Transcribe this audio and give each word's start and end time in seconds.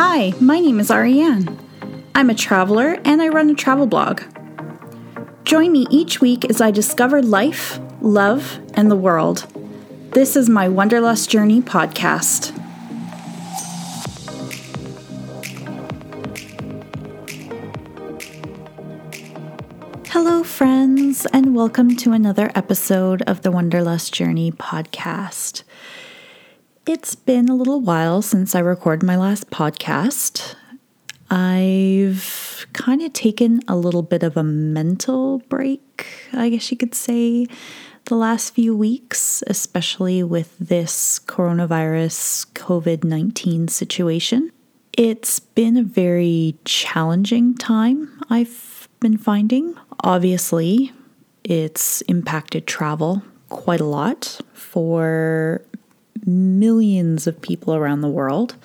Hi, 0.00 0.32
my 0.40 0.60
name 0.60 0.78
is 0.78 0.92
Ariane. 0.92 1.58
I'm 2.14 2.30
a 2.30 2.34
traveler 2.34 3.00
and 3.04 3.20
I 3.20 3.30
run 3.30 3.50
a 3.50 3.54
travel 3.56 3.88
blog. 3.88 4.22
Join 5.42 5.72
me 5.72 5.88
each 5.90 6.20
week 6.20 6.44
as 6.44 6.60
I 6.60 6.70
discover 6.70 7.20
life, 7.20 7.80
love, 8.00 8.60
and 8.74 8.92
the 8.92 8.96
world. 8.96 9.52
This 10.12 10.36
is 10.36 10.48
my 10.48 10.68
Wonderlust 10.68 11.28
Journey 11.30 11.60
podcast. 11.60 12.54
Hello, 20.10 20.44
friends, 20.44 21.26
and 21.32 21.56
welcome 21.56 21.96
to 21.96 22.12
another 22.12 22.52
episode 22.54 23.22
of 23.22 23.42
the 23.42 23.50
Wonderlust 23.50 24.12
Journey 24.12 24.52
podcast. 24.52 25.64
It's 26.88 27.14
been 27.14 27.50
a 27.50 27.54
little 27.54 27.82
while 27.82 28.22
since 28.22 28.54
I 28.54 28.60
recorded 28.60 29.04
my 29.04 29.14
last 29.14 29.50
podcast. 29.50 30.54
I've 31.30 32.66
kind 32.72 33.02
of 33.02 33.12
taken 33.12 33.60
a 33.68 33.76
little 33.76 34.00
bit 34.00 34.22
of 34.22 34.38
a 34.38 34.42
mental 34.42 35.40
break, 35.50 36.06
I 36.32 36.48
guess 36.48 36.70
you 36.70 36.78
could 36.78 36.94
say, 36.94 37.46
the 38.06 38.14
last 38.14 38.54
few 38.54 38.74
weeks, 38.74 39.44
especially 39.46 40.22
with 40.22 40.56
this 40.58 41.18
coronavirus 41.18 42.50
COVID 42.54 43.04
19 43.04 43.68
situation. 43.68 44.50
It's 44.94 45.40
been 45.40 45.76
a 45.76 45.82
very 45.82 46.56
challenging 46.64 47.54
time, 47.54 48.18
I've 48.30 48.88
been 48.98 49.18
finding. 49.18 49.74
Obviously, 50.04 50.92
it's 51.44 52.00
impacted 52.08 52.66
travel 52.66 53.22
quite 53.50 53.82
a 53.82 53.84
lot 53.84 54.40
for 54.54 55.60
millions 56.26 57.26
of 57.26 57.40
people 57.40 57.74
around 57.74 58.00
the 58.00 58.08
world. 58.08 58.56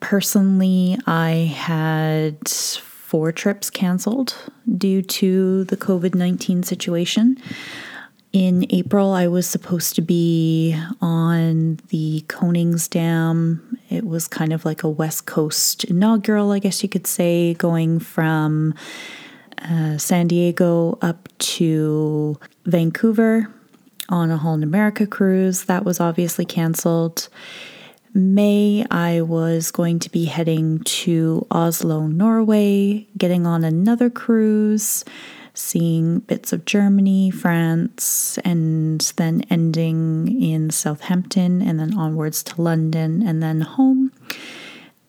Personally, 0.00 0.98
I 1.06 1.52
had 1.54 2.48
four 2.48 3.30
trips 3.30 3.70
canceled 3.70 4.34
due 4.78 5.02
to 5.02 5.64
the 5.64 5.76
COVID 5.76 6.14
19 6.14 6.62
situation. 6.62 7.36
In 8.32 8.64
April, 8.70 9.12
I 9.12 9.28
was 9.28 9.46
supposed 9.46 9.94
to 9.96 10.00
be 10.00 10.74
on 11.02 11.78
the 11.88 12.24
Koningsdam. 12.28 13.60
It 13.90 14.06
was 14.06 14.26
kind 14.26 14.54
of 14.54 14.64
like 14.64 14.82
a 14.82 14.88
West 14.88 15.26
Coast 15.26 15.84
inaugural, 15.84 16.50
I 16.50 16.58
guess 16.58 16.82
you 16.82 16.88
could 16.88 17.06
say, 17.06 17.52
going 17.54 17.98
from 17.98 18.74
uh, 19.58 19.98
San 19.98 20.28
Diego 20.28 20.98
up 21.02 21.28
to 21.38 22.38
Vancouver 22.64 23.52
on 24.12 24.30
a 24.30 24.36
Holland 24.36 24.62
America 24.62 25.06
cruise. 25.06 25.64
That 25.64 25.84
was 25.84 25.98
obviously 25.98 26.44
canceled. 26.44 27.28
May, 28.14 28.84
I 28.90 29.22
was 29.22 29.70
going 29.70 29.98
to 30.00 30.10
be 30.10 30.26
heading 30.26 30.80
to 30.80 31.46
Oslo, 31.50 32.06
Norway, 32.06 33.08
getting 33.16 33.46
on 33.46 33.64
another 33.64 34.10
cruise, 34.10 35.02
seeing 35.54 36.18
bits 36.20 36.52
of 36.52 36.66
Germany, 36.66 37.30
France, 37.30 38.38
and 38.44 39.00
then 39.16 39.44
ending 39.48 40.42
in 40.42 40.68
Southampton, 40.68 41.62
and 41.62 41.80
then 41.80 41.96
onwards 41.96 42.42
to 42.42 42.60
London, 42.60 43.26
and 43.26 43.42
then 43.42 43.62
home. 43.62 44.12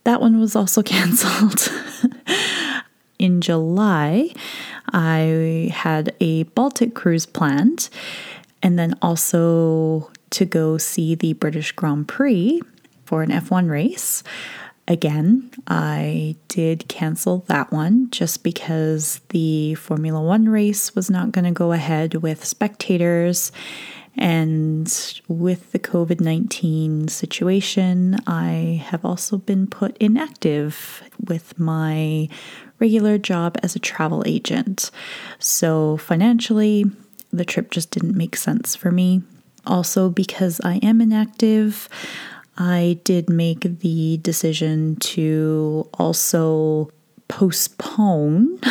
That 0.05 0.21
one 0.21 0.39
was 0.39 0.55
also 0.55 0.81
canceled. 0.95 1.69
in 3.19 3.41
July, 3.41 4.33
I 4.87 5.71
had 5.73 6.15
a 6.21 6.43
Baltic 6.43 6.95
cruise 6.95 7.25
planned 7.25 7.89
and 8.63 8.79
then 8.79 8.95
also 9.01 10.09
to 10.31 10.45
go 10.45 10.77
see 10.79 11.13
the 11.13 11.33
British 11.33 11.73
Grand 11.73 12.07
Prix 12.07 12.61
for 13.05 13.21
an 13.21 13.29
F1 13.29 13.69
race. 13.69 14.23
Again, 14.87 15.51
I 15.67 16.35
did 16.47 16.87
cancel 16.87 17.39
that 17.47 17.71
one 17.71 18.09
just 18.09 18.43
because 18.43 19.21
the 19.29 19.75
Formula 19.75 20.21
One 20.21 20.49
race 20.49 20.95
was 20.95 21.09
not 21.09 21.31
going 21.31 21.45
to 21.45 21.51
go 21.51 21.71
ahead 21.73 22.15
with 22.15 22.43
spectators. 22.43 23.51
And 24.15 24.87
with 25.27 25.71
the 25.71 25.79
COVID 25.79 26.19
19 26.19 27.07
situation, 27.07 28.17
I 28.27 28.83
have 28.85 29.03
also 29.05 29.37
been 29.37 29.67
put 29.67 29.97
inactive 29.97 31.01
with 31.27 31.57
my 31.57 32.29
regular 32.79 33.17
job 33.17 33.57
as 33.63 33.75
a 33.75 33.79
travel 33.79 34.21
agent. 34.25 34.91
So, 35.39 35.97
financially, 35.97 36.85
the 37.33 37.45
trip 37.45 37.71
just 37.71 37.91
didn't 37.91 38.15
make 38.15 38.35
sense 38.35 38.75
for 38.75 38.91
me. 38.91 39.23
Also, 39.65 40.09
because 40.09 40.61
I 40.63 40.75
am 40.83 41.01
inactive, 41.01 41.89
I 42.57 42.99
did 43.03 43.29
make 43.29 43.79
the 43.79 44.17
decision 44.17 44.97
to 44.97 45.89
also 45.95 46.91
postpone. 47.27 48.59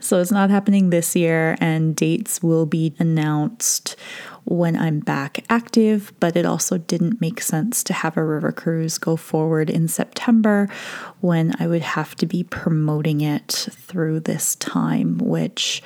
so 0.00 0.20
it's 0.20 0.30
not 0.30 0.50
happening 0.50 0.90
this 0.90 1.14
year, 1.14 1.56
and 1.60 1.94
dates 1.94 2.42
will 2.42 2.66
be 2.66 2.94
announced 2.98 3.96
when 4.44 4.76
I'm 4.76 5.00
back 5.00 5.44
active, 5.48 6.12
but 6.18 6.36
it 6.36 6.46
also 6.46 6.78
didn't 6.78 7.20
make 7.20 7.42
sense 7.42 7.84
to 7.84 7.92
have 7.92 8.16
a 8.16 8.24
river 8.24 8.52
cruise 8.52 8.98
go 8.98 9.16
forward 9.16 9.68
in 9.68 9.86
September 9.86 10.68
when 11.20 11.54
I 11.60 11.66
would 11.66 11.82
have 11.82 12.16
to 12.16 12.26
be 12.26 12.42
promoting 12.42 13.20
it 13.20 13.68
through 13.70 14.20
this 14.20 14.56
time, 14.56 15.18
which 15.18 15.82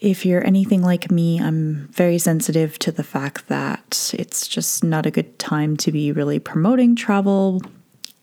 if 0.00 0.24
you're 0.24 0.44
anything 0.46 0.82
like 0.82 1.10
me, 1.10 1.38
I'm 1.38 1.88
very 1.92 2.18
sensitive 2.18 2.78
to 2.80 2.90
the 2.90 3.04
fact 3.04 3.48
that 3.48 4.14
it's 4.16 4.48
just 4.48 4.82
not 4.82 5.04
a 5.04 5.10
good 5.10 5.38
time 5.38 5.76
to 5.78 5.92
be 5.92 6.10
really 6.10 6.38
promoting 6.38 6.96
travel 6.96 7.60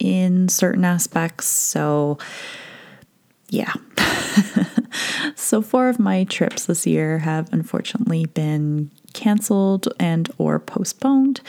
in 0.00 0.48
certain 0.48 0.84
aspects. 0.84 1.46
So, 1.46 2.18
yeah. 3.48 3.72
so 5.36 5.62
four 5.62 5.88
of 5.88 6.00
my 6.00 6.24
trips 6.24 6.66
this 6.66 6.84
year 6.84 7.18
have 7.18 7.48
unfortunately 7.52 8.26
been 8.26 8.90
canceled 9.12 9.88
and 10.00 10.28
or 10.36 10.58
postponed. 10.58 11.40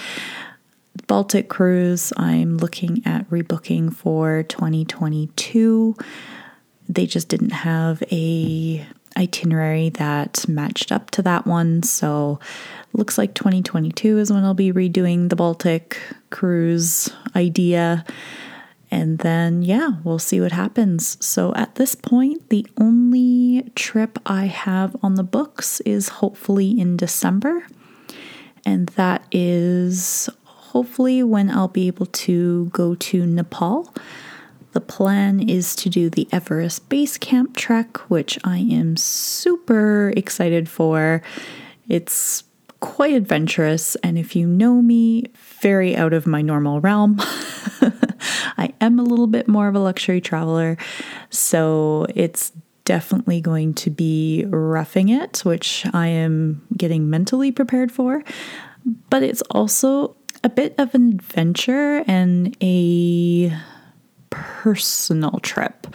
Baltic 1.08 1.50
cruise, 1.50 2.14
I'm 2.18 2.58
looking 2.58 3.02
at 3.04 3.28
rebooking 3.32 3.92
for 3.92 4.44
2022. 4.44 5.96
They 6.88 7.08
just 7.08 7.30
didn't 7.30 7.52
have 7.52 8.04
a 8.12 8.86
itinerary 9.20 9.90
that 9.90 10.48
matched 10.48 10.92
up 10.92 11.12
to 11.12 11.22
that 11.24 11.46
one. 11.46 11.84
So 11.84 12.40
looks 12.94 13.18
like 13.18 13.34
2022 13.36 14.18
is 14.18 14.32
when 14.32 14.44
I'll 14.44 14.54
be 14.54 14.72
redoing 14.72 15.30
the 15.30 15.36
Baltic 15.36 16.00
cruise 16.30 17.10
idea. 17.36 18.06
And 18.92 19.20
then, 19.20 19.62
yeah, 19.62 19.90
we'll 20.04 20.18
see 20.18 20.42
what 20.42 20.52
happens. 20.52 21.24
So 21.24 21.54
at 21.54 21.76
this 21.76 21.94
point, 21.94 22.50
the 22.50 22.66
only 22.80 23.72
trip 23.76 24.18
I 24.26 24.46
have 24.46 24.96
on 25.04 25.16
the 25.16 25.24
books 25.24 25.80
is 25.82 26.10
hopefully 26.10 26.80
in 26.80 26.98
December. 26.98 27.68
And 28.66 28.88
that 28.90 29.26
is 29.32 30.30
hopefully 30.44 31.22
when 31.24 31.52
I'll 31.52 31.68
be 31.68 31.88
able 31.88 32.08
to 32.08 32.66
go 32.68 32.96
to 32.96 33.26
Nepal. 33.26 33.94
The 34.72 34.82
plan 34.82 35.50
is 35.50 35.76
to 35.78 35.90
do 35.90 36.10
the 36.10 36.28
Everest 36.32 36.90
Base 36.90 37.18
Camp 37.18 37.56
trek, 37.56 37.98
which 38.10 38.38
I 38.44 38.60
am 38.60 38.98
super 38.98 40.14
excited 40.16 40.70
for. 40.70 41.24
It's 41.88 42.44
quite 42.80 43.14
adventurous, 43.14 43.96
and 43.98 44.18
if 44.18 44.36
you 44.36 44.46
know 44.48 44.82
me, 44.82 45.26
very 45.62 45.96
out 45.96 46.14
of 46.14 46.28
my 46.28 46.42
normal 46.42 46.82
realm. 46.82 47.18
I 48.58 48.74
am 48.80 49.00
a 49.00 49.04
little 49.04 49.28
bit 49.28 49.48
more 49.48 49.68
of 49.68 49.76
a 49.76 49.80
luxury 49.80 50.22
traveler, 50.22 50.78
so 51.30 52.06
it's 52.14 52.52
definitely 52.86 53.42
going 53.42 53.74
to 53.76 53.90
be 53.90 54.46
roughing 54.50 55.10
it, 55.10 55.40
which 55.46 55.86
I 55.94 56.08
am 56.08 56.66
getting 56.76 57.10
mentally 57.10 57.52
prepared 57.52 57.92
for. 57.92 58.24
But 59.10 59.24
it's 59.24 59.42
also 59.52 60.16
a 60.44 60.50
bit 60.50 60.76
of 60.78 60.96
an 60.96 61.10
adventure 61.10 62.04
and 62.08 62.56
a 62.62 63.56
personal 64.40 65.40
trip. 65.42 65.88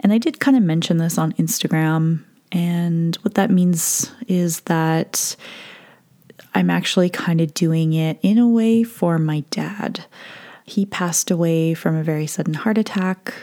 And 0.00 0.12
I 0.12 0.18
did 0.18 0.40
kind 0.40 0.56
of 0.56 0.62
mention 0.62 0.98
this 0.98 1.18
on 1.18 1.32
Instagram. 1.34 2.24
And 2.50 3.16
what 3.16 3.34
that 3.34 3.50
means 3.50 4.12
is 4.28 4.60
that 4.62 5.36
I'm 6.54 6.70
actually 6.70 7.08
kind 7.10 7.40
of 7.40 7.54
doing 7.54 7.92
it 7.92 8.18
in 8.22 8.38
a 8.38 8.48
way 8.48 8.82
for 8.82 9.18
my 9.18 9.40
dad. 9.50 10.04
He 10.64 10.86
passed 10.86 11.30
away 11.30 11.74
from 11.74 11.96
a 11.96 12.02
very 12.02 12.26
sudden 12.26 12.54
heart 12.54 12.78
attack 12.78 13.34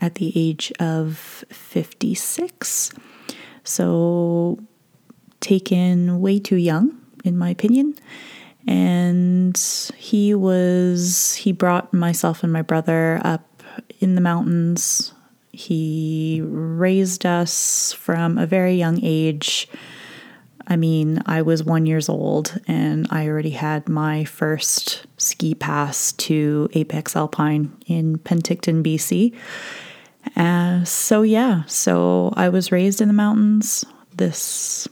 at 0.00 0.16
the 0.16 0.32
age 0.34 0.72
of 0.78 1.44
56. 1.50 2.92
So, 3.64 4.58
taken 5.40 6.20
way 6.20 6.38
too 6.38 6.56
young, 6.56 6.98
in 7.24 7.36
my 7.36 7.50
opinion. 7.50 7.94
And 8.66 9.58
he 9.96 10.34
was, 10.34 11.34
he 11.36 11.52
brought 11.52 11.92
myself 11.92 12.42
and 12.42 12.52
my 12.52 12.62
brother 12.62 13.20
up 13.24 13.57
in 14.00 14.14
the 14.14 14.20
mountains. 14.20 15.12
He 15.52 16.40
raised 16.44 17.26
us 17.26 17.92
from 17.92 18.38
a 18.38 18.46
very 18.46 18.74
young 18.74 19.00
age. 19.02 19.68
I 20.66 20.76
mean, 20.76 21.22
I 21.24 21.42
was 21.42 21.64
one 21.64 21.86
years 21.86 22.08
old 22.08 22.60
and 22.68 23.06
I 23.10 23.26
already 23.26 23.50
had 23.50 23.88
my 23.88 24.24
first 24.24 25.06
ski 25.16 25.54
pass 25.54 26.12
to 26.12 26.68
Apex 26.74 27.16
Alpine 27.16 27.74
in 27.86 28.18
Penticton, 28.18 28.84
BC. 28.84 29.34
Uh, 30.36 30.84
so 30.84 31.22
yeah, 31.22 31.64
so 31.64 32.34
I 32.36 32.50
was 32.50 32.70
raised 32.70 33.00
in 33.00 33.08
the 33.08 33.14
mountains. 33.14 33.84
This, 34.16 34.86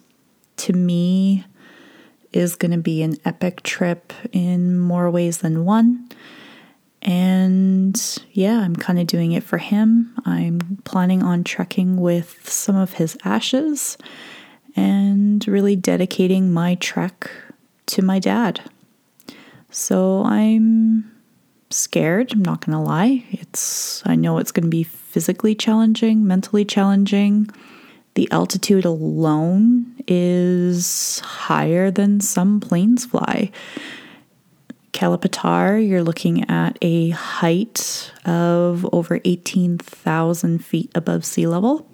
to 0.56 0.72
me, 0.72 1.44
is 2.32 2.56
going 2.56 2.70
to 2.70 2.78
be 2.78 3.02
an 3.02 3.16
epic 3.24 3.62
trip 3.62 4.12
in 4.32 4.78
more 4.78 5.10
ways 5.10 5.38
than 5.38 5.64
one. 5.64 6.08
And 7.06 8.18
yeah, 8.32 8.58
I'm 8.60 8.74
kind 8.74 8.98
of 8.98 9.06
doing 9.06 9.30
it 9.32 9.44
for 9.44 9.58
him. 9.58 10.12
I'm 10.24 10.80
planning 10.84 11.22
on 11.22 11.44
trekking 11.44 11.98
with 11.98 12.50
some 12.50 12.74
of 12.74 12.94
his 12.94 13.16
ashes 13.24 13.96
and 14.74 15.46
really 15.46 15.76
dedicating 15.76 16.52
my 16.52 16.74
trek 16.74 17.30
to 17.86 18.02
my 18.02 18.18
dad. 18.18 18.60
So 19.70 20.24
I'm 20.24 21.10
scared, 21.70 22.32
I'm 22.32 22.42
not 22.42 22.66
going 22.66 22.76
to 22.76 22.82
lie. 22.82 23.24
It's 23.30 24.02
I 24.04 24.16
know 24.16 24.38
it's 24.38 24.52
going 24.52 24.64
to 24.64 24.68
be 24.68 24.82
physically 24.82 25.54
challenging, 25.54 26.26
mentally 26.26 26.64
challenging. 26.64 27.48
The 28.14 28.28
altitude 28.32 28.84
alone 28.84 29.94
is 30.08 31.20
higher 31.20 31.90
than 31.90 32.20
some 32.20 32.58
planes 32.58 33.04
fly. 33.04 33.52
Kala 34.96 35.18
Patthar, 35.18 35.86
you're 35.86 36.02
looking 36.02 36.48
at 36.48 36.78
a 36.80 37.10
height 37.10 38.10
of 38.24 38.88
over 38.94 39.20
18,000 39.26 40.64
feet 40.64 40.90
above 40.94 41.22
sea 41.22 41.46
level, 41.46 41.86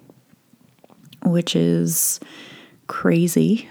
which 1.25 1.53
is 1.53 2.21
crazy. 2.87 3.67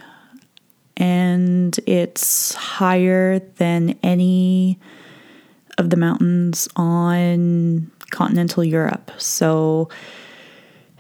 And 0.99 1.81
it's 1.87 2.55
higher 2.55 3.39
than 3.57 3.99
any 4.03 4.79
of 5.79 5.89
the 5.89 5.97
mountains 5.97 6.69
on 6.77 7.91
continental 8.11 8.63
Europe. 8.63 9.13
So, 9.17 9.89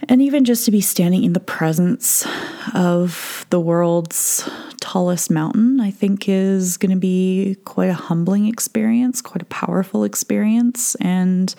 and 0.09 0.21
even 0.23 0.45
just 0.45 0.65
to 0.65 0.71
be 0.71 0.81
standing 0.81 1.25
in 1.25 1.33
the 1.33 1.41
presence 1.41 2.27
of 2.75 3.47
the 3.51 3.61
world's 3.61 4.49
tallest 4.81 5.31
mountain, 5.31 5.81
I 5.81 5.91
think 5.91 6.29
is 6.29 6.77
going 6.77 6.91
to 6.91 6.99
be 6.99 7.57
quite 7.65 7.89
a 7.89 7.95
humbling 7.95 8.47
experience, 8.47 9.21
quite 9.21 9.43
a 9.43 9.47
powerful 9.47 10.05
experience. 10.05 10.97
And 10.97 11.55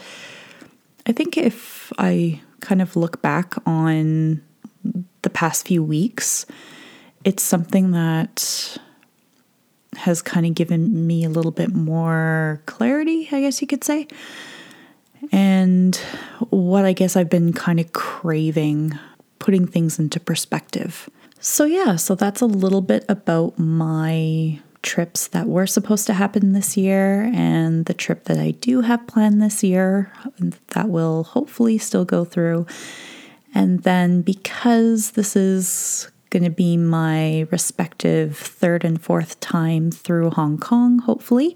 I 1.06 1.14
think 1.14 1.38
if 1.38 1.92
I 1.98 2.42
kind 2.60 2.82
of 2.82 2.96
look 2.96 3.22
back 3.22 3.56
on 3.66 4.42
the 5.22 5.30
past 5.30 5.68
few 5.68 5.84
weeks, 5.84 6.46
it's 7.24 7.44
something 7.44 7.92
that 7.92 8.78
has 9.96 10.22
kind 10.22 10.46
of 10.46 10.54
given 10.56 11.08
me 11.08 11.24
a 11.24 11.30
little 11.30 11.52
bit 11.52 11.74
more 11.74 12.62
clarity, 12.66 13.30
I 13.32 13.42
guess 13.42 13.62
you 13.62 13.68
could 13.68 13.84
say. 13.84 14.08
And 15.32 15.96
what 16.50 16.86
I 16.86 16.94
guess 16.94 17.16
I've 17.16 17.30
been 17.30 17.54
kind 17.54 17.80
of 17.80 17.94
craving, 17.94 18.98
putting 19.40 19.68
things 19.68 20.00
into 20.00 20.20
perspective. 20.20 21.10
So, 21.40 21.66
yeah, 21.66 21.96
so 21.98 22.16
that's 22.16 22.42
a 22.42 22.46
little 22.46 22.82
bit 22.82 23.06
about 23.10 23.58
my 23.60 24.60
trips 24.82 25.28
that 25.28 25.48
were 25.48 25.66
supposed 25.66 26.06
to 26.08 26.14
happen 26.14 26.52
this 26.52 26.78
year 26.78 27.32
and 27.34 27.86
the 27.86 27.94
trip 27.94 28.26
that 28.26 28.38
I 28.38 28.52
do 28.52 28.82
have 28.82 29.08
planned 29.08 29.42
this 29.42 29.64
year 29.64 30.12
that 30.70 30.90
will 30.90 31.24
hopefully 31.24 31.78
still 31.78 32.06
go 32.06 32.26
through. 32.26 32.68
And 33.56 33.84
then 33.84 34.22
because 34.22 35.12
this 35.12 35.36
is 35.36 36.12
going 36.30 36.44
to 36.44 36.50
be 36.50 36.76
my 36.76 37.48
respective 37.52 38.38
third 38.38 38.84
and 38.84 39.02
fourth 39.02 39.40
time 39.40 39.92
through 39.92 40.32
Hong 40.32 40.58
Kong, 40.58 41.00
hopefully. 41.00 41.56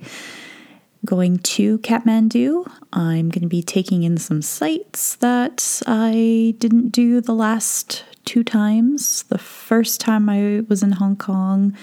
Going 1.05 1.38
to 1.38 1.77
Kathmandu, 1.79 2.69
I'm 2.91 3.29
going 3.29 3.44
to 3.44 3.47
be 3.47 3.61
taking 3.61 4.03
in 4.03 4.17
some 4.17 4.41
sights 4.41 5.15
that 5.17 5.81
I 5.85 6.55
didn't 6.57 6.89
do 6.89 7.21
the 7.21 7.35
last 7.35 8.03
two 8.25 8.44
times. 8.44 9.23
The 9.23 9.38
first 9.38 10.01
time 10.01 10.27
I 10.27 10.63
was 10.67 10.83
in 10.83 10.94
Hong 10.94 11.15
Kong, 11.15 11.77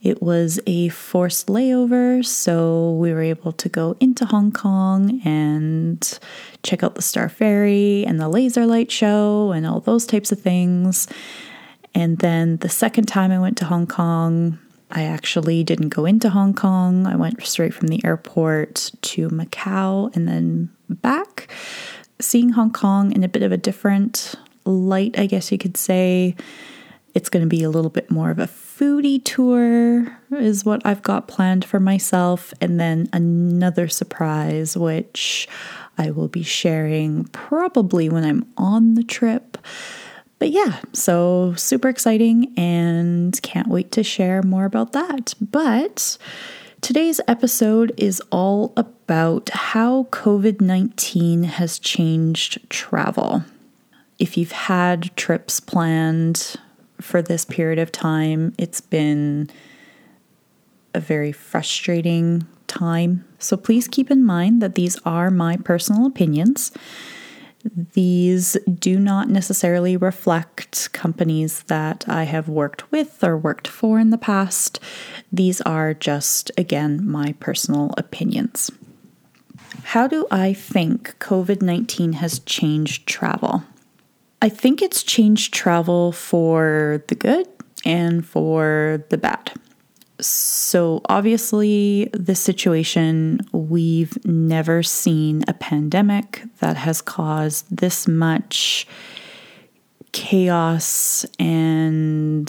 it 0.00 0.22
was 0.22 0.58
a 0.66 0.88
forced 0.88 1.48
layover, 1.48 2.24
so 2.24 2.92
we 2.92 3.12
were 3.12 3.20
able 3.20 3.52
to 3.52 3.68
go 3.68 3.96
into 4.00 4.24
Hong 4.24 4.52
Kong 4.52 5.20
and 5.24 6.18
check 6.62 6.82
out 6.82 6.94
the 6.94 7.02
Star 7.02 7.28
Ferry 7.28 8.06
and 8.06 8.18
the 8.18 8.28
laser 8.28 8.64
light 8.64 8.90
show 8.90 9.52
and 9.52 9.66
all 9.66 9.80
those 9.80 10.06
types 10.06 10.32
of 10.32 10.40
things. 10.40 11.08
And 11.94 12.18
then 12.18 12.58
the 12.58 12.68
second 12.68 13.06
time 13.06 13.32
I 13.32 13.40
went 13.40 13.58
to 13.58 13.66
Hong 13.66 13.86
Kong, 13.86 14.58
I 14.92 15.04
actually 15.04 15.62
didn't 15.64 15.90
go 15.90 16.04
into 16.04 16.30
Hong 16.30 16.54
Kong. 16.54 17.06
I 17.06 17.16
went 17.16 17.44
straight 17.46 17.74
from 17.74 17.88
the 17.88 18.04
airport 18.04 18.90
to 19.02 19.28
Macau 19.28 20.14
and 20.16 20.26
then 20.26 20.70
back, 20.88 21.48
seeing 22.20 22.50
Hong 22.50 22.72
Kong 22.72 23.12
in 23.12 23.22
a 23.22 23.28
bit 23.28 23.42
of 23.42 23.52
a 23.52 23.56
different 23.56 24.34
light, 24.64 25.18
I 25.18 25.26
guess 25.26 25.52
you 25.52 25.58
could 25.58 25.76
say. 25.76 26.34
It's 27.12 27.28
going 27.28 27.44
to 27.44 27.48
be 27.48 27.64
a 27.64 27.70
little 27.70 27.90
bit 27.90 28.10
more 28.10 28.30
of 28.30 28.38
a 28.38 28.46
foodie 28.46 29.24
tour, 29.24 30.16
is 30.30 30.64
what 30.64 30.80
I've 30.84 31.02
got 31.02 31.26
planned 31.26 31.64
for 31.64 31.80
myself. 31.80 32.54
And 32.60 32.78
then 32.78 33.08
another 33.12 33.88
surprise, 33.88 34.76
which 34.76 35.48
I 35.98 36.12
will 36.12 36.28
be 36.28 36.44
sharing 36.44 37.24
probably 37.24 38.08
when 38.08 38.24
I'm 38.24 38.46
on 38.56 38.94
the 38.94 39.02
trip. 39.02 39.58
But 40.40 40.50
yeah, 40.50 40.80
so 40.94 41.54
super 41.54 41.90
exciting 41.90 42.52
and 42.56 43.40
can't 43.42 43.68
wait 43.68 43.92
to 43.92 44.02
share 44.02 44.42
more 44.42 44.64
about 44.64 44.92
that. 44.92 45.34
But 45.38 46.16
today's 46.80 47.20
episode 47.28 47.92
is 47.98 48.22
all 48.32 48.72
about 48.78 49.50
how 49.50 50.04
COVID 50.04 50.62
19 50.62 51.44
has 51.44 51.78
changed 51.78 52.58
travel. 52.70 53.44
If 54.18 54.38
you've 54.38 54.52
had 54.52 55.14
trips 55.14 55.60
planned 55.60 56.56
for 57.02 57.20
this 57.20 57.44
period 57.44 57.78
of 57.78 57.92
time, 57.92 58.54
it's 58.56 58.80
been 58.80 59.50
a 60.94 61.00
very 61.00 61.32
frustrating 61.32 62.46
time. 62.66 63.26
So 63.38 63.58
please 63.58 63.86
keep 63.86 64.10
in 64.10 64.24
mind 64.24 64.62
that 64.62 64.74
these 64.74 64.98
are 65.04 65.30
my 65.30 65.58
personal 65.58 66.06
opinions. 66.06 66.72
These 67.64 68.56
do 68.78 68.98
not 68.98 69.28
necessarily 69.28 69.96
reflect 69.96 70.92
companies 70.92 71.62
that 71.64 72.04
I 72.08 72.24
have 72.24 72.48
worked 72.48 72.90
with 72.90 73.22
or 73.22 73.36
worked 73.36 73.68
for 73.68 73.98
in 73.98 74.10
the 74.10 74.18
past. 74.18 74.80
These 75.32 75.60
are 75.62 75.92
just, 75.92 76.50
again, 76.56 77.06
my 77.06 77.34
personal 77.38 77.92
opinions. 77.98 78.70
How 79.84 80.06
do 80.06 80.26
I 80.30 80.52
think 80.52 81.18
COVID 81.18 81.62
19 81.62 82.14
has 82.14 82.38
changed 82.40 83.06
travel? 83.06 83.64
I 84.42 84.48
think 84.48 84.80
it's 84.80 85.02
changed 85.02 85.52
travel 85.52 86.12
for 86.12 87.04
the 87.08 87.14
good 87.14 87.46
and 87.84 88.26
for 88.26 89.04
the 89.10 89.18
bad. 89.18 89.52
So, 90.20 91.00
obviously, 91.08 92.10
this 92.12 92.40
situation, 92.40 93.40
we've 93.52 94.22
never 94.24 94.82
seen 94.82 95.44
a 95.48 95.54
pandemic 95.54 96.42
that 96.58 96.76
has 96.76 97.00
caused 97.00 97.74
this 97.74 98.06
much 98.06 98.86
chaos 100.12 101.24
and 101.38 102.46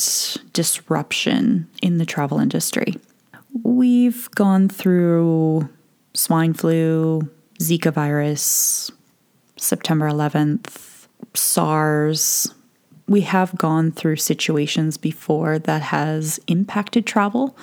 disruption 0.54 1.70
in 1.82 1.98
the 1.98 2.06
travel 2.06 2.40
industry. 2.40 2.96
We've 3.64 4.30
gone 4.32 4.70
through 4.70 5.70
swine 6.14 6.54
flu, 6.54 7.30
Zika 7.60 7.94
virus, 7.94 8.92
September 9.58 10.10
11th, 10.10 11.08
SARS, 11.34 12.54
we 13.08 13.22
have 13.22 13.58
gone 13.58 13.92
through 13.92 14.18
situations 14.18 14.98
before 14.98 15.60
that 15.60 15.82
has 15.82 16.40
impacted 16.48 17.06
travel, 17.06 17.58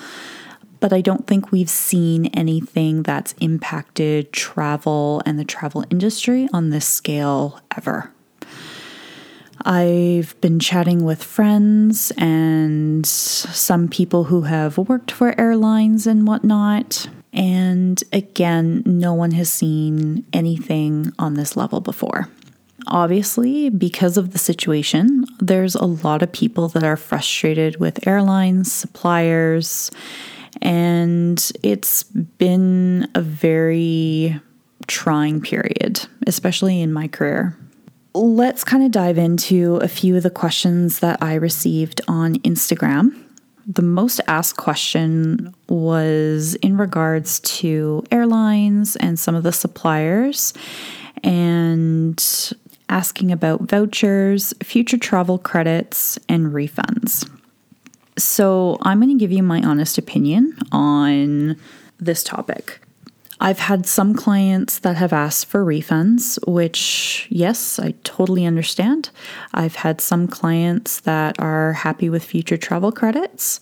but 0.80 0.92
I 0.92 1.00
don't 1.00 1.26
think 1.26 1.50
we've 1.50 1.70
seen 1.70 2.26
anything 2.26 3.02
that's 3.02 3.34
impacted 3.40 4.32
travel 4.32 5.22
and 5.26 5.38
the 5.38 5.44
travel 5.44 5.84
industry 5.90 6.48
on 6.52 6.70
this 6.70 6.86
scale 6.86 7.60
ever. 7.76 8.12
I've 9.64 10.40
been 10.40 10.60
chatting 10.60 11.04
with 11.04 11.22
friends 11.22 12.12
and 12.16 13.04
some 13.04 13.88
people 13.88 14.24
who 14.24 14.42
have 14.42 14.78
worked 14.78 15.10
for 15.10 15.38
airlines 15.38 16.06
and 16.06 16.26
whatnot. 16.26 17.08
And 17.32 18.02
again, 18.12 18.82
no 18.86 19.14
one 19.14 19.32
has 19.32 19.52
seen 19.52 20.24
anything 20.32 21.12
on 21.18 21.34
this 21.34 21.56
level 21.56 21.80
before. 21.80 22.28
Obviously, 22.90 23.68
because 23.68 24.16
of 24.16 24.32
the 24.32 24.38
situation, 24.38 25.26
there's 25.40 25.74
a 25.74 25.84
lot 25.84 26.22
of 26.22 26.32
people 26.32 26.68
that 26.68 26.82
are 26.82 26.96
frustrated 26.96 27.78
with 27.78 28.06
airlines, 28.06 28.72
suppliers, 28.72 29.90
and 30.62 31.52
it's 31.62 32.02
been 32.04 33.06
a 33.14 33.20
very 33.20 34.40
trying 34.86 35.40
period, 35.40 36.00
especially 36.26 36.80
in 36.80 36.92
my 36.92 37.08
career. 37.08 37.56
let's 38.14 38.64
kind 38.64 38.82
of 38.82 38.90
dive 38.90 39.18
into 39.18 39.76
a 39.76 39.88
few 39.88 40.16
of 40.16 40.22
the 40.22 40.30
questions 40.30 41.00
that 41.00 41.22
I 41.22 41.34
received 41.34 42.00
on 42.08 42.36
Instagram. 42.36 43.16
The 43.66 43.82
most 43.82 44.20
asked 44.26 44.56
question 44.56 45.54
was 45.68 46.54
in 46.56 46.78
regards 46.78 47.38
to 47.40 48.02
airlines 48.10 48.96
and 48.96 49.18
some 49.18 49.34
of 49.34 49.42
the 49.42 49.52
suppliers, 49.52 50.54
and 51.22 52.18
asking 52.88 53.32
about 53.32 53.62
vouchers, 53.62 54.54
future 54.62 54.98
travel 54.98 55.38
credits, 55.38 56.18
and 56.28 56.46
refunds. 56.48 57.28
So, 58.16 58.78
I'm 58.82 59.00
going 59.00 59.16
to 59.16 59.18
give 59.18 59.30
you 59.30 59.42
my 59.42 59.62
honest 59.62 59.96
opinion 59.96 60.58
on 60.72 61.56
this 61.98 62.24
topic. 62.24 62.80
I've 63.40 63.60
had 63.60 63.86
some 63.86 64.14
clients 64.14 64.80
that 64.80 64.96
have 64.96 65.12
asked 65.12 65.46
for 65.46 65.64
refunds, 65.64 66.38
which, 66.48 67.28
yes, 67.30 67.78
I 67.78 67.94
totally 68.02 68.44
understand. 68.44 69.10
I've 69.54 69.76
had 69.76 70.00
some 70.00 70.26
clients 70.26 71.00
that 71.00 71.38
are 71.38 71.74
happy 71.74 72.10
with 72.10 72.24
future 72.24 72.56
travel 72.56 72.90
credits. 72.90 73.60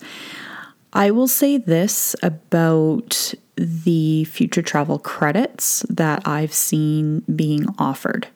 I 0.93 1.11
will 1.11 1.27
say 1.27 1.57
this 1.57 2.15
about 2.23 3.35
the 3.55 4.23
future 4.25 4.63
travel 4.63 4.97
credits 4.97 5.85
that 5.89 6.27
I've 6.27 6.53
seen 6.53 7.19
being 7.35 7.67
offered. 7.77 8.27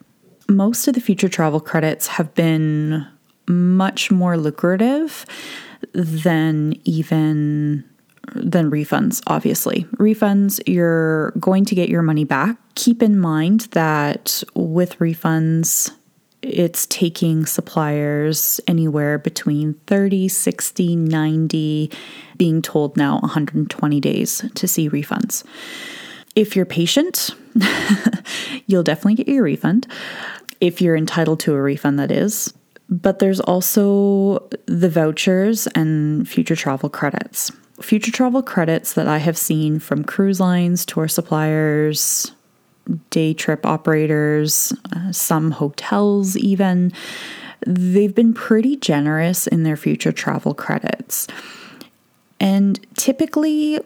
Most 0.52 0.86
of 0.86 0.94
the 0.94 1.00
future 1.00 1.30
travel 1.30 1.60
credits 1.60 2.06
have 2.08 2.34
been 2.34 3.06
much 3.48 4.10
more 4.10 4.36
lucrative 4.36 5.24
than 5.94 6.74
even 6.84 7.84
than 8.34 8.70
refunds, 8.70 9.22
obviously. 9.26 9.84
Refunds, 9.96 10.60
you're 10.66 11.32
going 11.32 11.64
to 11.64 11.74
get 11.74 11.88
your 11.88 12.02
money 12.02 12.24
back. 12.24 12.56
Keep 12.74 13.02
in 13.02 13.18
mind 13.18 13.62
that 13.72 14.42
with 14.54 14.98
refunds, 14.98 15.90
it's 16.42 16.86
taking 16.86 17.46
suppliers 17.46 18.60
anywhere 18.68 19.18
between 19.18 19.74
30, 19.86 20.28
60, 20.28 20.96
90, 20.96 21.90
being 22.36 22.62
told 22.62 22.96
now 22.96 23.18
120 23.20 24.00
days 24.00 24.44
to 24.54 24.68
see 24.68 24.90
refunds. 24.90 25.44
If 26.34 26.54
you're 26.54 26.64
patient, 26.64 27.30
you'll 28.66 28.82
definitely 28.82 29.16
get 29.16 29.28
your 29.28 29.42
refund. 29.42 29.86
If 30.62 30.80
you're 30.80 30.96
entitled 30.96 31.40
to 31.40 31.54
a 31.54 31.60
refund, 31.60 31.98
that 31.98 32.10
is. 32.10 32.54
But 32.88 33.18
there's 33.18 33.40
also 33.40 34.48
the 34.66 34.88
vouchers 34.88 35.66
and 35.68 36.28
future 36.28 36.56
travel 36.56 36.88
credits 36.88 37.50
future 37.80 38.12
travel 38.12 38.42
credits 38.42 38.94
that 38.94 39.08
I 39.08 39.18
have 39.18 39.36
seen 39.36 39.78
from 39.78 40.04
cruise 40.04 40.40
lines, 40.40 40.86
tour 40.86 41.08
suppliers, 41.08 42.32
day 43.10 43.34
trip 43.34 43.66
operators, 43.66 44.72
uh, 44.94 45.12
some 45.12 45.50
hotels, 45.50 46.36
even, 46.36 46.92
they've 47.66 48.14
been 48.14 48.34
pretty 48.34 48.76
generous 48.76 49.46
in 49.46 49.62
their 49.62 49.76
future 49.76 50.12
travel 50.12 50.54
credits. 50.54 51.26
And 52.40 52.84
typically, 52.96 53.80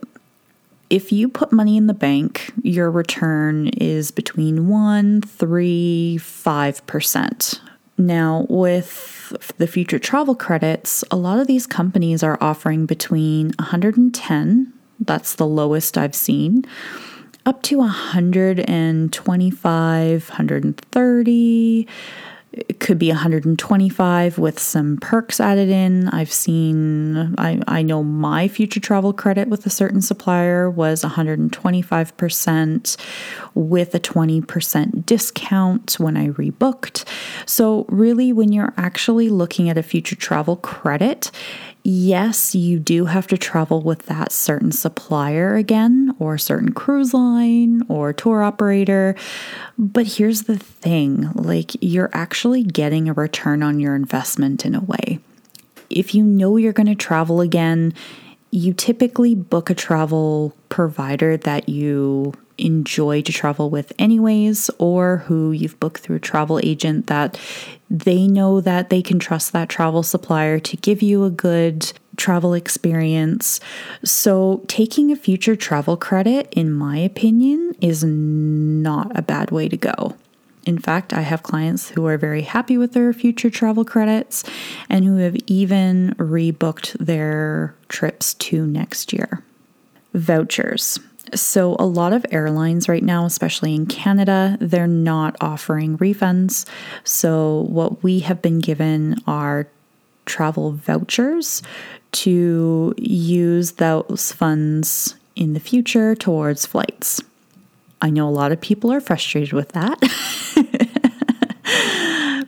if 0.90 1.12
you 1.12 1.28
put 1.28 1.52
money 1.52 1.76
in 1.76 1.86
the 1.86 1.94
bank, 1.94 2.52
your 2.62 2.90
return 2.90 3.68
is 3.68 4.10
between 4.10 4.66
1, 4.68 5.22
3, 5.22 6.18
5%. 6.20 7.60
Now, 7.98 8.44
with 8.48 9.54
the 9.56 9.66
future 9.66 9.98
travel 9.98 10.34
credits, 10.34 11.02
a 11.10 11.16
lot 11.16 11.38
of 11.38 11.46
these 11.46 11.66
companies 11.66 12.22
are 12.22 12.38
offering 12.40 12.86
between 12.86 13.52
110, 13.58 14.72
that's 15.00 15.34
the 15.34 15.46
lowest 15.46 15.98
I've 15.98 16.14
seen, 16.14 16.64
up 17.44 17.60
to 17.62 17.78
125, 17.78 20.28
130 20.28 21.88
it 22.56 22.80
could 22.80 22.98
be 22.98 23.08
125 23.08 24.38
with 24.38 24.58
some 24.58 24.96
perks 24.96 25.38
added 25.40 25.68
in. 25.68 26.08
I've 26.08 26.32
seen, 26.32 27.34
I, 27.36 27.60
I 27.68 27.82
know 27.82 28.02
my 28.02 28.48
future 28.48 28.80
travel 28.80 29.12
credit 29.12 29.48
with 29.48 29.66
a 29.66 29.70
certain 29.70 30.00
supplier 30.00 30.70
was 30.70 31.02
125% 31.02 32.96
with 33.54 33.94
a 33.94 34.00
20% 34.00 35.04
discount 35.04 36.00
when 36.00 36.16
I 36.16 36.28
rebooked. 36.28 37.04
So, 37.44 37.84
really, 37.88 38.32
when 38.32 38.52
you're 38.52 38.72
actually 38.78 39.28
looking 39.28 39.68
at 39.68 39.76
a 39.76 39.82
future 39.82 40.16
travel 40.16 40.56
credit, 40.56 41.30
yes, 41.86 42.54
you 42.54 42.80
do 42.80 43.04
have 43.04 43.28
to 43.28 43.38
travel 43.38 43.80
with 43.80 44.06
that 44.06 44.32
certain 44.32 44.72
supplier 44.72 45.54
again, 45.54 46.14
or 46.18 46.36
certain 46.36 46.72
cruise 46.72 47.14
line 47.14 47.82
or 47.88 48.12
tour 48.12 48.42
operator. 48.42 49.14
But 49.78 50.06
here's 50.06 50.42
the 50.42 50.58
thing 50.58 51.30
like, 51.34 51.72
you're 51.80 52.10
actually 52.12 52.64
getting 52.64 53.08
a 53.08 53.12
return 53.12 53.62
on 53.62 53.78
your 53.78 53.94
investment 53.94 54.66
in 54.66 54.74
a 54.74 54.80
way. 54.80 55.20
If 55.88 56.14
you 56.14 56.24
know 56.24 56.56
you're 56.56 56.72
going 56.72 56.88
to 56.88 56.96
travel 56.96 57.40
again, 57.40 57.94
you 58.50 58.72
typically 58.72 59.34
book 59.34 59.70
a 59.70 59.74
travel 59.74 60.56
provider 60.68 61.36
that 61.36 61.68
you 61.68 62.32
enjoy 62.58 63.22
to 63.22 63.32
travel 63.32 63.70
with 63.70 63.92
anyways 63.98 64.70
or 64.78 65.18
who 65.18 65.52
you've 65.52 65.78
booked 65.78 66.00
through 66.00 66.16
a 66.16 66.20
travel 66.20 66.58
agent 66.62 67.06
that 67.06 67.38
they 67.88 68.26
know 68.26 68.60
that 68.60 68.90
they 68.90 69.02
can 69.02 69.18
trust 69.18 69.52
that 69.52 69.68
travel 69.68 70.02
supplier 70.02 70.58
to 70.58 70.76
give 70.76 71.02
you 71.02 71.24
a 71.24 71.30
good 71.30 71.92
travel 72.16 72.54
experience. 72.54 73.60
So, 74.04 74.64
taking 74.66 75.12
a 75.12 75.16
future 75.16 75.56
travel 75.56 75.96
credit, 75.96 76.48
in 76.52 76.72
my 76.72 76.98
opinion, 76.98 77.74
is 77.80 78.02
not 78.04 79.16
a 79.16 79.22
bad 79.22 79.50
way 79.50 79.68
to 79.68 79.76
go. 79.76 80.16
In 80.64 80.78
fact, 80.78 81.12
I 81.12 81.20
have 81.20 81.44
clients 81.44 81.90
who 81.90 82.06
are 82.06 82.18
very 82.18 82.42
happy 82.42 82.76
with 82.76 82.92
their 82.92 83.12
future 83.12 83.50
travel 83.50 83.84
credits 83.84 84.42
and 84.90 85.04
who 85.04 85.18
have 85.18 85.36
even 85.46 86.14
rebooked 86.18 86.92
their 86.98 87.76
trips 87.88 88.34
to 88.34 88.66
next 88.66 89.12
year. 89.12 89.44
Vouchers. 90.12 90.98
So, 91.34 91.76
a 91.78 91.86
lot 91.86 92.12
of 92.12 92.24
airlines 92.30 92.88
right 92.88 93.02
now, 93.02 93.24
especially 93.24 93.74
in 93.74 93.86
Canada, 93.86 94.56
they're 94.60 94.86
not 94.86 95.36
offering 95.40 95.98
refunds. 95.98 96.66
So, 97.04 97.66
what 97.68 98.02
we 98.02 98.20
have 98.20 98.40
been 98.42 98.60
given 98.60 99.16
are 99.26 99.66
travel 100.24 100.72
vouchers 100.72 101.62
to 102.12 102.94
use 102.96 103.72
those 103.72 104.32
funds 104.32 105.16
in 105.34 105.52
the 105.52 105.60
future 105.60 106.14
towards 106.14 106.66
flights. 106.66 107.20
I 108.00 108.10
know 108.10 108.28
a 108.28 108.30
lot 108.30 108.52
of 108.52 108.60
people 108.60 108.92
are 108.92 109.00
frustrated 109.00 109.52
with 109.52 109.70
that. 109.72 109.98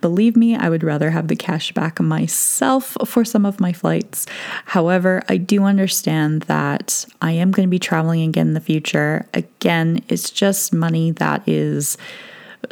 Believe 0.09 0.39
me, 0.39 0.57
I 0.57 0.71
would 0.71 0.83
rather 0.83 1.11
have 1.11 1.29
the 1.29 1.37
cash 1.37 1.71
back 1.73 2.01
myself 2.01 2.97
for 3.05 3.27
some 3.27 3.45
of 3.45 3.61
my 3.61 3.75
flights. 3.75 4.25
However, 4.65 5.23
I 5.29 5.37
do 5.37 5.65
understand 5.65 6.45
that 6.45 7.05
I 7.21 7.33
am 7.33 7.51
going 7.51 7.69
to 7.69 7.71
be 7.71 7.79
traveling 7.79 8.23
again 8.23 8.49
in 8.49 8.55
the 8.55 8.61
future. 8.61 9.27
Again, 9.35 10.03
it's 10.09 10.31
just 10.31 10.73
money 10.73 11.11
that 11.11 11.47
is 11.47 11.99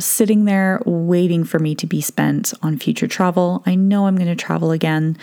sitting 0.00 0.46
there 0.46 0.80
waiting 0.86 1.44
for 1.44 1.58
me 1.58 1.74
to 1.74 1.86
be 1.86 2.00
spent 2.00 2.54
on 2.62 2.78
future 2.78 3.06
travel. 3.06 3.62
I 3.66 3.74
know 3.74 4.06
I'm 4.06 4.16
going 4.16 4.34
to 4.34 4.34
travel 4.34 4.70
again. 4.70 5.18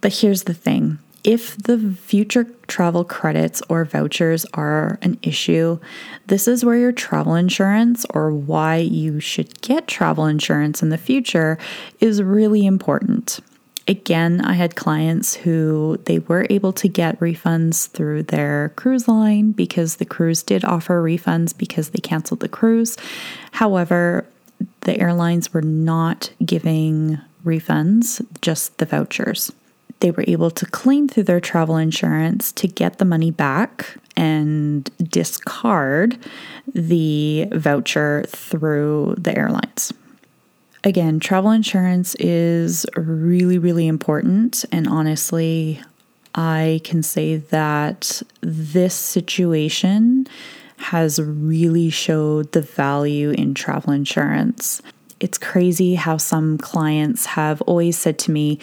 But 0.00 0.14
here's 0.14 0.44
the 0.44 0.54
thing 0.54 0.98
if 1.24 1.56
the 1.56 1.78
future 1.78 2.46
travel 2.68 3.04
credits 3.04 3.62
or 3.68 3.84
vouchers 3.84 4.46
are 4.54 4.98
an 5.02 5.18
issue, 5.22 5.78
this 6.26 6.46
is 6.46 6.64
where 6.64 6.76
your 6.76 6.92
travel 6.92 7.34
insurance 7.34 8.06
or 8.10 8.30
why 8.30 8.76
you 8.76 9.20
should 9.20 9.60
get 9.60 9.86
travel 9.86 10.26
insurance 10.26 10.82
in 10.82 10.90
the 10.90 10.98
future 10.98 11.58
is 12.00 12.22
really 12.22 12.66
important. 12.66 13.40
Again, 13.88 14.42
I 14.42 14.52
had 14.52 14.76
clients 14.76 15.34
who 15.34 15.98
they 16.04 16.18
were 16.18 16.46
able 16.50 16.74
to 16.74 16.88
get 16.88 17.18
refunds 17.20 17.88
through 17.88 18.24
their 18.24 18.72
cruise 18.76 19.08
line 19.08 19.52
because 19.52 19.96
the 19.96 20.04
cruise 20.04 20.42
did 20.42 20.64
offer 20.64 21.02
refunds 21.02 21.56
because 21.56 21.90
they 21.90 22.00
canceled 22.00 22.40
the 22.40 22.50
cruise. 22.50 22.98
However, 23.52 24.26
the 24.82 25.00
airlines 25.00 25.54
were 25.54 25.62
not 25.62 26.30
giving 26.44 27.18
refunds, 27.44 28.24
just 28.42 28.76
the 28.76 28.86
vouchers 28.86 29.52
they 30.00 30.10
were 30.10 30.24
able 30.26 30.50
to 30.50 30.66
claim 30.66 31.08
through 31.08 31.24
their 31.24 31.40
travel 31.40 31.76
insurance 31.76 32.52
to 32.52 32.68
get 32.68 32.98
the 32.98 33.04
money 33.04 33.30
back 33.30 33.96
and 34.16 34.90
discard 35.10 36.18
the 36.72 37.46
voucher 37.52 38.24
through 38.28 39.14
the 39.18 39.36
airlines. 39.36 39.92
Again, 40.84 41.18
travel 41.18 41.50
insurance 41.50 42.14
is 42.16 42.86
really, 42.96 43.58
really 43.58 43.88
important. 43.88 44.64
And 44.70 44.86
honestly, 44.86 45.80
I 46.34 46.80
can 46.84 47.02
say 47.02 47.36
that 47.36 48.22
this 48.40 48.94
situation 48.94 50.26
has 50.76 51.20
really 51.20 51.90
showed 51.90 52.52
the 52.52 52.60
value 52.60 53.30
in 53.30 53.54
travel 53.54 53.92
insurance 53.92 54.80
it's 55.20 55.38
crazy 55.38 55.94
how 55.94 56.16
some 56.16 56.58
clients 56.58 57.26
have 57.26 57.60
always 57.62 57.98
said 57.98 58.18
to 58.20 58.30
me, 58.30 58.58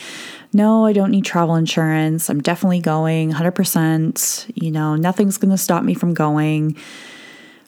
No, 0.53 0.85
I 0.85 0.93
don't 0.93 1.12
need 1.12 1.25
travel 1.25 1.55
insurance. 1.55 2.29
I'm 2.29 2.41
definitely 2.41 2.79
going 2.79 3.31
100%. 3.31 4.51
You 4.55 4.71
know, 4.71 4.95
nothing's 4.95 5.38
going 5.38 5.51
to 5.51 5.57
stop 5.57 5.83
me 5.83 5.93
from 5.93 6.13
going. 6.13 6.77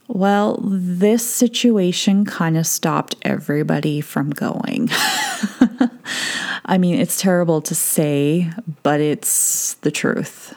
Well, 0.08 0.60
this 0.63 1.29
situation 1.29 2.24
kind 2.24 2.58
of 2.58 2.65
stopped 2.65 3.15
everybody 3.24 4.00
from 4.00 4.29
going. 4.29 4.89
I 6.65 6.77
mean, 6.77 7.00
it's 7.00 7.20
terrible 7.20 7.62
to 7.63 7.75
say, 7.75 8.50
but 8.84 9.01
it's 9.01 9.74
the 9.75 9.91
truth. 9.91 10.56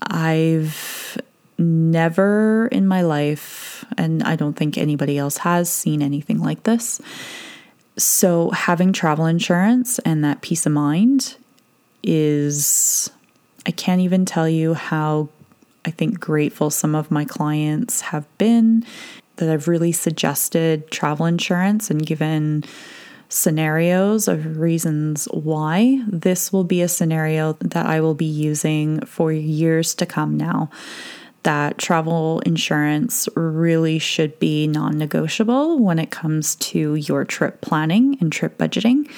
I've 0.00 1.18
never 1.58 2.68
in 2.70 2.86
my 2.86 3.02
life, 3.02 3.84
and 3.96 4.22
I 4.22 4.36
don't 4.36 4.54
think 4.54 4.78
anybody 4.78 5.18
else 5.18 5.38
has 5.38 5.68
seen 5.68 6.00
anything 6.00 6.38
like 6.38 6.62
this. 6.62 7.00
So, 7.98 8.50
having 8.50 8.92
travel 8.92 9.26
insurance 9.26 9.98
and 10.00 10.24
that 10.24 10.40
peace 10.40 10.66
of 10.66 10.72
mind 10.72 11.36
is, 12.02 13.10
I 13.66 13.72
can't 13.72 14.00
even 14.00 14.24
tell 14.24 14.48
you 14.48 14.74
how 14.74 15.28
I 15.84 15.90
think 15.90 16.20
grateful 16.20 16.70
some 16.70 16.94
of 16.94 17.10
my 17.10 17.24
clients 17.24 18.00
have 18.02 18.26
been 18.38 18.84
that 19.36 19.48
I've 19.48 19.68
really 19.68 19.92
suggested 19.92 20.90
travel 20.90 21.26
insurance 21.26 21.90
and 21.90 22.06
given 22.06 22.64
scenarios 23.28 24.28
of 24.28 24.58
reasons 24.58 25.26
why 25.26 26.02
this 26.06 26.52
will 26.52 26.64
be 26.64 26.82
a 26.82 26.88
scenario 26.88 27.54
that 27.54 27.86
I 27.86 28.00
will 28.00 28.14
be 28.14 28.24
using 28.24 29.00
for 29.00 29.32
years 29.32 29.94
to 29.96 30.06
come 30.06 30.36
now. 30.36 30.70
That 31.48 31.78
travel 31.78 32.40
insurance 32.40 33.26
really 33.34 33.98
should 33.98 34.38
be 34.38 34.66
non 34.66 34.98
negotiable 34.98 35.78
when 35.78 35.98
it 35.98 36.10
comes 36.10 36.56
to 36.56 36.94
your 36.94 37.24
trip 37.24 37.62
planning 37.62 38.18
and 38.20 38.30
trip 38.30 38.58
budgeting 38.58 39.08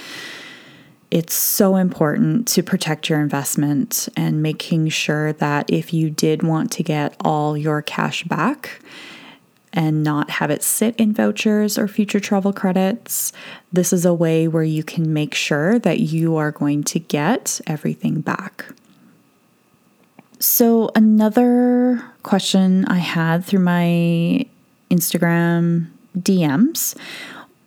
it's 1.10 1.34
so 1.34 1.74
important 1.74 2.46
to 2.46 2.62
protect 2.62 3.08
your 3.08 3.20
investment 3.20 4.08
and 4.16 4.42
making 4.42 4.90
sure 4.90 5.32
that 5.34 5.68
if 5.68 5.92
you 5.92 6.08
did 6.08 6.44
want 6.44 6.70
to 6.70 6.84
get 6.84 7.16
all 7.24 7.56
your 7.56 7.82
cash 7.82 8.22
back 8.22 8.80
and 9.72 10.04
not 10.04 10.30
have 10.30 10.52
it 10.52 10.62
sit 10.62 10.94
in 10.96 11.12
vouchers 11.12 11.76
or 11.76 11.88
future 11.88 12.20
travel 12.20 12.52
credits, 12.52 13.32
this 13.72 13.92
is 13.92 14.04
a 14.04 14.14
way 14.14 14.46
where 14.46 14.62
you 14.62 14.84
can 14.84 15.12
make 15.12 15.34
sure 15.34 15.80
that 15.80 15.98
you 15.98 16.36
are 16.36 16.52
going 16.52 16.84
to 16.84 17.00
get 17.00 17.60
everything 17.66 18.20
back. 18.20 18.66
So, 20.40 20.90
another 20.96 22.02
question 22.22 22.86
I 22.86 22.96
had 22.96 23.44
through 23.44 23.60
my 23.60 24.46
Instagram 24.90 25.88
DMs 26.18 26.96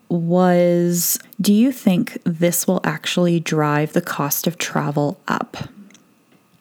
was 0.10 1.20
Do 1.40 1.54
you 1.54 1.72
think 1.72 2.18
this 2.24 2.66
will 2.66 2.82
actually 2.84 3.40
drive 3.40 3.94
the 3.94 4.02
cost 4.02 4.48
of 4.48 4.58
travel 4.58 5.20
up? 5.28 5.70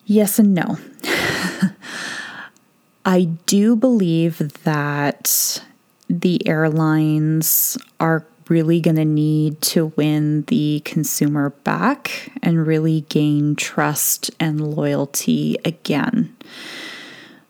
Yes 0.04 0.38
and 0.38 0.54
no. 0.54 0.76
I 3.06 3.24
do 3.46 3.74
believe 3.74 4.62
that 4.64 5.64
the 6.10 6.46
airlines 6.46 7.78
are 7.98 8.26
really 8.48 8.80
going 8.80 8.96
to 8.96 9.04
need 9.04 9.60
to 9.62 9.86
win 9.96 10.42
the 10.42 10.80
consumer 10.84 11.50
back 11.50 12.32
and 12.42 12.66
really 12.66 13.02
gain 13.02 13.56
trust 13.56 14.30
and 14.40 14.60
loyalty 14.60 15.56
again. 15.64 16.36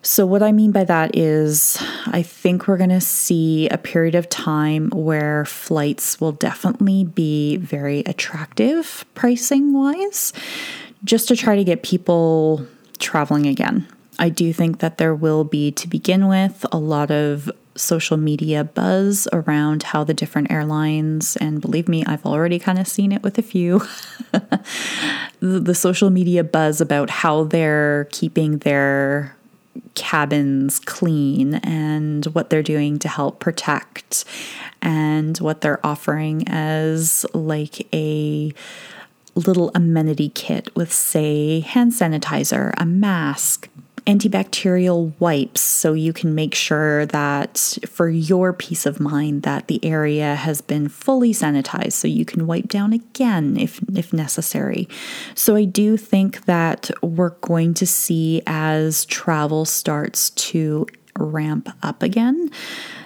So, 0.04 0.26
what 0.26 0.42
I 0.42 0.50
mean 0.50 0.72
by 0.72 0.82
that 0.82 1.16
is, 1.16 1.78
I 2.06 2.22
think 2.22 2.66
we're 2.66 2.76
going 2.76 2.90
to 2.90 3.00
see 3.00 3.68
a 3.68 3.78
period 3.78 4.16
of 4.16 4.28
time 4.28 4.90
where 4.90 5.44
flights 5.44 6.20
will 6.20 6.32
definitely 6.32 7.04
be 7.04 7.56
very 7.58 8.00
attractive 8.00 9.04
pricing 9.14 9.72
wise, 9.72 10.32
just 11.04 11.28
to 11.28 11.36
try 11.36 11.54
to 11.54 11.62
get 11.62 11.84
people 11.84 12.66
traveling 12.98 13.46
again. 13.46 13.86
I 14.18 14.28
do 14.28 14.52
think 14.52 14.80
that 14.80 14.98
there 14.98 15.14
will 15.14 15.44
be, 15.44 15.70
to 15.72 15.88
begin 15.88 16.26
with, 16.26 16.66
a 16.72 16.78
lot 16.78 17.12
of 17.12 17.48
social 17.74 18.16
media 18.16 18.64
buzz 18.64 19.26
around 19.32 19.82
how 19.82 20.04
the 20.04 20.14
different 20.14 20.50
airlines, 20.50 21.36
and 21.36 21.60
believe 21.60 21.88
me, 21.88 22.04
I've 22.04 22.26
already 22.26 22.58
kind 22.58 22.78
of 22.78 22.86
seen 22.86 23.12
it 23.12 23.22
with 23.22 23.38
a 23.38 23.42
few, 23.42 23.80
the, 24.32 24.60
the 25.40 25.74
social 25.74 26.10
media 26.10 26.44
buzz 26.44 26.80
about 26.80 27.10
how 27.10 27.44
they're 27.44 28.08
keeping 28.10 28.58
their 28.58 29.36
cabins 29.94 30.78
clean 30.80 31.54
and 31.56 32.26
what 32.26 32.50
they're 32.50 32.62
doing 32.62 32.98
to 32.98 33.08
help 33.08 33.40
protect 33.40 34.24
and 34.80 35.38
what 35.38 35.60
they're 35.60 35.84
offering 35.84 36.46
as 36.48 37.24
like 37.32 37.86
a 37.94 38.52
little 39.34 39.70
amenity 39.74 40.28
kit 40.28 40.74
with, 40.76 40.92
say, 40.92 41.60
hand 41.60 41.92
sanitizer, 41.92 42.72
a 42.76 42.84
mask, 42.84 43.68
antibacterial 44.06 45.12
wipes 45.18 45.60
so 45.60 45.92
you 45.92 46.12
can 46.12 46.34
make 46.34 46.54
sure 46.54 47.06
that 47.06 47.78
for 47.88 48.08
your 48.08 48.52
peace 48.52 48.84
of 48.86 49.00
mind 49.00 49.42
that 49.42 49.68
the 49.68 49.84
area 49.84 50.34
has 50.34 50.60
been 50.60 50.88
fully 50.88 51.32
sanitized 51.32 51.92
so 51.92 52.08
you 52.08 52.24
can 52.24 52.46
wipe 52.46 52.68
down 52.68 52.92
again 52.92 53.56
if 53.56 53.80
if 53.94 54.12
necessary. 54.12 54.88
So 55.34 55.56
I 55.56 55.64
do 55.64 55.96
think 55.96 56.44
that 56.46 56.90
we're 57.02 57.30
going 57.40 57.74
to 57.74 57.86
see 57.86 58.42
as 58.46 59.04
travel 59.04 59.64
starts 59.64 60.30
to 60.30 60.86
ramp 61.18 61.68
up 61.82 62.02
again 62.02 62.50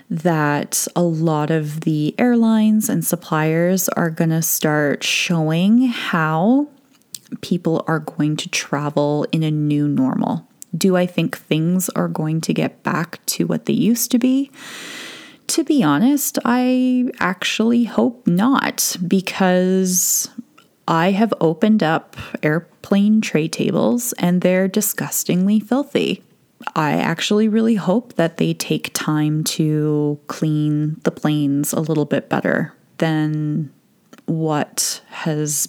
that 0.09 0.87
a 0.95 1.03
lot 1.03 1.51
of 1.51 1.81
the 1.81 2.15
airlines 2.19 2.89
and 2.89 3.05
suppliers 3.05 3.89
are 3.91 4.11
going 4.11 4.31
to 4.31 4.43
start 4.43 5.03
showing 5.03 5.89
how 5.89 6.69
people 7.41 7.85
are 7.89 7.99
going 7.99 8.37
to 8.37 8.49
travel 8.49 9.27
in 9.33 9.43
a 9.43 9.51
new 9.51 9.89
normal. 9.89 10.47
Do 10.77 10.97
I 10.97 11.07
think 11.07 11.37
things 11.37 11.89
are 11.91 12.09
going 12.09 12.41
to 12.43 12.55
get 12.55 12.83
back 12.83 13.25
to 13.27 13.47
what 13.47 13.67
they 13.67 13.73
used 13.73 14.11
to 14.11 14.19
be? 14.19 14.51
To 15.49 15.65
be 15.65 15.83
honest, 15.83 16.39
I 16.45 17.11
actually 17.21 17.85
hope 17.85 18.27
not 18.27 18.97
because 19.07 20.29
I 20.89 21.13
have 21.13 21.33
opened 21.41 21.83
up 21.83 22.17
airplane 22.43 23.21
tray 23.21 23.49
tables 23.49 24.13
and 24.19 24.41
they're 24.41 24.69
disgustingly 24.69 25.61
filthy. 25.61 26.23
I 26.75 26.93
actually 26.93 27.49
really 27.49 27.77
hope 27.77 28.15
that 28.15 28.39
they 28.39 28.55
take 28.55 28.91
time 28.93 29.45
to 29.45 30.19
clean 30.27 31.01
the 31.05 31.11
planes 31.11 31.73
a 31.73 31.81
little 31.81 32.07
bit 32.07 32.29
better 32.29 32.75
than 32.99 33.73
what 34.25 35.01
has 35.09 35.69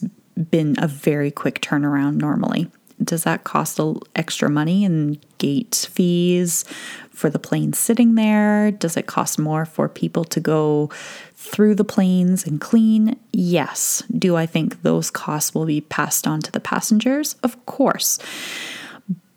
been 0.49 0.75
a 0.79 0.87
very 0.87 1.29
quick 1.29 1.61
turnaround 1.61 2.15
normally 2.15 2.71
does 3.03 3.23
that 3.23 3.43
cost 3.43 3.79
a, 3.79 3.95
extra 4.15 4.49
money 4.49 4.83
in 4.83 5.19
gate 5.37 5.87
fees 5.91 6.65
for 7.11 7.29
the 7.29 7.39
plane 7.39 7.73
sitting 7.73 8.15
there? 8.15 8.71
Does 8.71 8.97
it 8.97 9.07
cost 9.07 9.39
more 9.39 9.65
for 9.65 9.87
people 9.87 10.23
to 10.25 10.39
go 10.39 10.89
through 11.35 11.75
the 11.75 11.83
planes 11.83 12.45
and 12.45 12.59
clean? 12.59 13.17
Yes. 13.31 14.03
Do 14.17 14.35
I 14.35 14.45
think 14.45 14.81
those 14.81 15.09
costs 15.11 15.53
will 15.53 15.65
be 15.65 15.81
passed 15.81 16.27
on 16.27 16.41
to 16.41 16.51
the 16.51 16.59
passengers? 16.59 17.35
Of 17.43 17.65
course. 17.65 18.19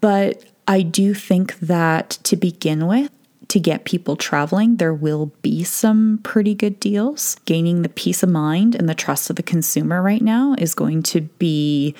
But 0.00 0.44
I 0.66 0.82
do 0.82 1.14
think 1.14 1.58
that 1.60 2.10
to 2.24 2.36
begin 2.36 2.86
with, 2.86 3.10
to 3.48 3.58
get 3.58 3.84
people 3.84 4.14
traveling, 4.16 4.76
there 4.76 4.94
will 4.94 5.32
be 5.42 5.64
some 5.64 6.20
pretty 6.22 6.54
good 6.54 6.78
deals. 6.78 7.36
Gaining 7.44 7.82
the 7.82 7.88
peace 7.88 8.22
of 8.22 8.28
mind 8.28 8.74
and 8.76 8.88
the 8.88 8.94
trust 8.94 9.28
of 9.28 9.36
the 9.36 9.42
consumer 9.42 10.00
right 10.00 10.22
now 10.22 10.54
is 10.56 10.74
going 10.74 11.02
to 11.04 11.22
be 11.22 11.94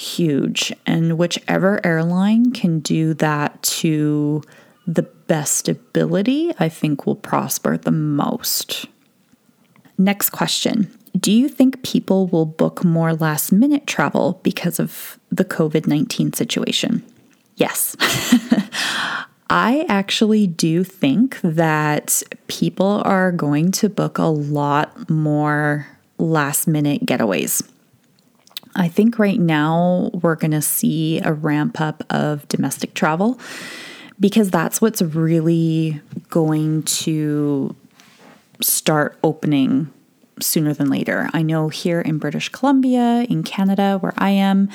huge. 0.00 0.72
And 0.86 1.18
whichever 1.18 1.84
airline 1.84 2.52
can 2.52 2.80
do 2.80 3.14
that 3.14 3.62
to 3.62 4.42
the 4.86 5.02
best 5.02 5.68
ability, 5.68 6.52
I 6.58 6.68
think 6.68 7.06
will 7.06 7.16
prosper 7.16 7.76
the 7.76 7.90
most. 7.90 8.86
Next 9.98 10.30
question 10.30 10.90
Do 11.18 11.30
you 11.30 11.48
think 11.48 11.82
people 11.82 12.26
will 12.28 12.46
book 12.46 12.82
more 12.82 13.14
last 13.14 13.52
minute 13.52 13.86
travel 13.86 14.40
because 14.42 14.80
of 14.80 15.18
the 15.30 15.44
COVID 15.44 15.86
19 15.86 16.32
situation? 16.32 17.04
Yes. 17.56 17.94
I 19.52 19.84
actually 19.88 20.46
do 20.46 20.84
think 20.84 21.40
that 21.42 22.22
people 22.46 23.02
are 23.04 23.32
going 23.32 23.72
to 23.72 23.88
book 23.88 24.16
a 24.16 24.22
lot 24.22 25.10
more 25.10 25.86
last 26.18 26.68
minute 26.68 27.04
getaways. 27.04 27.68
I 28.74 28.88
think 28.88 29.18
right 29.18 29.38
now 29.38 30.10
we're 30.12 30.36
going 30.36 30.52
to 30.52 30.62
see 30.62 31.20
a 31.20 31.32
ramp 31.32 31.80
up 31.80 32.04
of 32.10 32.46
domestic 32.48 32.94
travel 32.94 33.38
because 34.18 34.50
that's 34.50 34.80
what's 34.80 35.02
really 35.02 36.00
going 36.28 36.82
to 36.84 37.74
start 38.60 39.18
opening 39.24 39.92
sooner 40.40 40.72
than 40.72 40.88
later. 40.88 41.28
I 41.32 41.42
know 41.42 41.68
here 41.68 42.00
in 42.00 42.18
British 42.18 42.48
Columbia, 42.48 43.26
in 43.28 43.42
Canada, 43.42 43.98
where 43.98 44.14
I 44.16 44.30
am, 44.30 44.68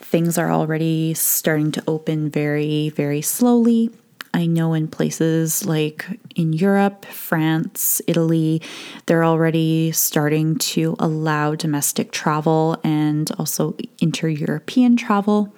things 0.00 0.38
are 0.38 0.50
already 0.50 1.14
starting 1.14 1.72
to 1.72 1.82
open 1.86 2.30
very, 2.30 2.88
very 2.90 3.22
slowly. 3.22 3.90
I 4.34 4.46
know 4.46 4.74
in 4.74 4.88
places 4.88 5.64
like 5.64 6.04
in 6.34 6.52
Europe, 6.52 7.06
France, 7.06 8.02
Italy, 8.08 8.60
they're 9.06 9.24
already 9.24 9.92
starting 9.92 10.58
to 10.58 10.96
allow 10.98 11.54
domestic 11.54 12.10
travel 12.10 12.78
and 12.82 13.30
also 13.38 13.76
inter 14.00 14.26
European 14.26 14.96
travel. 14.96 15.54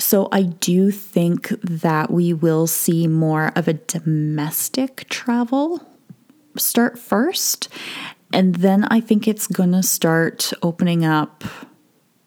So 0.00 0.28
I 0.32 0.42
do 0.42 0.90
think 0.90 1.48
that 1.62 2.10
we 2.10 2.32
will 2.32 2.66
see 2.66 3.06
more 3.06 3.52
of 3.54 3.68
a 3.68 3.74
domestic 3.74 5.08
travel 5.08 5.80
start 6.56 6.98
first. 6.98 7.68
And 8.32 8.56
then 8.56 8.84
I 8.90 9.00
think 9.00 9.28
it's 9.28 9.46
going 9.46 9.72
to 9.72 9.82
start 9.82 10.52
opening 10.60 11.04
up 11.04 11.44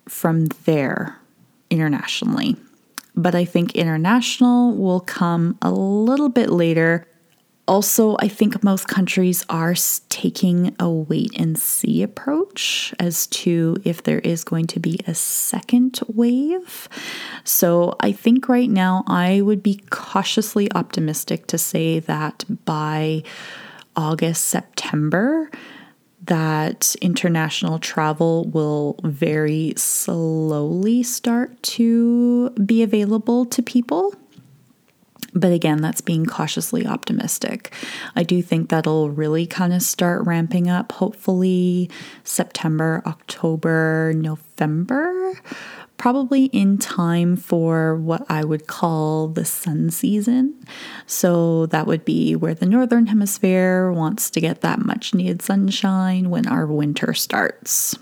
from 0.08 0.45
there 0.65 1.19
internationally. 1.69 2.56
But 3.15 3.36
I 3.36 3.45
think 3.45 3.76
international 3.76 4.76
will 4.76 5.02
come 5.02 5.58
a 5.62 5.71
little 5.71 6.30
bit 6.30 6.50
later 6.50 7.08
also, 7.71 8.17
I 8.19 8.28
think 8.28 8.63
most 8.65 8.89
countries 8.89 9.45
are 9.47 9.76
taking 10.10 10.76
a 10.78 10.89
wait 10.89 11.32
and 11.39 11.58
see 11.58 12.04
approach 12.04 12.93
as 13.00 13.28
to 13.28 13.78
if 13.86 14.04
there 14.04 14.19
is 14.19 14.43
going 14.43 14.67
to 14.67 14.80
be 14.82 15.00
a 15.08 15.15
second 15.15 16.00
wave. 16.08 16.89
So, 17.45 17.95
I 18.02 18.12
think 18.12 18.50
right 18.50 18.69
now 18.69 19.06
I 19.08 19.39
would 19.39 19.63
be 19.63 19.82
cautiously 19.89 20.69
optimistic 20.74 21.47
to 21.47 21.58
say 21.58 22.00
that 22.00 22.43
by 22.65 23.24
August, 23.95 24.45
September, 24.47 25.50
that 26.24 26.96
international 27.02 27.80
travel 27.80 28.46
will 28.46 28.96
very 29.04 29.74
slowly 29.76 31.04
start 31.04 31.62
to 31.64 32.52
be 32.52 32.84
available 32.84 33.46
to 33.48 33.62
people. 33.64 34.14
But 35.34 35.54
again, 35.54 35.82
that's 35.82 36.02
being 36.02 36.26
cautiously 36.26 36.86
optimistic. 36.86 37.74
I 38.16 38.24
do 38.24 38.42
think 38.42 38.70
that'll 38.70 39.10
really 39.10 39.48
kind 39.48 39.74
of 39.74 39.82
start 39.82 40.26
ramping 40.26 40.70
up, 40.70 40.92
hopefully 40.92 41.90
September, 42.24 43.02
October, 43.06 44.14
November, 44.16 45.34
probably 46.02 46.46
in 46.46 46.80
time 46.80 47.36
for 47.36 47.96
what 47.96 48.26
I 48.28 48.44
would 48.44 48.66
call 48.66 49.28
the 49.28 49.46
sun 49.46 49.92
season. 49.92 50.56
So 51.06 51.68
that 51.68 51.86
would 51.86 52.04
be 52.06 52.36
where 52.36 52.56
the 52.56 52.66
northern 52.66 53.06
hemisphere 53.06 53.92
wants 53.92 54.32
to 54.32 54.42
get 54.42 54.62
that 54.62 54.80
much 54.80 55.14
needed 55.14 55.44
sunshine 55.44 56.32
when 56.32 56.48
our 56.48 56.66
winter 56.66 57.14
starts. 57.14 57.96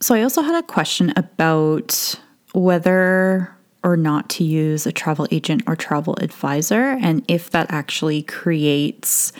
So 0.00 0.16
I 0.16 0.22
also 0.22 0.42
had 0.42 0.56
a 0.56 0.66
question 0.66 1.12
about 1.14 2.16
whether 2.52 3.54
or 3.84 3.96
not 3.96 4.28
to 4.30 4.42
use 4.42 4.84
a 4.84 4.90
travel 4.90 5.28
agent 5.30 5.62
or 5.68 5.76
travel 5.76 6.16
advisor, 6.20 6.98
and 7.00 7.24
if 7.28 7.50
that 7.50 7.70
actually 7.70 8.24
creates 8.24 9.32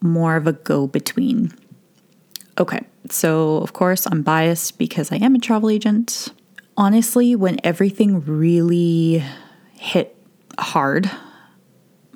more 0.00 0.36
of 0.36 0.46
a 0.46 0.54
go 0.54 0.86
between. 0.86 1.52
Okay, 2.56 2.80
so 3.10 3.58
of 3.58 3.74
course, 3.74 4.06
I'm 4.06 4.22
biased 4.22 4.78
because 4.78 5.12
I 5.12 5.16
am 5.16 5.34
a 5.34 5.38
travel 5.38 5.68
agent. 5.68 6.32
Honestly, 6.82 7.36
when 7.36 7.60
everything 7.62 8.22
really 8.22 9.22
hit 9.74 10.16
hard, 10.58 11.08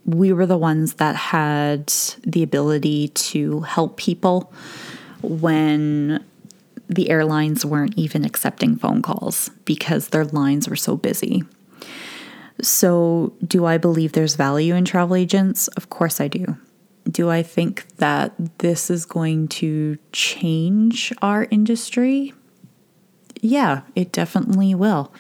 we 0.05 0.33
were 0.33 0.45
the 0.45 0.59
ones 0.59 0.95
that 0.95 1.15
had 1.15 1.87
the 2.25 2.43
ability 2.43 3.07
to 3.11 3.61
help 3.61 3.97
people 3.97 4.53
when 5.23 6.21
the 6.89 7.11
airlines 7.11 7.65
weren't 7.65 7.97
even 7.97 8.25
accepting 8.25 8.75
phone 8.75 9.03
calls 9.03 9.53
because 9.67 10.09
their 10.09 10.25
lines 10.25 10.69
were 10.69 10.75
so 10.75 10.97
busy. 10.97 11.45
So, 12.61 13.35
do 13.47 13.67
I 13.67 13.79
believe 13.79 14.15
there's 14.15 14.35
value 14.35 14.75
in 14.75 14.85
travel 14.85 15.15
agents? 15.15 15.69
Of 15.77 15.91
course 15.91 16.21
I 16.21 16.27
do. 16.27 16.57
Do 17.09 17.31
I 17.31 17.45
think 17.45 17.87
that 17.99 18.33
this 18.59 18.91
is 18.91 19.07
going 19.07 19.47
to 19.63 19.97
change 20.11 21.13
our 21.23 21.47
industry? 21.53 22.35
Yeah, 23.47 23.83
it 23.95 24.11
definitely 24.11 24.75
will. 24.75 25.13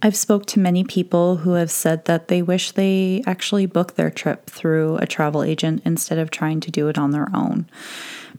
I've 0.00 0.16
spoke 0.16 0.46
to 0.46 0.58
many 0.58 0.82
people 0.82 1.36
who 1.36 1.52
have 1.52 1.70
said 1.70 2.06
that 2.06 2.28
they 2.28 2.40
wish 2.40 2.72
they 2.72 3.22
actually 3.26 3.66
booked 3.66 3.96
their 3.96 4.10
trip 4.10 4.48
through 4.48 4.96
a 4.96 5.06
travel 5.06 5.42
agent 5.42 5.82
instead 5.84 6.18
of 6.18 6.30
trying 6.30 6.60
to 6.60 6.70
do 6.70 6.88
it 6.88 6.96
on 6.96 7.10
their 7.10 7.28
own. 7.34 7.68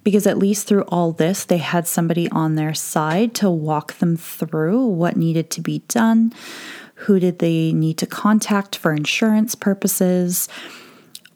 Because 0.04 0.26
at 0.26 0.39
least 0.39 0.65
through 0.65 0.86
all 0.88 1.12
this, 1.12 1.45
they 1.45 1.60
had 1.60 1.88
somebody 1.88 2.28
on 2.32 2.56
their 2.56 2.73
side 2.73 3.36
to 3.36 3.50
walk 3.50 4.00
them 4.00 4.17
through 4.17 4.84
what 4.88 5.17
needed 5.17 5.52
to 5.52 5.62
be 5.62 5.84
done, 5.88 6.34
who 6.95 7.19
did 7.19 7.38
they 7.38 7.73
need 7.73 8.00
to 8.00 8.08
contact 8.08 8.76
for 8.76 8.91
insurance 8.91 9.54
purposes? 9.54 10.50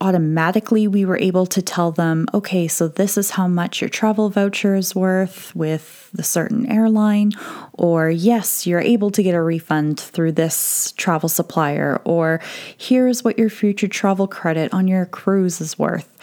Automatically, 0.02 0.88
we 0.88 1.06
were 1.06 1.20
able 1.20 1.46
to 1.46 1.62
tell 1.62 1.92
them, 1.92 2.28
okay, 2.34 2.68
so 2.68 2.88
this 2.88 3.20
is 3.20 3.30
how 3.30 3.48
much 3.48 3.82
your 3.82 3.90
travel 3.90 4.32
voucher 4.32 4.76
is 4.76 4.96
worth 4.96 5.56
with 5.56 6.10
the 6.12 6.24
certain 6.24 6.66
airline, 6.66 7.32
or 7.74 8.10
yes, 8.10 8.66
you're 8.66 8.82
able 8.82 9.12
to 9.12 9.22
get 9.22 9.36
a 9.36 9.42
refund 9.42 10.00
through 10.00 10.32
this 10.32 10.92
travel 10.98 11.30
supplier, 11.30 12.02
or 12.04 12.42
here's 12.76 13.24
what 13.24 13.38
your 13.38 13.50
future 13.52 13.88
travel 13.88 14.28
credit 14.28 14.74
on 14.74 14.88
your 14.88 15.06
cruise 15.06 15.62
is 15.62 15.78
worth. 15.78 16.18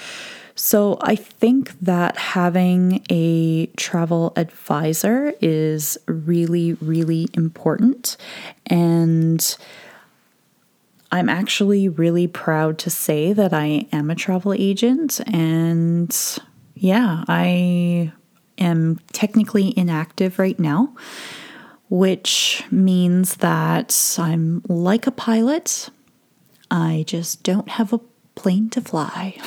So 0.56 0.98
I 1.00 1.14
think 1.14 1.78
that 1.78 2.16
having 2.16 3.06
a 3.10 3.66
travel 3.76 4.32
advisor 4.34 5.32
is 5.40 5.96
really, 6.06 6.72
really 6.74 7.28
important. 7.34 8.16
And 8.66 9.56
I'm 11.10 11.28
actually 11.28 11.88
really 11.88 12.26
proud 12.26 12.78
to 12.78 12.90
say 12.90 13.32
that 13.32 13.54
I 13.54 13.86
am 13.92 14.10
a 14.10 14.14
travel 14.14 14.52
agent. 14.52 15.20
And 15.26 16.14
yeah, 16.74 17.24
I 17.28 18.12
am 18.58 19.00
technically 19.12 19.72
inactive 19.76 20.38
right 20.38 20.58
now, 20.58 20.94
which 21.88 22.62
means 22.70 23.36
that 23.36 24.16
I'm 24.18 24.62
like 24.68 25.06
a 25.06 25.12
pilot. 25.12 25.88
I 26.70 27.04
just 27.06 27.42
don't 27.42 27.68
have 27.70 27.92
a 27.94 28.00
plane 28.34 28.68
to 28.70 28.82
fly. 28.82 29.38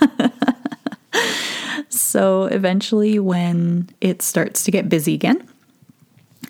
so 1.90 2.44
eventually, 2.44 3.18
when 3.18 3.90
it 4.00 4.22
starts 4.22 4.64
to 4.64 4.70
get 4.70 4.88
busy 4.88 5.12
again 5.12 5.46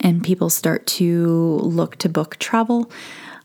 and 0.01 0.23
people 0.23 0.51
start 0.51 0.87
to 0.87 1.57
look 1.63 1.97
to 1.97 2.09
book 2.09 2.37
travel, 2.39 2.91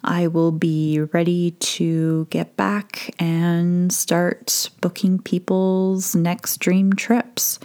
I 0.08 0.28
will 0.28 0.54
be 0.54 1.02
ready 1.12 1.52
to 1.52 2.28
get 2.30 2.56
back 2.56 3.13
and 3.20 3.91
start 3.91 4.70
booking 4.80 5.20
people's 5.20 6.15
next 6.15 6.58
dream 6.62 6.93
trips. 6.93 7.60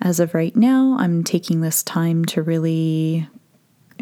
As 0.00 0.18
of 0.18 0.34
right 0.34 0.54
now, 0.56 0.96
I'm 0.98 1.22
taking 1.22 1.60
this 1.60 1.84
time 1.84 2.24
to 2.26 2.42
really, 2.42 3.28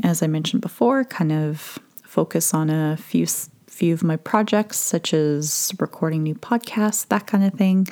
as 0.03 0.23
I 0.23 0.29
mentioned 0.29 0.63
before, 0.63 1.05
kind 1.05 1.31
of 1.31 1.79
focus 2.03 2.55
on 2.55 2.71
a 2.71 2.97
few 2.97 3.27
few 3.67 3.93
of 3.93 4.03
my 4.03 4.17
projects, 4.17 4.79
such 4.79 5.13
as 5.13 5.75
recording 5.79 6.23
new 6.23 6.35
podcasts, 6.35 7.07
that 7.09 7.27
kind 7.27 7.45
of 7.45 7.53
thing. 7.53 7.87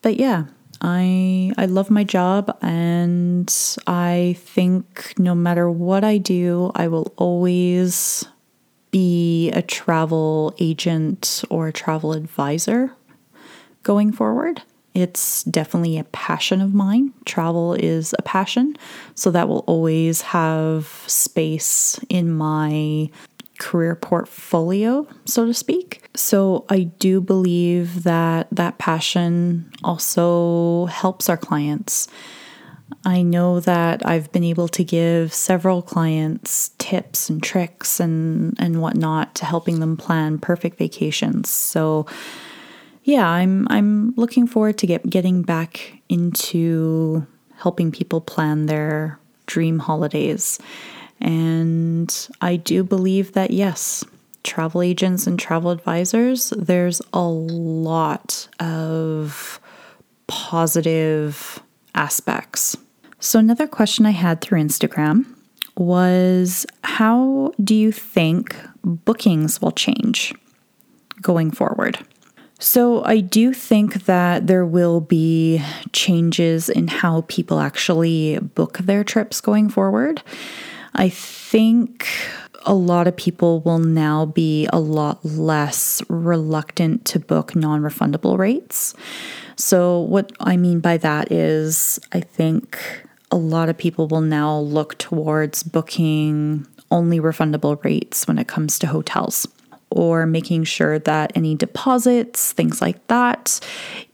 But 0.00 0.16
yeah, 0.16 0.44
I 0.80 1.52
I 1.58 1.66
love 1.66 1.90
my 1.90 2.04
job 2.04 2.56
and 2.62 3.52
I 3.88 4.36
think 4.38 5.14
no 5.18 5.34
matter 5.34 5.68
what 5.68 6.04
I 6.04 6.18
do, 6.18 6.70
I 6.76 6.86
will 6.86 7.12
always 7.16 8.24
be 8.96 9.50
a 9.50 9.60
travel 9.60 10.54
agent 10.58 11.44
or 11.50 11.68
a 11.68 11.72
travel 11.72 12.14
advisor 12.14 12.90
going 13.82 14.10
forward. 14.10 14.62
It's 14.94 15.44
definitely 15.44 15.98
a 15.98 16.04
passion 16.04 16.62
of 16.62 16.72
mine. 16.72 17.12
Travel 17.26 17.74
is 17.74 18.14
a 18.18 18.22
passion, 18.22 18.74
so 19.14 19.30
that 19.32 19.50
will 19.50 19.64
always 19.66 20.22
have 20.22 20.86
space 21.06 22.00
in 22.08 22.32
my 22.32 23.10
career 23.58 23.94
portfolio, 23.94 25.06
so 25.26 25.44
to 25.44 25.52
speak. 25.52 26.08
So 26.16 26.64
I 26.70 26.84
do 26.84 27.20
believe 27.20 28.04
that 28.04 28.48
that 28.50 28.78
passion 28.78 29.70
also 29.84 30.86
helps 30.86 31.28
our 31.28 31.36
clients. 31.36 32.08
I 33.06 33.22
know 33.22 33.60
that 33.60 34.04
I've 34.04 34.30
been 34.32 34.44
able 34.44 34.68
to 34.68 34.84
give 34.84 35.32
several 35.32 35.80
clients 35.80 36.70
tips 36.78 37.30
and 37.30 37.42
tricks 37.42 38.00
and, 38.00 38.54
and 38.58 38.82
whatnot 38.82 39.34
to 39.36 39.46
helping 39.46 39.80
them 39.80 39.96
plan 39.96 40.38
perfect 40.38 40.76
vacations. 40.76 41.48
So 41.48 42.06
yeah, 43.04 43.28
I'm 43.28 43.66
I'm 43.70 44.12
looking 44.16 44.46
forward 44.46 44.76
to 44.78 44.86
get 44.86 45.08
getting 45.08 45.42
back 45.42 46.02
into 46.08 47.26
helping 47.54 47.92
people 47.92 48.20
plan 48.20 48.66
their 48.66 49.18
dream 49.46 49.78
holidays 49.78 50.58
and 51.20 52.28
I 52.40 52.56
do 52.56 52.84
believe 52.84 53.32
that, 53.32 53.50
yes, 53.50 54.04
travel 54.44 54.82
agents 54.82 55.26
and 55.26 55.38
travel 55.38 55.70
advisors, 55.70 56.50
there's 56.50 57.00
a 57.12 57.22
lot 57.22 58.48
of 58.60 59.60
positive 60.26 61.62
aspects. 61.94 62.76
So, 63.18 63.38
another 63.38 63.66
question 63.66 64.04
I 64.04 64.10
had 64.10 64.40
through 64.40 64.60
Instagram 64.60 65.24
was 65.76 66.66
How 66.84 67.52
do 67.62 67.74
you 67.74 67.92
think 67.92 68.56
bookings 68.84 69.60
will 69.60 69.72
change 69.72 70.34
going 71.22 71.50
forward? 71.50 71.98
So, 72.58 73.04
I 73.04 73.20
do 73.20 73.52
think 73.52 74.04
that 74.04 74.46
there 74.46 74.66
will 74.66 75.00
be 75.00 75.62
changes 75.92 76.68
in 76.68 76.88
how 76.88 77.22
people 77.22 77.60
actually 77.60 78.38
book 78.38 78.78
their 78.78 79.02
trips 79.02 79.40
going 79.40 79.70
forward. 79.70 80.22
I 80.94 81.08
think 81.08 82.06
a 82.66 82.74
lot 82.74 83.06
of 83.06 83.16
people 83.16 83.60
will 83.60 83.78
now 83.78 84.26
be 84.26 84.68
a 84.72 84.80
lot 84.80 85.24
less 85.24 86.02
reluctant 86.08 87.04
to 87.06 87.18
book 87.18 87.56
non 87.56 87.80
refundable 87.80 88.36
rates. 88.36 88.92
So, 89.56 90.00
what 90.00 90.32
I 90.38 90.58
mean 90.58 90.80
by 90.80 90.98
that 90.98 91.32
is, 91.32 91.98
I 92.12 92.20
think 92.20 92.78
a 93.36 93.38
lot 93.38 93.68
of 93.68 93.76
people 93.76 94.08
will 94.08 94.22
now 94.22 94.58
look 94.58 94.96
towards 94.96 95.62
booking 95.62 96.66
only 96.90 97.20
refundable 97.20 97.82
rates 97.84 98.26
when 98.26 98.38
it 98.38 98.48
comes 98.48 98.78
to 98.78 98.86
hotels 98.86 99.46
or 99.90 100.24
making 100.24 100.64
sure 100.64 100.98
that 100.98 101.32
any 101.34 101.54
deposits, 101.54 102.52
things 102.52 102.80
like 102.80 103.06
that, 103.08 103.60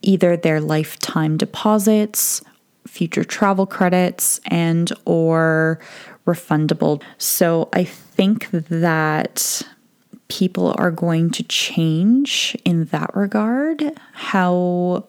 either 0.03 0.37
their 0.37 0.61
lifetime 0.61 1.37
deposits, 1.37 2.43
future 2.85 3.23
travel 3.23 3.65
credits 3.65 4.41
and 4.47 4.93
or 5.05 5.79
refundable. 6.27 7.01
So 7.19 7.69
I 7.73 7.85
think 7.85 8.51
that 8.51 9.63
people 10.27 10.75
are 10.79 10.91
going 10.91 11.31
to 11.31 11.45
change 11.45 12.57
in 12.65 12.87
that 12.87 13.15
regard 13.15 13.85
how 14.15 15.07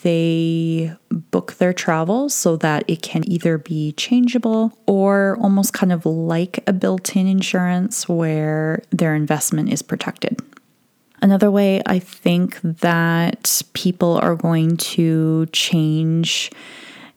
they 0.00 0.94
book 1.10 1.54
their 1.54 1.72
travel 1.72 2.28
so 2.28 2.56
that 2.56 2.84
it 2.88 3.02
can 3.02 3.28
either 3.30 3.58
be 3.58 3.92
changeable 3.92 4.76
or 4.86 5.36
almost 5.40 5.72
kind 5.72 5.92
of 5.92 6.06
like 6.06 6.62
a 6.66 6.72
built 6.72 7.16
in 7.16 7.26
insurance 7.26 8.08
where 8.08 8.82
their 8.90 9.14
investment 9.14 9.72
is 9.72 9.82
protected. 9.82 10.40
Another 11.20 11.50
way 11.50 11.80
I 11.86 11.98
think 12.00 12.60
that 12.62 13.62
people 13.74 14.18
are 14.18 14.34
going 14.34 14.76
to 14.76 15.46
change 15.46 16.50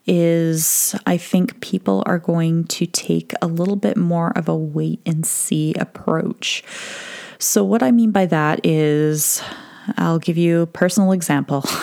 is 0.06 0.94
I 1.06 1.16
think 1.16 1.60
people 1.60 2.04
are 2.06 2.20
going 2.20 2.64
to 2.64 2.86
take 2.86 3.32
a 3.42 3.48
little 3.48 3.74
bit 3.74 3.96
more 3.96 4.30
of 4.38 4.48
a 4.48 4.56
wait 4.56 5.00
and 5.04 5.26
see 5.26 5.74
approach. 5.74 6.62
So, 7.38 7.64
what 7.64 7.82
I 7.82 7.90
mean 7.90 8.12
by 8.12 8.26
that 8.26 8.64
is, 8.64 9.42
I'll 9.98 10.18
give 10.18 10.38
you 10.38 10.62
a 10.62 10.66
personal 10.66 11.12
example. 11.12 11.64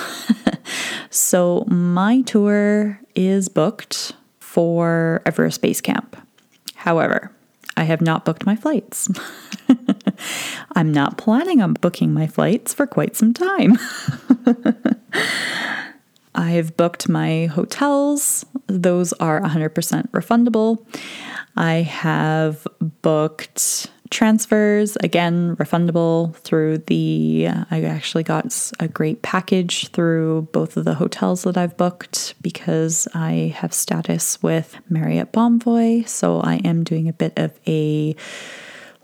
so, 1.14 1.64
my 1.68 2.22
tour 2.22 3.00
is 3.14 3.48
booked 3.48 4.14
for 4.40 5.22
Everest 5.28 5.62
Base 5.62 5.80
Camp. 5.80 6.18
However, 6.74 7.32
I 7.78 7.84
have 7.84 8.02
not 8.02 8.26
booked 8.26 8.48
my 8.48 8.56
flights. 8.56 9.10
I'm 10.76 10.92
not 10.92 11.20
planning 11.20 11.62
on 11.62 11.74
booking 11.74 12.16
my 12.16 12.26
flights 12.26 12.74
for 12.74 12.88
quite 12.88 13.16
some 13.16 13.32
time. 13.32 13.78
I've 16.36 16.76
booked 16.78 17.08
my 17.08 17.46
hotels, 17.46 18.44
those 18.66 19.14
are 19.14 19.40
100% 19.40 19.70
refundable. 20.10 20.84
I 21.56 21.84
have 21.84 22.68
booked 23.04 23.92
transfers, 24.14 24.96
again, 24.98 25.56
refundable 25.58 26.36
through 26.38 26.78
the. 26.78 27.50
I 27.72 27.84
actually 27.84 28.24
got 28.24 28.72
a 28.80 28.88
great 28.88 29.22
package 29.22 29.90
through 29.90 30.48
both 30.54 30.78
of 30.78 30.86
the 30.86 30.94
hotels 30.94 31.44
that 31.44 31.58
I've 31.58 31.76
booked 31.76 32.36
because 32.42 33.08
I 33.14 33.54
have 33.58 33.74
status 33.74 34.42
with 34.42 34.78
Marriott 34.90 35.34
Bonvoy. 35.34 36.08
So 36.08 36.40
I 36.40 36.56
am 36.58 36.84
doing 36.84 37.10
a 37.10 37.14
bit 37.14 37.34
of 37.38 37.60
a 37.68 38.16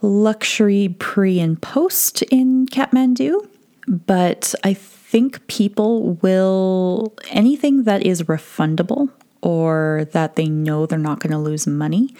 luxury 0.01 0.95
pre 0.99 1.39
and 1.39 1.61
post 1.61 2.21
in 2.23 2.67
Kathmandu. 2.67 3.47
But 3.87 4.53
I 4.63 4.75
think 4.75 5.45
people 5.47 6.13
will, 6.21 7.13
anything 7.31 7.83
that 7.83 8.05
is 8.05 8.23
refundable 8.23 9.09
or 9.41 10.07
that 10.11 10.35
they 10.35 10.47
know 10.47 10.85
they're 10.85 10.99
not 10.99 11.19
going 11.19 11.31
to 11.31 11.39
lose 11.39 11.65
money, 11.65 12.13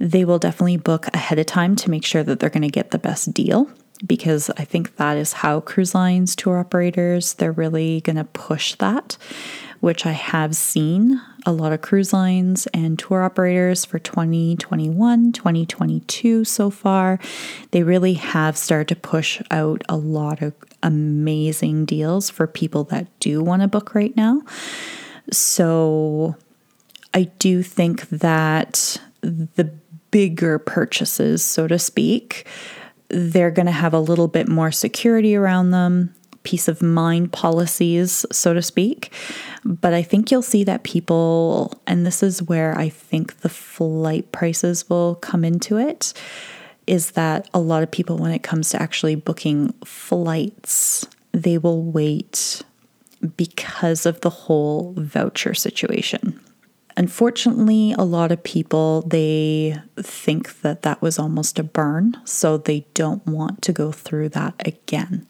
they 0.00 0.24
will 0.24 0.38
definitely 0.38 0.78
book 0.78 1.06
ahead 1.14 1.38
of 1.38 1.46
time 1.46 1.76
to 1.76 1.90
make 1.90 2.04
sure 2.04 2.24
that 2.24 2.40
they're 2.40 2.50
going 2.50 2.62
to 2.62 2.68
get 2.68 2.90
the 2.90 2.98
best 2.98 3.32
deal 3.32 3.70
because 4.06 4.50
I 4.56 4.64
think 4.64 4.96
that 4.96 5.16
is 5.18 5.34
how 5.34 5.60
cruise 5.60 5.94
lines 5.94 6.34
tour 6.34 6.58
operators 6.58 7.34
they're 7.34 7.52
really 7.52 8.00
going 8.00 8.16
to 8.16 8.24
push 8.24 8.74
that 8.76 9.16
which 9.80 10.04
I 10.04 10.12
have 10.12 10.54
seen 10.54 11.20
a 11.46 11.52
lot 11.52 11.72
of 11.72 11.80
cruise 11.80 12.12
lines 12.12 12.66
and 12.68 12.98
tour 12.98 13.22
operators 13.22 13.84
for 13.84 13.98
2021, 13.98 15.32
2022 15.32 16.44
so 16.44 16.70
far. 16.70 17.18
They 17.70 17.82
really 17.82 18.14
have 18.14 18.56
started 18.56 18.88
to 18.94 19.00
push 19.00 19.40
out 19.50 19.82
a 19.88 19.96
lot 19.96 20.42
of 20.42 20.52
amazing 20.82 21.86
deals 21.86 22.30
for 22.30 22.46
people 22.46 22.84
that 22.84 23.06
do 23.20 23.42
want 23.42 23.62
to 23.62 23.68
book 23.68 23.94
right 23.94 24.14
now. 24.16 24.42
So 25.32 26.36
I 27.14 27.24
do 27.38 27.62
think 27.62 28.08
that 28.10 28.98
the 29.22 29.72
bigger 30.10 30.58
purchases, 30.58 31.42
so 31.42 31.66
to 31.66 31.78
speak, 31.78 32.46
they're 33.08 33.50
going 33.50 33.66
to 33.66 33.72
have 33.72 33.94
a 33.94 34.00
little 34.00 34.28
bit 34.28 34.48
more 34.48 34.70
security 34.70 35.34
around 35.34 35.70
them 35.70 36.14
peace 36.42 36.68
of 36.68 36.82
mind 36.82 37.32
policies, 37.32 38.24
so 38.32 38.54
to 38.54 38.62
speak. 38.62 39.12
But 39.64 39.92
I 39.92 40.02
think 40.02 40.30
you'll 40.30 40.42
see 40.42 40.64
that 40.64 40.84
people, 40.84 41.80
and 41.86 42.06
this 42.06 42.22
is 42.22 42.42
where 42.42 42.76
I 42.78 42.88
think 42.88 43.40
the 43.40 43.48
flight 43.48 44.32
prices 44.32 44.88
will 44.88 45.16
come 45.16 45.44
into 45.44 45.76
it, 45.76 46.14
is 46.86 47.12
that 47.12 47.48
a 47.52 47.60
lot 47.60 47.82
of 47.82 47.90
people, 47.90 48.16
when 48.16 48.30
it 48.30 48.42
comes 48.42 48.70
to 48.70 48.80
actually 48.80 49.14
booking 49.14 49.72
flights, 49.84 51.06
they 51.32 51.58
will 51.58 51.82
wait 51.82 52.62
because 53.36 54.06
of 54.06 54.22
the 54.22 54.30
whole 54.30 54.94
voucher 54.96 55.52
situation. 55.52 56.40
Unfortunately, 56.96 57.94
a 57.98 58.04
lot 58.04 58.32
of 58.32 58.42
people 58.42 59.02
they 59.02 59.76
think 59.96 60.60
that 60.62 60.82
that 60.82 61.00
was 61.00 61.18
almost 61.18 61.58
a 61.58 61.62
burn, 61.62 62.16
so 62.24 62.56
they 62.56 62.86
don't 62.94 63.24
want 63.26 63.62
to 63.62 63.72
go 63.72 63.92
through 63.92 64.30
that 64.30 64.54
again. 64.66 65.26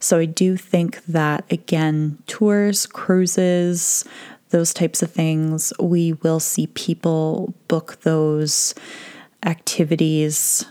So 0.00 0.18
I 0.18 0.24
do 0.26 0.56
think 0.56 1.04
that 1.06 1.44
again, 1.50 2.18
tours, 2.26 2.86
cruises, 2.86 4.04
those 4.50 4.72
types 4.72 5.02
of 5.02 5.10
things, 5.10 5.72
we 5.80 6.14
will 6.14 6.40
see 6.40 6.66
people 6.68 7.54
book 7.68 7.98
those 8.02 8.74
activities 9.44 10.66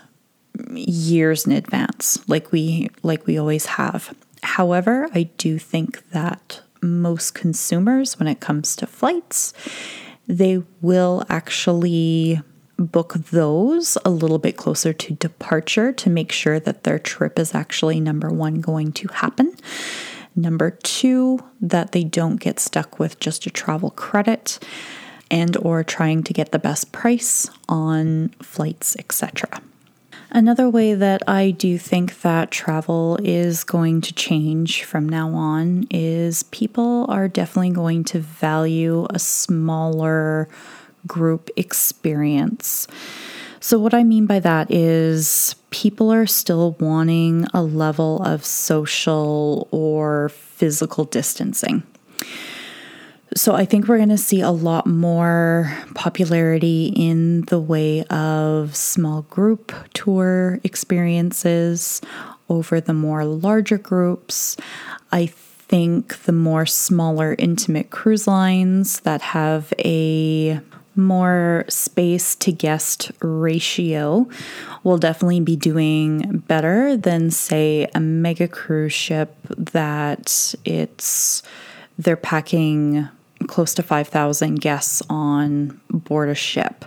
years 0.74 1.46
in 1.46 1.52
advance 1.52 2.18
like 2.28 2.52
we 2.52 2.90
like 3.04 3.28
we 3.28 3.38
always 3.38 3.66
have. 3.66 4.16
However, 4.44 5.10
I 5.14 5.24
do 5.38 5.58
think 5.58 6.10
that 6.12 6.62
most 6.82 7.34
consumers 7.34 8.20
when 8.20 8.28
it 8.28 8.40
comes 8.40 8.76
to 8.78 8.88
flights 8.88 9.54
they 10.28 10.64
will 10.82 11.24
actually 11.30 12.42
book 12.78 13.14
those 13.14 13.98
a 14.04 14.10
little 14.10 14.38
bit 14.38 14.58
closer 14.58 14.92
to 14.92 15.14
departure 15.14 15.94
to 15.94 16.10
make 16.10 16.32
sure 16.32 16.60
that 16.60 16.84
their 16.84 17.00
trip 17.00 17.40
is 17.40 17.56
actually 17.56 18.00
number 18.00 18.30
one 18.30 18.62
going 18.62 18.92
to 18.92 19.08
happen. 19.08 19.56
Number 20.36 20.72
two, 20.72 21.40
that 21.62 21.94
they 21.94 22.04
don't 22.04 22.36
get 22.38 22.60
stuck 22.60 23.00
with 23.00 23.20
just 23.20 23.46
a 23.46 23.50
travel 23.50 23.92
credit 23.92 24.60
and 25.32 25.56
or 25.58 25.84
trying 25.84 26.24
to 26.24 26.34
get 26.34 26.52
the 26.52 26.60
best 26.60 26.92
price 26.92 27.50
on 27.70 28.30
flights, 28.42 28.96
etc. 29.00 29.62
Another 30.36 30.70
way 30.70 30.94
that 30.96 31.24
I 31.30 31.52
do 31.52 31.78
think 31.78 32.20
that 32.20 32.52
travel 32.52 33.18
is 33.24 33.64
going 33.64 34.02
to 34.02 34.14
change 34.14 34.84
from 34.84 35.08
now 35.08 35.30
on 35.30 35.88
is 35.90 36.44
people 36.44 37.06
are 37.08 37.30
definitely 37.30 37.70
going 37.70 38.04
to 38.04 38.20
value 38.20 39.08
a 39.12 39.18
smaller 39.18 40.50
group 41.08 41.50
experience. 41.56 42.86
So, 43.62 43.80
what 43.80 43.94
I 43.94 44.04
mean 44.04 44.26
by 44.26 44.42
that 44.42 44.70
is 44.70 45.56
people 45.70 46.12
are 46.12 46.28
still 46.28 46.72
wanting 46.82 47.46
a 47.54 47.64
level 47.64 48.22
of 48.22 48.44
social 48.44 49.70
or 49.72 50.28
physical 50.28 51.06
distancing. 51.06 51.84
So 53.38 53.54
I 53.54 53.66
think 53.66 53.88
we're 53.88 53.98
going 53.98 54.10
to 54.10 54.18
see 54.18 54.40
a 54.40 54.50
lot 54.50 54.88
more 54.88 55.70
popularity 55.94 56.94
in 56.96 57.42
the 57.44 57.60
way 57.60 58.06
of 58.06 58.74
small 58.78 59.24
group 59.24 59.74
tour 59.94 60.62
experiences 60.64 62.02
over 62.48 62.80
the 62.80 62.94
more 62.94 63.26
larger 63.26 63.78
groups. 63.78 64.56
I 65.12 65.26
think 65.26 66.24
the 66.24 66.32
more 66.32 66.66
smaller, 66.66 67.36
intimate 67.38 67.90
cruise 67.90 68.26
lines 68.26 69.02
that 69.02 69.22
have 69.22 69.74
a 69.80 70.62
more 70.96 71.66
space 71.68 72.36
to 72.38 72.54
guest 72.54 73.12
ratio 73.20 74.30
will 74.86 74.98
definitely 74.98 75.42
be 75.42 75.58
doing 75.58 76.42
better 76.48 76.96
than, 76.96 77.32
say, 77.32 77.90
a 77.94 78.00
mega 78.00 78.48
cruise 78.48 78.94
ship 78.94 79.36
that 79.58 80.56
it's 80.64 81.44
they're 81.98 82.16
packing 82.16 83.10
close 83.48 83.74
to 83.76 83.84
5,000 83.84 84.56
guests 84.62 85.02
on 85.10 85.80
board 85.90 86.30
a 86.30 86.36
ship. 86.36 86.86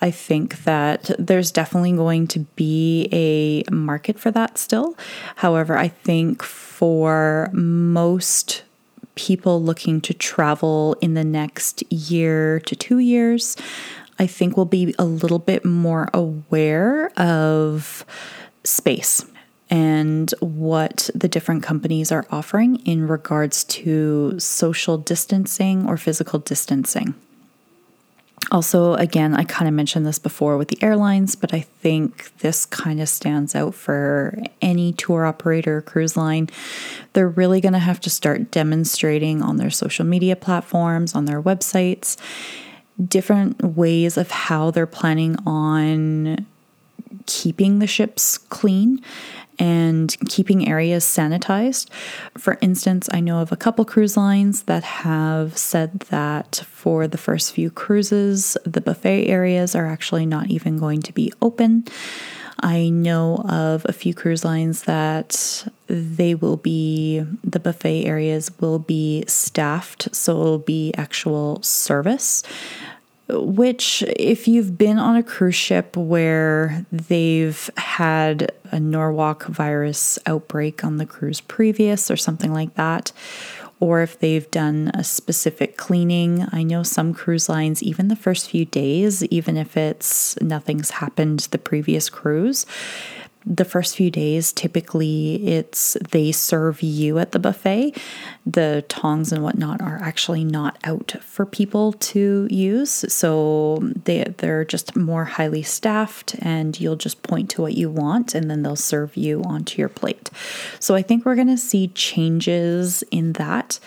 I 0.00 0.10
think 0.10 0.64
that 0.64 1.10
there's 1.18 1.50
definitely 1.50 1.92
going 1.92 2.26
to 2.28 2.40
be 2.40 3.08
a 3.12 3.64
market 3.72 4.18
for 4.18 4.30
that 4.32 4.58
still. 4.58 4.96
However, 5.36 5.78
I 5.78 5.88
think 5.88 6.42
for 6.42 7.48
most 7.52 8.64
people 9.14 9.62
looking 9.62 10.00
to 10.02 10.12
travel 10.12 10.96
in 11.00 11.14
the 11.14 11.24
next 11.24 11.82
year 11.90 12.60
to 12.60 12.76
two 12.76 12.98
years, 12.98 13.56
I 14.18 14.26
think 14.26 14.56
we'll 14.56 14.66
be 14.66 14.94
a 14.98 15.04
little 15.04 15.38
bit 15.38 15.64
more 15.64 16.08
aware 16.12 17.08
of 17.18 18.04
space 18.64 19.24
and 19.74 20.32
what 20.38 21.10
the 21.16 21.26
different 21.26 21.64
companies 21.64 22.12
are 22.12 22.24
offering 22.30 22.76
in 22.86 23.08
regards 23.08 23.64
to 23.64 24.38
social 24.38 24.96
distancing 24.96 25.84
or 25.88 25.96
physical 25.96 26.38
distancing. 26.38 27.12
Also, 28.52 28.94
again, 28.94 29.34
I 29.34 29.42
kind 29.42 29.66
of 29.66 29.74
mentioned 29.74 30.06
this 30.06 30.20
before 30.20 30.56
with 30.56 30.68
the 30.68 30.80
airlines, 30.80 31.34
but 31.34 31.52
I 31.52 31.58
think 31.58 32.38
this 32.38 32.64
kind 32.64 33.00
of 33.00 33.08
stands 33.08 33.56
out 33.56 33.74
for 33.74 34.38
any 34.62 34.92
tour 34.92 35.26
operator, 35.26 35.80
cruise 35.80 36.16
line. 36.16 36.50
They're 37.14 37.28
really 37.28 37.60
going 37.60 37.72
to 37.72 37.80
have 37.80 37.98
to 38.02 38.10
start 38.10 38.52
demonstrating 38.52 39.42
on 39.42 39.56
their 39.56 39.70
social 39.70 40.04
media 40.04 40.36
platforms, 40.36 41.16
on 41.16 41.24
their 41.24 41.42
websites, 41.42 42.16
different 43.04 43.60
ways 43.60 44.16
of 44.16 44.30
how 44.30 44.70
they're 44.70 44.86
planning 44.86 45.34
on 45.44 46.46
keeping 47.26 47.80
the 47.80 47.86
ships 47.88 48.38
clean 48.38 49.02
and 49.58 50.16
keeping 50.28 50.68
areas 50.68 51.04
sanitized. 51.04 51.88
For 52.36 52.58
instance, 52.60 53.08
I 53.12 53.20
know 53.20 53.40
of 53.40 53.52
a 53.52 53.56
couple 53.56 53.84
cruise 53.84 54.16
lines 54.16 54.64
that 54.64 54.84
have 54.84 55.56
said 55.56 56.00
that 56.10 56.62
for 56.68 57.06
the 57.06 57.18
first 57.18 57.52
few 57.52 57.70
cruises, 57.70 58.56
the 58.64 58.80
buffet 58.80 59.26
areas 59.26 59.74
are 59.74 59.86
actually 59.86 60.26
not 60.26 60.48
even 60.48 60.78
going 60.78 61.02
to 61.02 61.12
be 61.12 61.32
open. 61.40 61.84
I 62.60 62.88
know 62.88 63.44
of 63.48 63.84
a 63.86 63.92
few 63.92 64.14
cruise 64.14 64.44
lines 64.44 64.84
that 64.84 65.66
they 65.86 66.34
will 66.34 66.56
be, 66.56 67.24
the 67.42 67.60
buffet 67.60 68.04
areas 68.06 68.50
will 68.60 68.78
be 68.78 69.24
staffed, 69.26 70.14
so 70.14 70.40
it'll 70.40 70.58
be 70.58 70.94
actual 70.94 71.62
service 71.62 72.42
which, 73.28 74.02
if 74.16 74.46
you've 74.46 74.76
been 74.76 74.98
on 74.98 75.16
a 75.16 75.22
cruise 75.22 75.54
ship 75.54 75.96
where 75.96 76.84
they've 76.92 77.70
had 77.76 78.52
a 78.70 78.78
Norwalk 78.78 79.44
virus 79.46 80.18
outbreak 80.26 80.84
on 80.84 80.98
the 80.98 81.06
cruise 81.06 81.40
previous 81.40 82.10
or 82.10 82.16
something 82.16 82.52
like 82.52 82.74
that, 82.74 83.12
or 83.80 84.02
if 84.02 84.18
they've 84.18 84.50
done 84.50 84.90
a 84.94 85.04
specific 85.04 85.76
cleaning. 85.76 86.46
I 86.52 86.62
know 86.62 86.82
some 86.82 87.12
cruise 87.12 87.48
lines, 87.48 87.82
even 87.82 88.08
the 88.08 88.16
first 88.16 88.50
few 88.50 88.64
days, 88.64 89.22
even 89.24 89.56
if 89.56 89.76
it's 89.76 90.40
nothing's 90.40 90.90
happened 90.90 91.40
the 91.50 91.58
previous 91.58 92.08
cruise, 92.08 92.66
the 93.46 93.64
first 93.64 93.96
few 93.96 94.10
days 94.10 94.52
typically 94.52 95.46
it's 95.46 95.96
they 96.10 96.32
serve 96.32 96.82
you 96.82 97.18
at 97.18 97.32
the 97.32 97.38
buffet. 97.38 97.96
The 98.46 98.84
tongs 98.88 99.32
and 99.32 99.42
whatnot 99.42 99.82
are 99.82 99.98
actually 100.02 100.44
not 100.44 100.78
out 100.84 101.14
for 101.20 101.44
people 101.44 101.92
to 101.92 102.48
use. 102.50 103.04
So 103.12 103.80
they 104.04 104.24
they're 104.38 104.64
just 104.64 104.96
more 104.96 105.24
highly 105.24 105.62
staffed 105.62 106.36
and 106.40 106.78
you'll 106.80 106.96
just 106.96 107.22
point 107.22 107.50
to 107.50 107.62
what 107.62 107.74
you 107.74 107.90
want 107.90 108.34
and 108.34 108.50
then 108.50 108.62
they'll 108.62 108.76
serve 108.76 109.16
you 109.16 109.42
onto 109.44 109.80
your 109.80 109.88
plate. 109.88 110.30
So 110.80 110.94
i 110.94 111.02
think 111.02 111.24
we're 111.24 111.34
going 111.34 111.48
to 111.48 111.58
see 111.58 111.88
changes 111.88 113.02
in 113.10 113.34
that. 113.34 113.78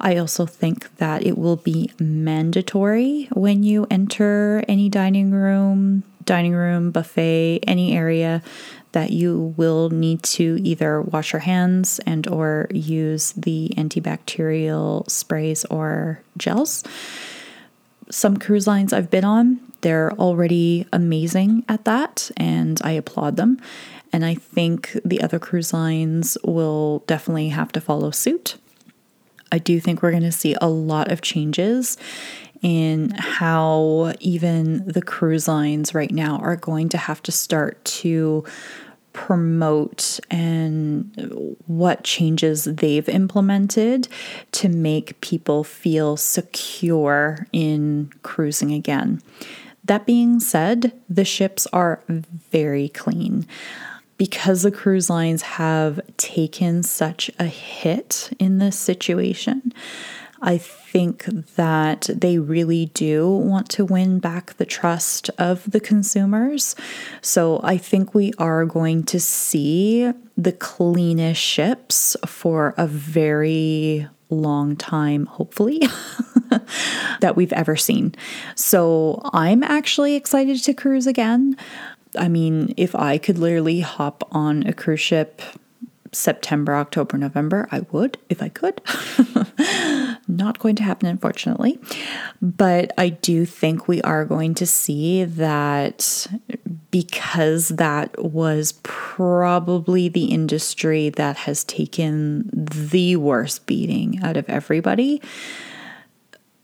I 0.00 0.16
also 0.16 0.44
think 0.44 0.96
that 0.96 1.24
it 1.24 1.38
will 1.38 1.56
be 1.56 1.92
mandatory 2.00 3.28
when 3.32 3.62
you 3.62 3.86
enter 3.90 4.64
any 4.66 4.88
dining 4.88 5.30
room 5.30 6.02
dining 6.24 6.54
room 6.54 6.90
buffet 6.90 7.60
any 7.66 7.94
area 7.94 8.42
that 8.94 9.10
you 9.10 9.54
will 9.56 9.90
need 9.90 10.22
to 10.22 10.58
either 10.62 11.02
wash 11.02 11.32
your 11.32 11.40
hands 11.40 12.00
and 12.06 12.26
or 12.28 12.68
use 12.72 13.32
the 13.32 13.70
antibacterial 13.76 15.08
sprays 15.10 15.64
or 15.66 16.20
gels. 16.38 16.84
Some 18.08 18.36
cruise 18.36 18.66
lines 18.66 18.92
I've 18.92 19.10
been 19.10 19.24
on, 19.24 19.60
they're 19.80 20.12
already 20.12 20.86
amazing 20.92 21.64
at 21.68 21.84
that 21.84 22.30
and 22.36 22.80
I 22.84 22.92
applaud 22.92 23.36
them. 23.36 23.60
And 24.12 24.24
I 24.24 24.36
think 24.36 24.96
the 25.04 25.20
other 25.22 25.40
cruise 25.40 25.72
lines 25.72 26.38
will 26.44 27.00
definitely 27.08 27.48
have 27.48 27.72
to 27.72 27.80
follow 27.80 28.12
suit. 28.12 28.56
I 29.50 29.58
do 29.58 29.80
think 29.80 30.02
we're 30.02 30.12
going 30.12 30.22
to 30.22 30.32
see 30.32 30.54
a 30.60 30.68
lot 30.68 31.10
of 31.10 31.20
changes 31.20 31.96
in 32.62 33.10
how 33.10 34.14
even 34.20 34.86
the 34.86 35.02
cruise 35.02 35.46
lines 35.46 35.94
right 35.94 36.10
now 36.10 36.38
are 36.38 36.56
going 36.56 36.88
to 36.88 36.96
have 36.96 37.22
to 37.24 37.30
start 37.30 37.84
to 37.84 38.44
promote 39.14 40.20
and 40.30 41.56
what 41.66 42.04
changes 42.04 42.64
they've 42.64 43.08
implemented 43.08 44.06
to 44.52 44.68
make 44.68 45.18
people 45.22 45.64
feel 45.64 46.18
secure 46.18 47.46
in 47.52 48.12
cruising 48.22 48.72
again. 48.72 49.22
That 49.84 50.04
being 50.04 50.40
said, 50.40 50.92
the 51.08 51.24
ships 51.24 51.66
are 51.72 52.02
very 52.08 52.90
clean. 52.90 53.46
Because 54.16 54.62
the 54.62 54.70
cruise 54.70 55.10
lines 55.10 55.42
have 55.42 56.00
taken 56.16 56.82
such 56.82 57.30
a 57.38 57.46
hit 57.46 58.30
in 58.38 58.58
this 58.58 58.78
situation, 58.78 59.72
I 60.44 60.58
think 60.58 61.24
that 61.56 62.10
they 62.14 62.38
really 62.38 62.86
do 62.92 63.28
want 63.28 63.70
to 63.70 63.84
win 63.86 64.18
back 64.18 64.58
the 64.58 64.66
trust 64.66 65.30
of 65.38 65.68
the 65.70 65.80
consumers. 65.80 66.76
So 67.22 67.60
I 67.64 67.78
think 67.78 68.14
we 68.14 68.34
are 68.36 68.66
going 68.66 69.04
to 69.04 69.18
see 69.18 70.12
the 70.36 70.52
cleanest 70.52 71.40
ships 71.40 72.14
for 72.26 72.74
a 72.76 72.86
very 72.86 74.06
long 74.28 74.76
time, 74.76 75.24
hopefully, 75.26 75.80
that 77.20 77.36
we've 77.36 77.52
ever 77.54 77.74
seen. 77.74 78.14
So 78.54 79.22
I'm 79.32 79.62
actually 79.62 80.14
excited 80.14 80.62
to 80.64 80.74
cruise 80.74 81.06
again. 81.06 81.56
I 82.18 82.28
mean, 82.28 82.74
if 82.76 82.94
I 82.94 83.16
could 83.16 83.38
literally 83.38 83.80
hop 83.80 84.28
on 84.30 84.66
a 84.66 84.74
cruise 84.74 85.00
ship 85.00 85.40
September, 86.14 86.74
October, 86.74 87.18
November, 87.18 87.68
I 87.70 87.80
would 87.90 88.18
if 88.28 88.42
I 88.42 88.48
could. 88.48 88.80
Not 90.28 90.58
going 90.58 90.76
to 90.76 90.82
happen, 90.82 91.08
unfortunately. 91.08 91.78
But 92.40 92.92
I 92.96 93.10
do 93.10 93.44
think 93.44 93.88
we 93.88 94.00
are 94.02 94.24
going 94.24 94.54
to 94.54 94.66
see 94.66 95.24
that 95.24 96.26
because 96.90 97.68
that 97.68 98.22
was 98.22 98.72
probably 98.82 100.08
the 100.08 100.26
industry 100.26 101.10
that 101.10 101.36
has 101.36 101.64
taken 101.64 102.48
the 102.52 103.16
worst 103.16 103.66
beating 103.66 104.22
out 104.22 104.36
of 104.36 104.48
everybody 104.48 105.20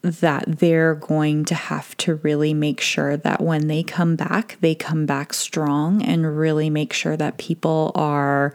that 0.02 0.44
they're 0.58 0.94
going 0.94 1.44
to 1.44 1.54
have 1.54 1.96
to 1.98 2.14
really 2.16 2.54
make 2.54 2.80
sure 2.80 3.16
that 3.18 3.42
when 3.42 3.66
they 3.66 3.82
come 3.82 4.16
back, 4.16 4.56
they 4.60 4.74
come 4.74 5.04
back 5.04 5.34
strong 5.34 6.02
and 6.02 6.38
really 6.38 6.70
make 6.70 6.92
sure 6.92 7.16
that 7.16 7.38
people 7.38 7.92
are 7.94 8.54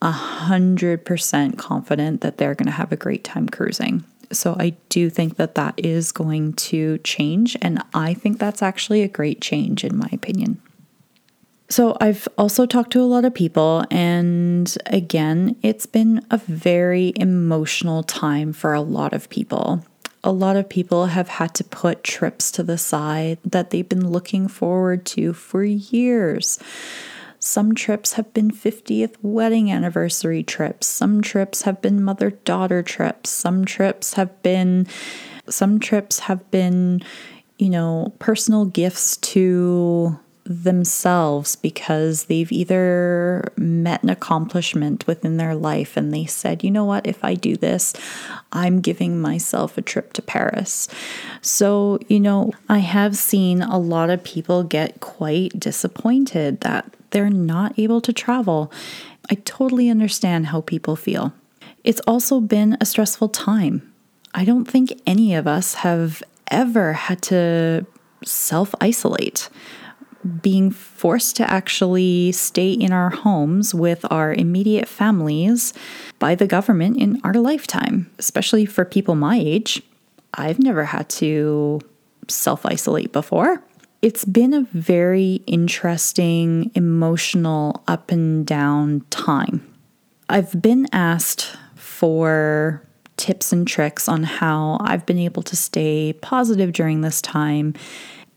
100% 0.00 1.58
confident 1.58 2.20
that 2.22 2.38
they're 2.38 2.54
going 2.54 2.66
to 2.66 2.72
have 2.72 2.92
a 2.92 2.96
great 2.96 3.24
time 3.24 3.48
cruising. 3.48 4.04
So 4.32 4.56
I 4.58 4.70
do 4.88 5.10
think 5.10 5.36
that 5.36 5.54
that 5.54 5.74
is 5.76 6.12
going 6.12 6.54
to 6.54 6.98
change. 6.98 7.56
And 7.62 7.82
I 7.94 8.14
think 8.14 8.38
that's 8.38 8.62
actually 8.62 9.02
a 9.02 9.08
great 9.08 9.40
change, 9.40 9.84
in 9.84 9.96
my 9.96 10.08
opinion. 10.12 10.60
So, 11.68 11.96
I've 12.00 12.28
also 12.38 12.64
talked 12.64 12.92
to 12.92 13.00
a 13.00 13.10
lot 13.10 13.24
of 13.24 13.34
people, 13.34 13.84
and 13.90 14.72
again, 14.86 15.56
it's 15.62 15.84
been 15.84 16.24
a 16.30 16.38
very 16.38 17.12
emotional 17.16 18.04
time 18.04 18.52
for 18.52 18.72
a 18.72 18.80
lot 18.80 19.12
of 19.12 19.28
people. 19.30 19.84
A 20.26 20.32
lot 20.32 20.56
of 20.56 20.68
people 20.68 21.06
have 21.06 21.28
had 21.28 21.54
to 21.54 21.62
put 21.62 22.02
trips 22.02 22.50
to 22.50 22.64
the 22.64 22.78
side 22.78 23.38
that 23.44 23.70
they've 23.70 23.88
been 23.88 24.10
looking 24.10 24.48
forward 24.48 25.06
to 25.06 25.32
for 25.32 25.62
years. 25.62 26.58
Some 27.38 27.76
trips 27.76 28.14
have 28.14 28.34
been 28.34 28.50
50th 28.50 29.14
wedding 29.22 29.70
anniversary 29.70 30.42
trips. 30.42 30.88
Some 30.88 31.22
trips 31.22 31.62
have 31.62 31.80
been 31.80 32.02
mother 32.02 32.30
daughter 32.30 32.82
trips. 32.82 33.30
Some 33.30 33.64
trips 33.64 34.14
have 34.14 34.42
been 34.42 34.88
some 35.48 35.78
trips 35.78 36.18
have 36.18 36.50
been, 36.50 37.02
you 37.56 37.70
know, 37.70 38.12
personal 38.18 38.64
gifts 38.64 39.18
to 39.18 40.18
themselves 40.46 41.56
because 41.56 42.24
they've 42.24 42.50
either 42.52 43.52
met 43.56 44.02
an 44.02 44.08
accomplishment 44.08 45.06
within 45.06 45.36
their 45.36 45.54
life 45.54 45.96
and 45.96 46.12
they 46.14 46.24
said, 46.24 46.62
you 46.62 46.70
know 46.70 46.84
what, 46.84 47.06
if 47.06 47.24
I 47.24 47.34
do 47.34 47.56
this, 47.56 47.92
I'm 48.52 48.80
giving 48.80 49.20
myself 49.20 49.76
a 49.76 49.82
trip 49.82 50.12
to 50.14 50.22
Paris. 50.22 50.88
So, 51.42 51.98
you 52.08 52.20
know, 52.20 52.52
I 52.68 52.78
have 52.78 53.16
seen 53.16 53.62
a 53.62 53.78
lot 53.78 54.10
of 54.10 54.22
people 54.22 54.62
get 54.62 55.00
quite 55.00 55.58
disappointed 55.58 56.60
that 56.60 56.92
they're 57.10 57.30
not 57.30 57.78
able 57.78 58.00
to 58.02 58.12
travel. 58.12 58.72
I 59.30 59.36
totally 59.44 59.90
understand 59.90 60.46
how 60.46 60.60
people 60.60 60.96
feel. 60.96 61.32
It's 61.84 62.00
also 62.06 62.40
been 62.40 62.76
a 62.80 62.86
stressful 62.86 63.30
time. 63.30 63.92
I 64.34 64.44
don't 64.44 64.66
think 64.66 65.00
any 65.06 65.34
of 65.34 65.46
us 65.46 65.74
have 65.74 66.22
ever 66.50 66.92
had 66.92 67.22
to 67.22 67.86
self 68.24 68.74
isolate. 68.80 69.48
Being 70.42 70.70
forced 70.70 71.36
to 71.36 71.50
actually 71.50 72.32
stay 72.32 72.72
in 72.72 72.92
our 72.92 73.10
homes 73.10 73.74
with 73.74 74.04
our 74.10 74.32
immediate 74.34 74.88
families 74.88 75.72
by 76.18 76.34
the 76.34 76.46
government 76.46 76.96
in 76.96 77.20
our 77.24 77.34
lifetime, 77.34 78.10
especially 78.18 78.66
for 78.66 78.84
people 78.84 79.14
my 79.14 79.36
age. 79.36 79.82
I've 80.34 80.58
never 80.58 80.84
had 80.84 81.08
to 81.10 81.80
self 82.28 82.66
isolate 82.66 83.12
before 83.12 83.62
it's 84.02 84.24
been 84.24 84.54
a 84.54 84.62
very 84.72 85.42
interesting, 85.46 86.70
emotional, 86.74 87.82
up 87.88 88.10
and 88.10 88.46
down 88.46 89.04
time. 89.10 89.66
I've 90.28 90.60
been 90.62 90.86
asked 90.92 91.56
for 91.74 92.82
tips 93.16 93.52
and 93.52 93.66
tricks 93.66 94.08
on 94.08 94.22
how 94.22 94.78
I've 94.80 95.06
been 95.06 95.18
able 95.18 95.42
to 95.44 95.56
stay 95.56 96.12
positive 96.20 96.72
during 96.72 97.00
this 97.00 97.22
time 97.22 97.74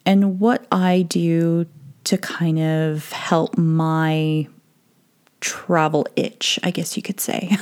and 0.06 0.40
what 0.40 0.66
I 0.72 1.04
do 1.04 1.68
to 2.06 2.18
kind 2.18 2.60
of 2.60 3.12
help 3.12 3.58
my 3.58 4.48
travel 5.42 6.08
itch, 6.16 6.60
I 6.64 6.72
guess 6.72 6.98
you 6.98 7.04
could 7.04 7.20
say. 7.20 7.58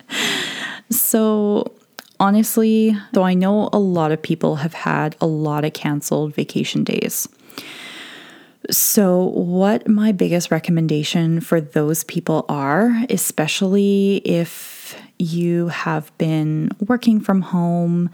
so, 0.90 1.72
honestly, 2.18 2.96
though 3.12 3.22
I 3.22 3.34
know 3.34 3.70
a 3.72 3.78
lot 3.78 4.12
of 4.12 4.22
people 4.22 4.56
have 4.56 4.74
had 4.74 5.16
a 5.20 5.26
lot 5.26 5.64
of 5.64 5.72
canceled 5.72 6.34
vacation 6.34 6.84
days. 6.84 7.28
So, 8.70 9.24
what 9.24 9.88
my 9.88 10.12
biggest 10.12 10.50
recommendation 10.50 11.40
for 11.40 11.60
those 11.60 12.04
people 12.04 12.44
are, 12.48 13.04
especially 13.08 14.16
if 14.24 14.94
you 15.20 15.68
have 15.68 16.16
been 16.18 16.70
working 16.86 17.20
from 17.20 17.42
home 17.42 18.10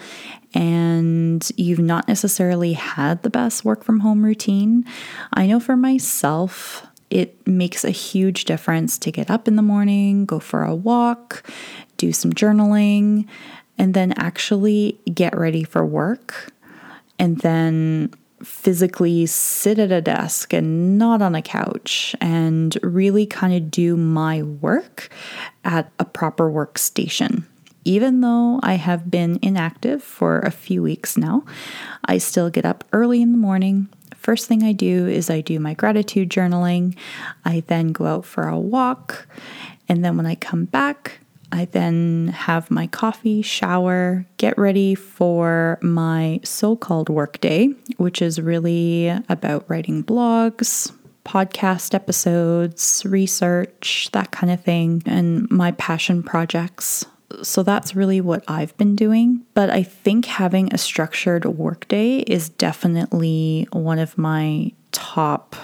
and 0.55 1.51
you've 1.57 1.79
not 1.79 2.09
necessarily 2.09 2.73
had 2.73 3.23
the 3.23 3.31
best 3.31 3.65
work 3.65 3.85
from 3.85 4.01
home 4.01 4.25
routine, 4.25 4.85
I 5.33 5.47
know 5.47 5.61
for 5.61 5.77
myself, 5.77 6.87
it 7.11 7.47
makes 7.47 7.85
a 7.85 7.91
huge 7.91 8.45
difference 8.45 8.99
to 8.99 9.13
get 9.13 9.31
up 9.31 9.47
in 9.47 9.57
the 9.57 9.63
morning, 9.63 10.27
go 10.27 10.41
for 10.41 10.65
a 10.65 10.75
walk, 10.75 11.49
do 11.97 12.13
some 12.13 12.33
journaling, 12.33 13.27
and 13.79 13.95
then 13.95 14.13
actually 14.17 14.99
get 15.13 15.37
ready 15.37 15.63
for 15.63 15.85
work. 15.85 16.53
And 17.19 17.39
then 17.39 18.13
physically 18.43 19.27
sit 19.27 19.79
at 19.79 19.91
a 19.91 20.01
desk 20.01 20.53
and 20.53 20.99
not 20.99 21.23
on 21.23 21.35
a 21.35 21.43
couch 21.43 22.15
and 22.21 22.77
really 22.83 23.27
kind 23.27 23.55
of 23.55 23.71
do 23.71 23.97
my 23.97 24.43
work 24.43 25.09
at 25.65 25.91
a 25.99 26.05
proper 26.05 26.51
workstation. 26.51 27.45
Even 27.85 28.21
though 28.21 28.59
I 28.63 28.75
have 28.75 29.11
been 29.11 29.39
inactive 29.43 30.03
for 30.03 30.41
a 30.41 30.51
few 30.51 30.83
weeks 30.83 31.17
now, 31.17 31.45
I 32.05 32.19
still 32.19 32.51
get 32.51 32.67
up 32.67 32.85
early 32.93 33.23
in 33.23 33.33
the 33.33 33.39
morning. 33.39 33.89
First 34.17 34.49
thing 34.49 34.65
I 34.65 34.73
do 34.73 35.07
is 35.07 35.31
I 35.31 35.41
do 35.41 35.61
my 35.61 35.75
gratitude 35.75 36.29
journaling. 36.31 36.97
I 37.45 37.63
then 37.69 37.93
go 37.93 38.07
out 38.07 38.25
for 38.25 38.49
a 38.49 38.59
walk. 38.59 39.29
And 39.89 40.05
then 40.05 40.17
when 40.17 40.27
I 40.27 40.35
come 40.35 40.65
back, 40.65 41.21
I 41.53 41.67
then 41.67 42.29
have 42.29 42.71
my 42.71 42.87
coffee, 42.87 43.43
shower, 43.43 44.27
get 44.37 44.59
ready 44.59 44.95
for 44.95 45.79
my 45.83 46.41
so 46.45 46.77
called 46.77 47.09
workday, 47.09 47.69
which 47.97 48.21
is 48.21 48.41
really 48.41 49.09
about 49.29 49.65
writing 49.69 50.03
blogs, 50.05 50.93
podcast 51.25 51.95
episodes, 51.95 53.03
research, 53.05 54.09
that 54.13 54.31
kind 54.31 54.53
of 54.53 54.63
thing, 54.63 55.03
and 55.07 55.51
my 55.51 55.73
passion 55.73 56.23
projects. 56.23 57.05
So 57.43 57.63
that's 57.63 57.97
really 57.97 58.21
what 58.21 58.45
I've 58.47 58.77
been 58.77 58.95
doing. 58.95 59.43
But 59.55 59.69
I 59.69 59.83
think 59.83 60.27
having 60.27 60.73
a 60.73 60.79
structured 60.79 61.45
workday 61.45 62.19
is 62.19 62.49
definitely 62.49 63.67
one 63.73 63.99
of 63.99 64.17
my 64.17 64.73
top 64.93 65.57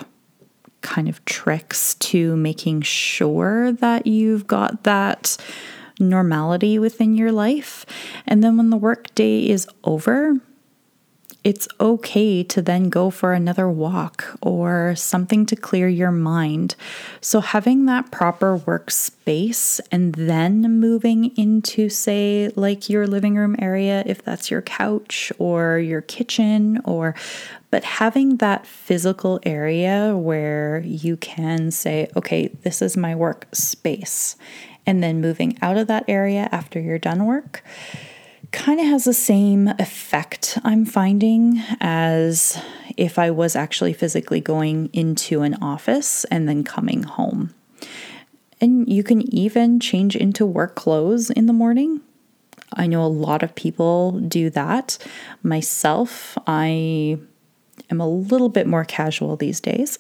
kind 0.83 1.09
of 1.09 1.25
tricks 1.25 1.95
to 1.95 2.37
making 2.37 2.83
sure 2.83 3.73
that 3.73 4.07
you've 4.07 4.47
got 4.47 4.83
that 4.85 5.37
normality 5.99 6.79
within 6.79 7.15
your 7.15 7.33
life. 7.33 7.87
And 8.27 8.43
then 8.43 8.57
when 8.57 8.71
the 8.71 8.77
workday 8.77 9.49
is 9.49 9.67
over, 9.85 10.35
it's 11.45 11.67
okay 11.81 12.45
to 12.45 12.63
then 12.63 12.89
go 12.89 13.11
for 13.11 13.33
another 13.33 13.69
walk 13.69 14.37
or 14.41 14.95
something 14.95 15.45
to 15.47 15.57
clear 15.57 15.89
your 15.89 16.13
mind. 16.13 16.77
So, 17.21 17.41
having 17.41 17.87
that 17.87 18.11
proper 18.13 18.59
workspace 18.59 19.81
and 19.91 20.15
then 20.15 20.63
moving 20.79 21.37
into, 21.37 21.89
say, 21.89 22.53
like 22.55 22.89
your 22.89 23.07
living 23.07 23.35
room 23.35 23.57
area, 23.59 24.05
if 24.07 24.23
that's 24.23 24.51
your 24.51 24.63
couch 24.63 25.33
or 25.39 25.79
your 25.79 26.03
kitchen, 26.03 26.81
or 26.85 27.15
but 27.71 27.85
having 27.85 28.37
that 28.37 28.67
physical 28.67 29.41
area 29.45 30.17
where 30.17 30.83
you 30.85 31.17
can 31.17 31.71
say, 31.71 32.09
okay, 32.15 32.49
this 32.63 32.83
is 32.83 32.97
my 32.97 33.15
workspace, 33.15 34.37
and 34.87 35.03
then 35.03 35.21
moving 35.21 35.59
out 35.61 35.77
of 35.77 35.89
that 35.89 36.05
area 36.07 36.49
after 36.53 36.79
you're 36.79 36.99
done 36.99 37.27
work 37.27 37.65
kind 38.53 38.79
of 38.79 38.87
has 38.87 39.05
the 39.05 39.15
same 39.15 39.69
effect 39.79 40.59
I'm 40.63 40.85
finding 40.85 41.63
as 41.81 42.63
if 42.97 43.19
I 43.19 43.31
was 43.31 43.57
actually 43.57 43.95
physically 43.95 44.41
going 44.41 44.91
into 44.93 45.43
an 45.43 45.55
office 45.55 46.25
and 46.25 46.49
then 46.49 46.63
coming 46.63 47.03
home. 47.03 47.55
And 48.61 48.89
you 48.89 49.03
can 49.03 49.23
even 49.35 49.81
change 49.81 50.15
into 50.15 50.47
work 50.47 50.77
clothes 50.77 51.31
in 51.31 51.47
the 51.47 51.53
morning. 51.53 52.01
I 52.75 52.87
know 52.87 53.05
a 53.05 53.09
lot 53.09 53.43
of 53.43 53.55
people 53.55 54.13
do 54.21 54.51
that. 54.51 54.99
Myself, 55.43 56.39
I 56.47 57.19
am 57.91 58.01
a 58.01 58.09
little 58.09 58.49
bit 58.49 58.67
more 58.67 58.85
casual 58.85 59.37
these 59.37 59.61
days. 59.61 59.99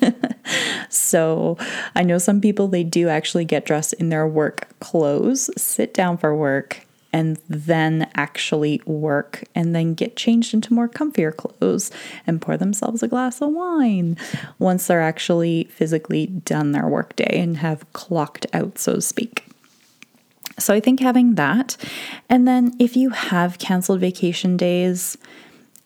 so 0.88 1.56
I 1.94 2.02
know 2.02 2.18
some 2.18 2.40
people, 2.40 2.66
they 2.68 2.84
do 2.84 3.08
actually 3.08 3.44
get 3.44 3.64
dressed 3.64 3.92
in 3.94 4.08
their 4.08 4.26
work 4.26 4.68
clothes, 4.80 5.50
sit 5.56 5.94
down 5.94 6.18
for 6.18 6.34
work, 6.34 6.86
and 7.12 7.38
then 7.48 8.08
actually 8.14 8.80
work 8.84 9.44
and 9.54 9.74
then 9.74 9.94
get 9.94 10.16
changed 10.16 10.54
into 10.54 10.72
more 10.72 10.88
comfier 10.88 11.36
clothes 11.36 11.90
and 12.26 12.40
pour 12.40 12.56
themselves 12.56 13.02
a 13.02 13.08
glass 13.08 13.40
of 13.40 13.50
wine 13.50 14.16
once 14.58 14.86
they're 14.86 15.02
actually 15.02 15.64
physically 15.64 16.26
done 16.26 16.72
their 16.72 16.86
workday 16.86 17.40
and 17.40 17.56
have 17.58 17.90
clocked 17.92 18.46
out, 18.52 18.78
so 18.78 18.94
to 18.94 19.00
speak. 19.02 19.44
So 20.58 20.74
I 20.74 20.80
think 20.80 21.00
having 21.00 21.36
that, 21.36 21.76
and 22.28 22.46
then 22.46 22.72
if 22.78 22.96
you 22.96 23.10
have 23.10 23.58
canceled 23.58 24.00
vacation 24.00 24.56
days 24.56 25.16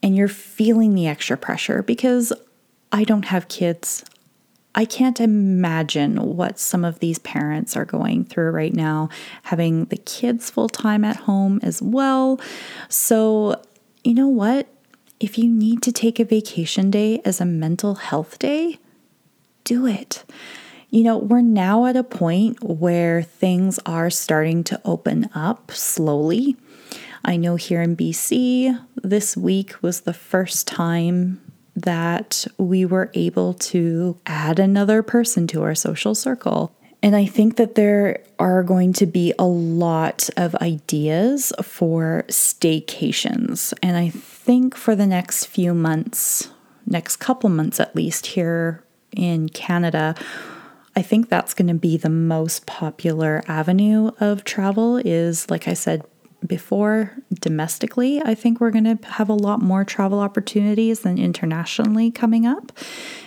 and 0.03 0.17
you're 0.17 0.29
feeling 0.29 0.95
the 0.95 1.07
extra 1.07 1.37
pressure, 1.37 1.83
because 1.83 2.33
I 2.93 3.05
don't 3.05 3.27
have 3.27 3.49
kids, 3.49 4.05
I 4.75 4.85
can't 4.85 5.21
imagine 5.21 6.17
what 6.37 6.59
some 6.59 6.85
of 6.85 6.99
these 6.99 7.19
parents 7.21 7.77
are 7.77 7.85
going 7.85 8.25
through 8.25 8.51
right 8.51 8.75
now, 8.75 9.09
having 9.45 9.85
the 9.87 9.97
kids 9.97 10.51
full 10.51 10.69
time 10.69 11.05
at 11.05 11.17
home 11.17 11.61
as 11.63 11.81
well. 11.81 12.41
So, 12.89 13.63
you 14.03 14.15
know 14.15 14.29
what? 14.29 14.67
If 15.21 15.39
you 15.39 15.49
need 15.49 15.81
to 15.83 15.93
take 15.93 16.19
a 16.19 16.25
vacation 16.25 16.91
day 16.91 17.21
as 17.25 17.41
a 17.41 17.45
mental 17.45 17.95
health 17.95 18.39
day, 18.39 18.79
do 19.63 19.87
it. 19.87 20.25
You 20.91 21.03
know, 21.03 21.19
we're 21.19 21.41
now 21.41 21.87
at 21.87 21.97
a 21.97 22.05
point 22.05 22.63
where 22.63 23.23
things 23.23 23.81
are 23.87 24.11
starting 24.11 24.63
to 24.65 24.81
open 24.85 25.29
up 25.35 25.71
slowly. 25.71 26.57
I 27.25 27.37
know 27.37 27.57
here 27.57 27.81
in 27.81 27.97
BC, 27.97 28.79
this 29.03 29.37
week 29.37 29.75
was 29.83 30.03
the 30.03 30.13
first 30.13 30.67
time 30.67 31.41
that 31.77 32.47
we 32.59 32.85
were 32.85 33.11
able 33.15 33.55
to 33.55 34.19
add 34.27 34.59
another 34.59 35.03
person 35.03 35.47
to 35.49 35.63
our 35.63 35.75
social 35.75 36.15
circle. 36.15 36.75
And 37.03 37.15
I 37.15 37.27
think 37.27 37.57
that 37.57 37.75
there 37.75 38.25
are 38.39 38.63
going 38.63 38.93
to 38.95 39.07
be 39.07 39.35
a 39.39 39.45
lot 39.45 40.31
of 40.37 40.55
ideas 40.57 41.53
for 41.63 42.25
staycations. 42.29 43.75
And 43.83 43.97
I 43.97 44.09
think 44.09 44.75
for 44.75 44.97
the 44.97 45.07
next 45.07 45.47
few 45.47 45.75
months, 45.75 46.49
next 46.87 47.17
couple 47.17 47.51
months 47.51 47.79
at 47.79 47.95
least, 47.95 48.27
here 48.27 48.83
in 49.13 49.49
Canada, 49.49 50.15
I 50.97 51.03
think 51.03 51.29
that's 51.29 51.55
going 51.55 51.69
to 51.69 51.75
be 51.75 51.97
the 51.97 52.09
most 52.09 52.67
popular 52.67 53.43
avenue 53.49 54.13
of 54.21 54.45
travel 54.45 54.99
is 54.99 55.51
like 55.51 55.67
I 55.67 55.75
said 55.75 56.05
before 56.47 57.13
domestically, 57.41 58.21
I 58.23 58.35
think 58.35 58.61
we're 58.61 58.71
going 58.71 58.97
to 58.97 59.07
have 59.09 59.29
a 59.29 59.35
lot 59.35 59.61
more 59.61 59.85
travel 59.85 60.21
opportunities 60.21 61.01
than 61.01 61.19
internationally 61.19 62.11
coming 62.11 62.47
up. 62.47 62.73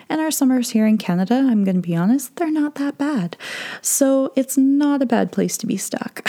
And 0.09 0.22
our 0.22 0.32
summers 0.32 0.72
here 0.72 0.86
in 0.86 0.97
Canada, 0.97 1.36
I'm 1.36 1.63
going 1.63 1.76
to 1.76 1.82
be 1.82 1.95
honest, 1.95 2.36
they're 2.36 2.51
not 2.51 2.76
that 2.76 2.97
bad. 2.97 3.38
So 3.82 4.32
it's 4.36 4.57
not 4.57 5.01
a 5.01 5.05
bad 5.05 5.32
place 5.32 5.57
to 5.57 5.68
be 5.68 5.78
stuck. 5.78 6.28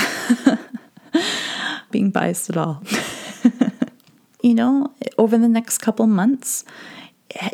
Being 1.90 2.10
biased 2.10 2.50
at 2.50 2.56
all. 2.56 2.82
you 4.42 4.54
know, 4.54 4.92
over 5.16 5.38
the 5.38 5.48
next 5.48 5.78
couple 5.78 6.06
months, 6.06 6.64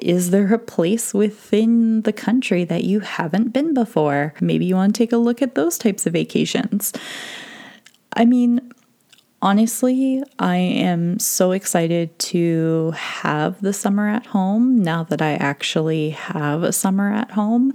is 0.01 0.30
there 0.30 0.53
a 0.55 0.59
place 0.59 1.12
within 1.12 2.03
the 2.03 2.12
country 2.12 2.64
that 2.64 2.85
you 2.85 3.01
haven't 3.01 3.53
been 3.53 3.74
before? 3.74 4.35
Maybe 4.41 4.64
you 4.64 4.76
want 4.76 4.95
to 4.95 4.99
take 4.99 5.12
a 5.12 5.16
look 5.16 5.43
at 5.43 5.57
those 5.57 5.78
types 5.78 6.07
of 6.07 6.12
vacations. 6.12 6.93
I 8.16 8.24
mean, 8.24 8.72
Honestly, 9.45 10.23
I 10.39 10.57
am 10.57 11.19
so 11.19 11.53
excited 11.53 12.19
to 12.19 12.93
have 12.93 13.61
the 13.61 13.75
summer 13.75 14.09
at 14.09 14.25
home 14.25 14.83
now 14.83 15.03
that 15.05 15.21
I 15.21 15.35
actually 15.35 16.11
have 16.11 16.63
a 16.63 16.73
summer 16.73 17.13
at 17.13 17.33
home. 17.33 17.75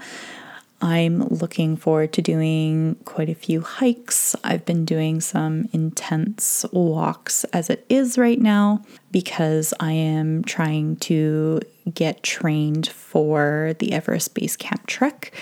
I'm 0.81 1.27
looking 1.27 1.77
forward 1.77 2.11
to 2.13 2.23
doing 2.23 2.95
quite 3.05 3.29
a 3.29 3.35
few 3.35 3.61
hikes. 3.61 4.35
I've 4.43 4.65
been 4.65 4.83
doing 4.83 5.21
some 5.21 5.69
intense 5.71 6.65
walks 6.71 7.43
as 7.53 7.69
it 7.69 7.85
is 7.87 8.17
right 8.17 8.39
now 8.39 8.81
because 9.11 9.71
I 9.79 9.91
am 9.91 10.43
trying 10.45 10.95
to 11.01 11.61
get 11.93 12.23
trained 12.23 12.87
for 12.87 13.75
the 13.77 13.91
Everest 13.93 14.33
Base 14.33 14.55
Camp 14.55 14.87
Trek. 14.87 15.33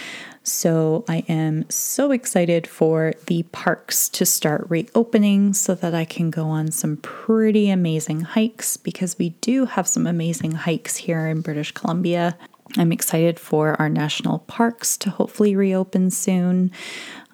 So 0.48 1.04
I 1.10 1.26
am 1.28 1.70
so 1.70 2.12
excited 2.12 2.68
for 2.68 3.14
the 3.26 3.44
parks 3.52 4.08
to 4.08 4.26
start 4.26 4.66
reopening 4.70 5.54
so 5.54 5.76
that 5.76 5.94
I 5.94 6.06
can 6.06 6.30
go 6.30 6.46
on 6.46 6.72
some 6.72 6.96
pretty 6.96 7.70
amazing 7.70 8.22
hikes 8.22 8.78
because 8.78 9.18
we 9.20 9.32
do 9.42 9.66
have 9.66 9.90
some 9.90 10.08
amazing 10.08 10.54
hikes 10.54 10.96
here 10.96 11.28
in 11.28 11.42
British 11.42 11.74
Columbia. 11.74 12.38
I'm 12.78 12.94
excited 12.94 13.42
for 13.42 13.76
our 13.80 13.90
national 13.90 14.40
parks 14.40 14.96
to 15.00 15.10
hopefully 15.10 15.54
reopen 15.54 16.12
soon. 16.12 16.72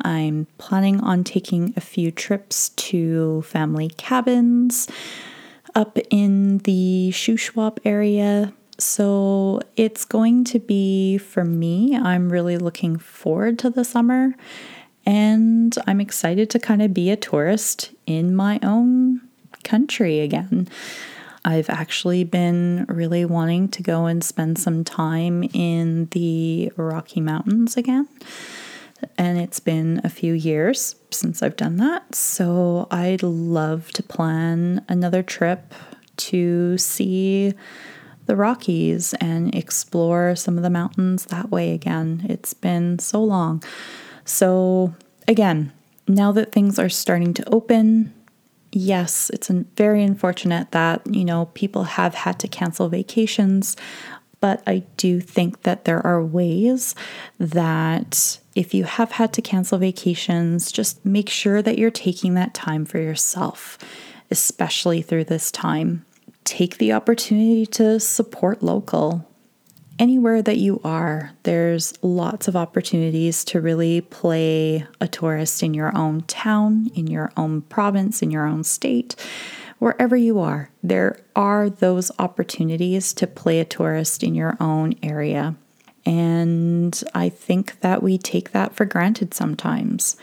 I'm 0.02 0.48
planning 0.58 1.00
on 1.00 1.24
taking 1.24 1.76
a 1.78 1.82
few 1.82 2.10
trips 2.10 2.70
to 2.70 3.44
family 3.44 3.90
cabins 3.90 4.88
up 5.76 6.00
in 6.10 6.58
the 6.60 7.12
Shuswap 7.14 7.78
area. 7.86 8.54
So 8.80 9.62
it's 9.76 10.04
going 10.06 10.46
to 10.46 10.60
be 10.60 11.18
for 11.18 11.44
me, 11.44 11.96
I'm 11.96 12.32
really 12.32 12.58
looking 12.58 12.98
forward 12.98 13.60
to 13.60 13.70
the 13.70 13.86
summer 13.86 14.34
and 15.06 15.76
I'm 15.86 16.02
excited 16.02 16.50
to 16.52 16.60
kind 16.60 16.82
of 16.82 16.94
be 16.94 17.10
a 17.10 17.16
tourist 17.16 17.92
in 18.06 18.36
my 18.36 18.60
own 18.64 19.22
country 19.64 20.22
again. 20.22 20.68
I've 21.46 21.70
actually 21.70 22.24
been 22.24 22.86
really 22.88 23.26
wanting 23.26 23.68
to 23.70 23.84
go 23.84 24.06
and 24.06 24.24
spend 24.24 24.58
some 24.58 24.84
time 24.84 25.44
in 25.54 26.06
the 26.12 26.72
Rocky 26.78 27.20
Mountains 27.20 27.76
again. 27.76 28.08
And 29.18 29.38
it's 29.38 29.60
been 29.60 30.00
a 30.06 30.10
few 30.10 30.34
years 30.34 30.96
since 31.12 31.44
I've 31.44 31.58
done 31.58 31.78
that. 31.78 32.16
So 32.16 32.88
I'd 32.90 33.24
love 33.24 33.92
to 33.92 34.04
plan 34.04 34.86
another 34.88 35.22
trip 35.22 35.74
to 36.16 36.78
see 36.78 37.54
the 38.26 38.36
Rockies 38.36 39.14
and 39.16 39.54
explore 39.54 40.36
some 40.36 40.58
of 40.58 40.64
the 40.64 40.70
mountains 40.70 41.26
that 41.26 41.50
way 41.52 41.74
again. 41.74 42.26
It's 42.30 42.54
been 42.54 43.00
so 43.00 43.24
long. 43.24 43.64
So, 44.26 44.96
again, 45.28 45.72
now 46.08 46.32
that 46.32 46.52
things 46.52 46.80
are 46.80 46.90
starting 46.90 47.34
to 47.36 47.50
open, 47.50 48.14
yes, 48.72 49.30
it's 49.34 49.50
very 49.50 50.04
unfortunate 50.04 50.72
that, 50.72 51.02
you 51.14 51.26
know, 51.26 51.46
people 51.54 51.84
have 51.84 52.16
had 52.16 52.40
to 52.40 52.48
cancel 52.48 52.90
vacations, 52.90 53.76
but 54.40 54.62
I 54.68 54.84
do 54.98 55.22
think 55.22 55.64
that 55.64 55.86
there 55.86 56.06
are 56.06 56.24
ways 56.24 56.96
that 57.40 58.40
if 58.56 58.74
you 58.74 58.84
have 58.84 59.14
had 59.14 59.32
to 59.34 59.42
cancel 59.42 59.78
vacations, 59.78 60.72
just 60.72 61.06
make 61.06 61.30
sure 61.30 61.62
that 61.62 61.78
you're 61.78 61.92
taking 61.92 62.34
that 62.34 62.54
time 62.54 62.84
for 62.86 63.00
yourself, 63.00 63.78
especially 64.30 65.02
through 65.02 65.24
this 65.26 65.50
time. 65.50 66.06
Take 66.44 66.78
the 66.78 66.94
opportunity 66.94 67.66
to 67.68 68.00
support 68.00 68.62
local 68.62 69.28
anywhere 70.00 70.42
that 70.42 70.58
you 70.58 70.82
are, 70.84 71.32
there's 71.44 71.94
lots 72.02 72.48
of 72.48 72.56
opportunities 72.56 73.44
to 73.46 73.62
really 73.62 74.02
play 74.02 74.86
a 75.00 75.08
tourist 75.08 75.64
in 75.64 75.74
your 75.74 75.96
own 75.98 76.22
town, 76.22 76.90
in 76.96 77.08
your 77.08 77.32
own 77.38 77.62
province, 77.62 78.22
in 78.22 78.32
your 78.32 78.46
own 78.46 78.64
state, 78.64 79.16
wherever 79.80 80.16
you 80.16 80.40
are. 80.40 80.70
There 80.82 81.20
are 81.36 81.70
those 81.70 82.12
opportunities 82.20 83.14
to 83.14 83.28
play 83.28 83.60
a 83.60 83.66
tourist 83.66 84.24
in 84.24 84.36
your 84.36 84.58
own 84.60 84.96
area. 85.04 85.56
And 86.06 87.02
I 87.14 87.30
think 87.30 87.80
that 87.80 88.04
we 88.04 88.18
take 88.18 88.52
that 88.52 88.76
for 88.76 88.86
granted 88.86 89.34
sometimes. 89.34 90.18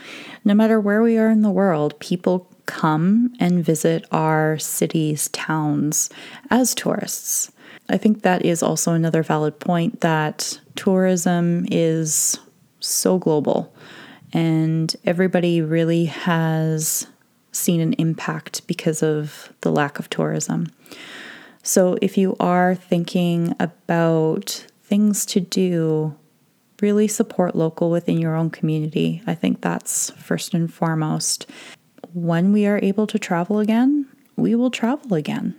No 0.45 0.55
matter 0.55 0.79
where 0.79 1.03
we 1.03 1.17
are 1.17 1.31
in 1.31 1.43
the 1.43 1.51
world, 1.51 1.99
people 2.01 2.49
come 2.67 3.33
and 3.41 3.65
visit 3.65 4.07
our 4.13 4.59
cities, 4.59 5.29
towns 5.29 6.11
as 6.51 6.75
tourists. 6.75 7.51
I 7.89 7.97
think 7.97 8.23
that 8.23 8.45
is 8.45 8.63
also 8.63 8.93
another 8.93 9.23
valid 9.23 9.59
point 9.59 10.01
that 10.03 10.61
tourism 10.77 11.67
is 11.71 12.39
so 12.79 13.19
global 13.19 13.75
and 14.33 14.95
everybody 15.05 15.61
really 15.61 16.05
has 16.07 17.07
seen 17.53 17.81
an 17.81 17.95
impact 17.95 18.67
because 18.67 19.03
of 19.03 19.53
the 19.63 19.73
lack 19.73 19.99
of 19.99 20.09
tourism. 20.09 20.71
So 21.63 21.99
if 22.01 22.17
you 22.17 22.37
are 22.39 22.75
thinking 22.75 23.55
about 23.59 24.67
things 24.91 25.25
to 25.25 25.41
do, 25.41 26.15
really 26.83 27.07
support 27.07 27.55
local 27.55 27.91
within 27.91 28.19
your 28.19 28.35
own 28.35 28.51
community. 28.51 29.23
I 29.27 29.35
think 29.35 29.61
that's 29.61 30.11
first 30.11 30.53
and 30.53 30.73
foremost. 30.73 31.47
When 32.13 32.53
we 32.53 32.67
are 32.67 32.81
able 32.83 33.07
to 33.07 33.19
travel 33.19 33.61
again, 33.61 34.07
we 34.37 34.57
will 34.57 34.71
travel 34.71 35.15
again, 35.15 35.55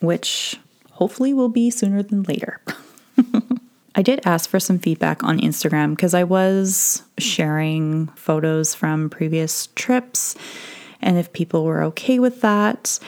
which 0.00 0.58
hopefully 0.90 1.32
will 1.32 1.48
be 1.48 1.70
sooner 1.70 2.02
than 2.02 2.24
later. 2.24 2.60
I 3.94 4.02
did 4.02 4.20
ask 4.24 4.50
for 4.50 4.58
some 4.58 4.78
feedback 4.78 5.22
on 5.22 5.38
Instagram 5.38 5.90
because 5.90 6.14
I 6.14 6.24
was 6.24 7.02
sharing 7.18 8.08
photos 8.08 8.74
from 8.74 9.10
previous 9.10 9.68
trips 9.76 10.34
and 11.00 11.18
if 11.18 11.32
people 11.32 11.64
were 11.64 11.84
okay 11.84 12.18
with 12.18 12.40
that. 12.40 12.98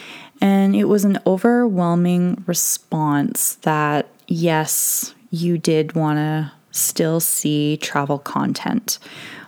And 0.41 0.75
it 0.75 0.85
was 0.85 1.03
an 1.03 1.19
overwhelming 1.25 2.43
response 2.45 3.55
that 3.63 4.07
yes, 4.27 5.14
you 5.35 5.57
did 5.57 5.93
want 5.93 6.17
to 6.17 6.51
still 6.71 7.19
see 7.19 7.77
travel 7.77 8.19
content, 8.19 8.99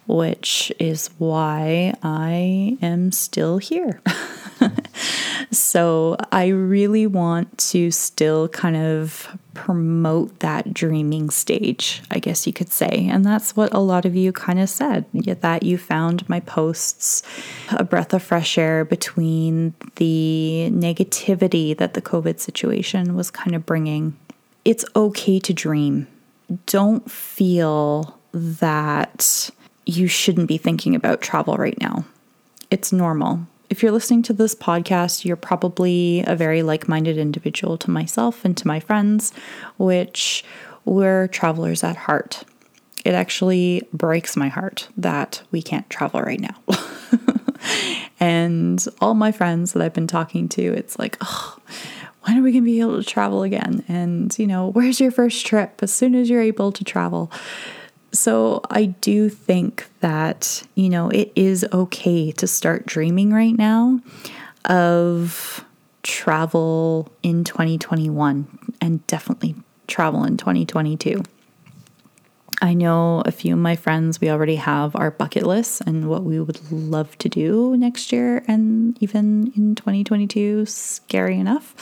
which 0.07 0.71
is 0.79 1.09
why 1.17 1.93
I 2.03 2.77
am 2.81 3.11
still 3.11 3.57
here. 3.57 4.01
so 5.51 6.17
I 6.31 6.47
really 6.47 7.05
want 7.07 7.57
to 7.71 7.91
still 7.91 8.47
kind 8.49 8.77
of 8.77 9.37
promote 9.53 10.39
that 10.39 10.73
dreaming 10.73 11.29
stage, 11.29 12.01
I 12.11 12.19
guess 12.19 12.45
you 12.45 12.53
could 12.53 12.69
say. 12.69 13.07
And 13.09 13.25
that's 13.25 13.55
what 13.55 13.73
a 13.73 13.79
lot 13.79 14.05
of 14.05 14.15
you 14.15 14.31
kind 14.31 14.59
of 14.59 14.69
said 14.69 15.05
that 15.13 15.63
you 15.63 15.77
found 15.77 16.27
my 16.29 16.39
posts 16.41 17.23
a 17.71 17.83
breath 17.83 18.13
of 18.13 18.23
fresh 18.23 18.57
air 18.57 18.85
between 18.85 19.73
the 19.95 20.69
negativity 20.71 21.75
that 21.77 21.93
the 21.93 22.01
COVID 22.01 22.39
situation 22.39 23.15
was 23.15 23.31
kind 23.31 23.55
of 23.55 23.65
bringing. 23.65 24.15
It's 24.67 24.85
okay 24.95 25.39
to 25.39 25.53
dream. 25.53 26.07
Don't 26.65 27.09
feel 27.09 28.19
that 28.33 29.49
you 29.85 30.07
shouldn't 30.07 30.47
be 30.47 30.57
thinking 30.57 30.93
about 30.93 31.21
travel 31.21 31.55
right 31.55 31.79
now. 31.79 32.05
It's 32.69 32.91
normal 32.91 33.47
if 33.69 33.83
you're 33.83 33.91
listening 33.91 34.23
to 34.23 34.33
this 34.33 34.55
podcast, 34.55 35.25
you're 35.25 35.35
probably 35.35 36.23
a 36.25 36.35
very 36.35 36.63
like 36.63 36.87
minded 36.87 37.17
individual 37.17 37.77
to 37.79 37.91
myself 37.91 38.45
and 38.45 38.55
to 38.57 38.67
my 38.67 38.79
friends, 38.79 39.33
which 39.77 40.43
we're 40.85 41.27
travelers 41.27 41.83
at 41.83 41.95
heart. 41.95 42.43
It 43.03 43.13
actually 43.13 43.87
breaks 43.93 44.35
my 44.35 44.47
heart 44.47 44.87
that 44.97 45.41
we 45.51 45.61
can't 45.61 45.89
travel 45.89 46.21
right 46.21 46.39
now. 46.39 46.55
and 48.19 48.85
all 49.01 49.13
my 49.13 49.31
friends 49.31 49.73
that 49.73 49.81
I've 49.81 49.93
been 49.93 50.07
talking 50.07 50.49
to, 50.49 50.61
it's 50.61 50.97
like, 50.97 51.17
oh, 51.21 51.57
when 52.27 52.37
are 52.37 52.41
we 52.41 52.51
going 52.51 52.63
to 52.63 52.69
be 52.69 52.81
able 52.81 53.01
to 53.01 53.09
travel 53.09 53.43
again? 53.43 53.85
And, 53.87 54.37
you 54.37 54.47
know, 54.47 54.67
where's 54.67 54.99
your 54.99 55.11
first 55.11 55.45
trip? 55.45 55.79
As 55.81 55.93
soon 55.93 56.13
as 56.13 56.29
you're 56.29 56.41
able 56.41 56.73
to 56.73 56.83
travel. 56.83 57.31
So 58.11 58.61
I 58.69 58.85
do 58.85 59.29
think 59.29 59.87
that, 60.01 60.63
you 60.75 60.89
know, 60.89 61.09
it 61.09 61.31
is 61.35 61.65
okay 61.71 62.31
to 62.33 62.45
start 62.45 62.85
dreaming 62.85 63.31
right 63.31 63.55
now 63.55 64.01
of 64.65 65.63
travel 66.03 67.09
in 67.23 67.45
2021 67.45 68.73
and 68.81 69.07
definitely 69.07 69.55
travel 69.87 70.25
in 70.25 70.35
2022. 70.35 71.23
I 72.61 72.73
know 72.73 73.21
a 73.25 73.31
few 73.31 73.53
of 73.53 73.59
my 73.59 73.75
friends, 73.75 74.19
we 74.19 74.29
already 74.29 74.55
have 74.55 74.95
our 74.95 75.11
bucket 75.11 75.43
lists 75.43 75.79
and 75.81 76.09
what 76.09 76.23
we 76.23 76.39
would 76.39 76.71
love 76.71 77.17
to 77.19 77.29
do 77.29 77.77
next 77.77 78.11
year 78.11 78.43
and 78.47 78.97
even 79.01 79.51
in 79.55 79.75
2022. 79.75 80.65
Scary 80.65 81.37
enough. 81.37 81.75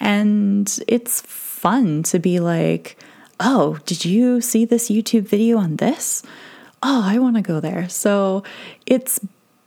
And 0.00 0.78
it's 0.88 1.20
fun 1.20 2.02
to 2.04 2.18
be 2.18 2.40
like, 2.40 2.98
oh, 3.40 3.78
did 3.84 4.04
you 4.04 4.40
see 4.40 4.64
this 4.64 4.90
YouTube 4.90 5.28
video 5.28 5.58
on 5.58 5.76
this? 5.76 6.22
Oh, 6.82 7.02
I 7.04 7.18
want 7.18 7.36
to 7.36 7.42
go 7.42 7.60
there. 7.60 7.88
So 7.88 8.42
it's 8.86 9.20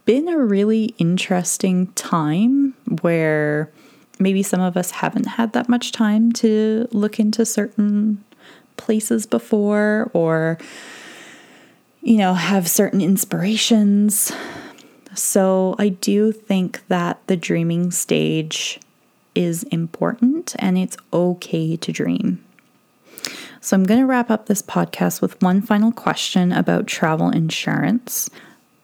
been 0.05 0.27
a 0.27 0.37
really 0.37 0.95
interesting 0.97 1.87
time 1.93 2.73
where 3.01 3.71
maybe 4.19 4.41
some 4.41 4.61
of 4.61 4.77
us 4.77 4.91
haven't 4.91 5.25
had 5.25 5.53
that 5.53 5.69
much 5.69 5.91
time 5.91 6.31
to 6.31 6.87
look 6.91 7.19
into 7.19 7.45
certain 7.45 8.23
places 8.77 9.25
before 9.25 10.09
or, 10.13 10.57
you 12.01 12.17
know, 12.17 12.33
have 12.33 12.67
certain 12.67 13.01
inspirations. 13.01 14.31
So 15.15 15.75
I 15.77 15.89
do 15.89 16.31
think 16.31 16.87
that 16.87 17.19
the 17.27 17.35
dreaming 17.35 17.91
stage 17.91 18.79
is 19.35 19.63
important 19.63 20.55
and 20.59 20.77
it's 20.77 20.97
okay 21.13 21.75
to 21.75 21.91
dream. 21.91 22.43
So, 23.59 23.75
I'm 23.75 23.83
going 23.83 23.99
to 23.99 24.05
wrap 24.05 24.31
up 24.31 24.45
this 24.45 24.61
podcast 24.61 25.21
with 25.21 25.41
one 25.41 25.61
final 25.61 25.91
question 25.91 26.53
about 26.53 26.87
travel 26.87 27.29
insurance. 27.29 28.29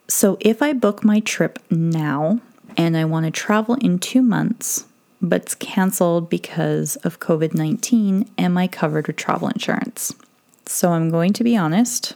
So, 0.08 0.36
if 0.40 0.60
I 0.60 0.74
book 0.74 1.02
my 1.02 1.20
trip 1.20 1.58
now 1.70 2.40
and 2.76 2.96
I 2.96 3.04
want 3.04 3.24
to 3.24 3.30
travel 3.30 3.76
in 3.76 3.98
two 3.98 4.20
months, 4.20 4.84
but 5.24 5.42
it's 5.42 5.54
canceled 5.54 6.28
because 6.28 6.96
of 6.96 7.20
COVID 7.20 7.54
19, 7.54 8.30
am 8.38 8.58
I 8.58 8.68
covered 8.68 9.06
with 9.06 9.16
travel 9.16 9.48
insurance? 9.48 10.14
So, 10.66 10.92
I'm 10.92 11.10
going 11.10 11.32
to 11.34 11.44
be 11.44 11.56
honest. 11.56 12.14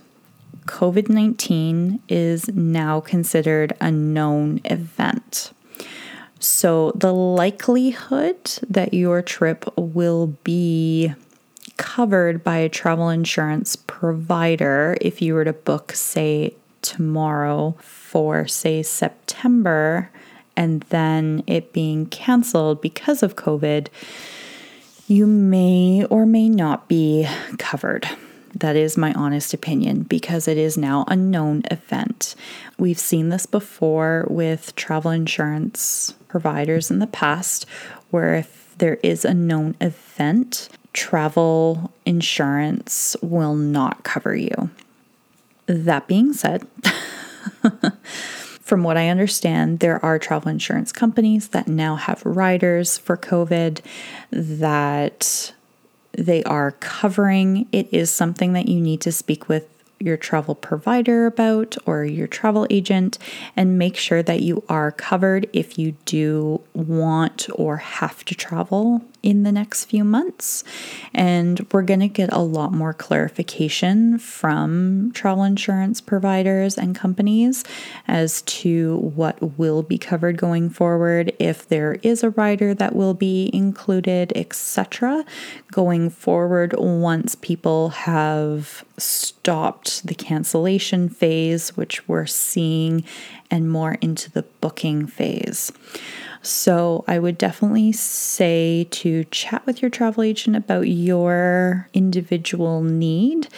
COVID 0.67 1.09
19 1.09 2.01
is 2.09 2.49
now 2.49 3.01
considered 3.01 3.73
a 3.81 3.91
known 3.91 4.61
event. 4.67 5.53
So, 6.39 6.93
the 6.95 7.13
likelihood 7.13 8.59
that 8.69 8.95
your 8.95 9.23
trip 9.23 9.65
will 9.77 10.29
be 10.45 11.15
covered 11.79 12.45
by 12.45 12.59
a 12.59 12.69
travel 12.69 13.09
insurance 13.09 13.77
provider 13.77 14.97
if 15.01 15.23
you 15.23 15.35
were 15.35 15.45
to 15.45 15.53
book, 15.53 15.93
say, 15.93 16.55
tomorrow 16.83 17.77
for, 17.81 18.47
say, 18.47 18.83
September, 18.83 20.11
and 20.59 20.81
then 20.91 21.45
it 21.47 21.73
being 21.73 22.07
canceled 22.07 22.81
because 22.81 23.23
of 23.23 23.37
COVID, 23.37 23.87
you 25.07 25.25
may 25.25 26.05
or 26.07 26.27
may 26.27 26.49
not 26.49 26.89
be 26.89 27.29
covered. 27.59 28.09
That 28.57 28.75
is 28.75 28.97
my 28.97 29.13
honest 29.13 29.55
opinion 29.55 30.03
because 30.03 30.49
it 30.49 30.59
is 30.59 30.77
now 30.77 31.05
a 31.07 31.15
known 31.15 31.63
event. 31.71 32.35
We've 32.77 32.99
seen 32.99 33.29
this 33.29 33.47
before 33.47 34.27
with 34.29 34.75
travel 34.75 35.13
insurance 35.13 36.15
providers 36.27 36.91
in 36.91 36.99
the 36.99 37.07
past, 37.07 37.65
where 38.11 38.35
if 38.35 38.75
there 38.79 38.99
is 39.05 39.25
a 39.25 39.35
known 39.35 39.77
event, 39.81 40.71
travel 40.93 41.93
insurance 42.05 43.17
will 43.23 43.55
not 43.55 44.03
cover 44.03 44.35
you. 44.35 44.71
That 45.67 46.09
being 46.09 46.33
said, 46.33 46.67
from 48.69 48.83
what 48.83 48.99
I 48.99 49.09
understand, 49.09 49.81
there 49.81 50.05
are 50.05 50.19
travel 50.19 50.51
insurance 50.51 50.93
companies 50.93 51.49
that 51.49 51.69
now 51.69 51.97
have 51.97 52.25
riders 52.27 52.99
for 52.99 53.17
COVID 53.17 53.81
that 54.31 55.53
they 56.13 56.45
are 56.45 56.73
covering. 56.73 57.67
It 57.73 57.89
is 57.93 58.11
something 58.11 58.53
that 58.53 58.69
you 58.69 58.79
need 58.79 59.01
to 59.01 59.13
speak 59.13 59.49
with 59.49 59.67
your 59.99 60.19
travel 60.19 60.55
provider 60.55 61.27
about 61.27 61.77
or 61.87 62.05
your 62.05 62.27
travel 62.27 62.67
agent 62.69 63.19
and 63.57 63.79
make 63.79 63.97
sure 63.97 64.23
that 64.23 64.43
you 64.43 64.63
are 64.69 64.93
covered 64.93 65.49
if 65.55 65.79
you 65.79 65.93
do 66.05 66.61
want 66.75 67.49
or 67.55 67.79
have 67.79 68.23
to 68.27 68.35
travel 68.35 69.03
in 69.23 69.43
the 69.43 69.53
next 69.53 69.87
few 69.87 70.05
months. 70.05 70.65
And 71.15 71.67
we're 71.73 71.83
going 71.83 72.01
to 72.01 72.09
get 72.09 72.33
a 72.33 72.41
lot 72.41 72.73
more 72.73 72.93
clarification 72.93 74.19
from 74.19 75.13
travel 75.13 75.45
insurance 75.45 76.01
providers 76.01 76.79
and 76.79 76.95
companies 76.95 77.65
as 78.07 78.43
to 78.43 78.97
what 78.99 79.59
will 79.59 79.83
be 79.83 79.99
covered 79.99 80.37
going 80.37 80.71
forward, 80.71 81.33
if 81.39 81.69
there 81.69 81.99
is 82.03 82.23
a 82.23 82.31
rider 82.31 82.75
that 82.75 82.95
will 82.95 83.15
be 83.15 83.51
included, 83.53 84.33
etc. 84.37 85.25
Going 85.73 86.11
forward, 86.11 86.75
once 86.79 87.35
people 87.35 87.91
have 87.91 88.85
stopped 88.97 90.07
the 90.07 90.15
cancellation 90.15 91.09
phase, 91.09 91.77
which 91.77 92.07
we're 92.09 92.27
seeing, 92.27 93.05
and 93.51 93.71
more 93.71 93.95
into 94.01 94.31
the 94.31 94.43
booking 94.61 95.07
phase. 95.07 95.73
So 96.43 97.05
I 97.07 97.19
would 97.19 97.39
definitely 97.39 97.93
say 97.93 98.87
to 98.91 99.25
chat 99.25 99.65
with 99.67 99.83
your 99.83 99.91
travel 99.91 100.23
agent 100.23 100.57
about 100.57 100.89
your 100.89 101.89
individual 101.93 102.83
need 102.83 103.49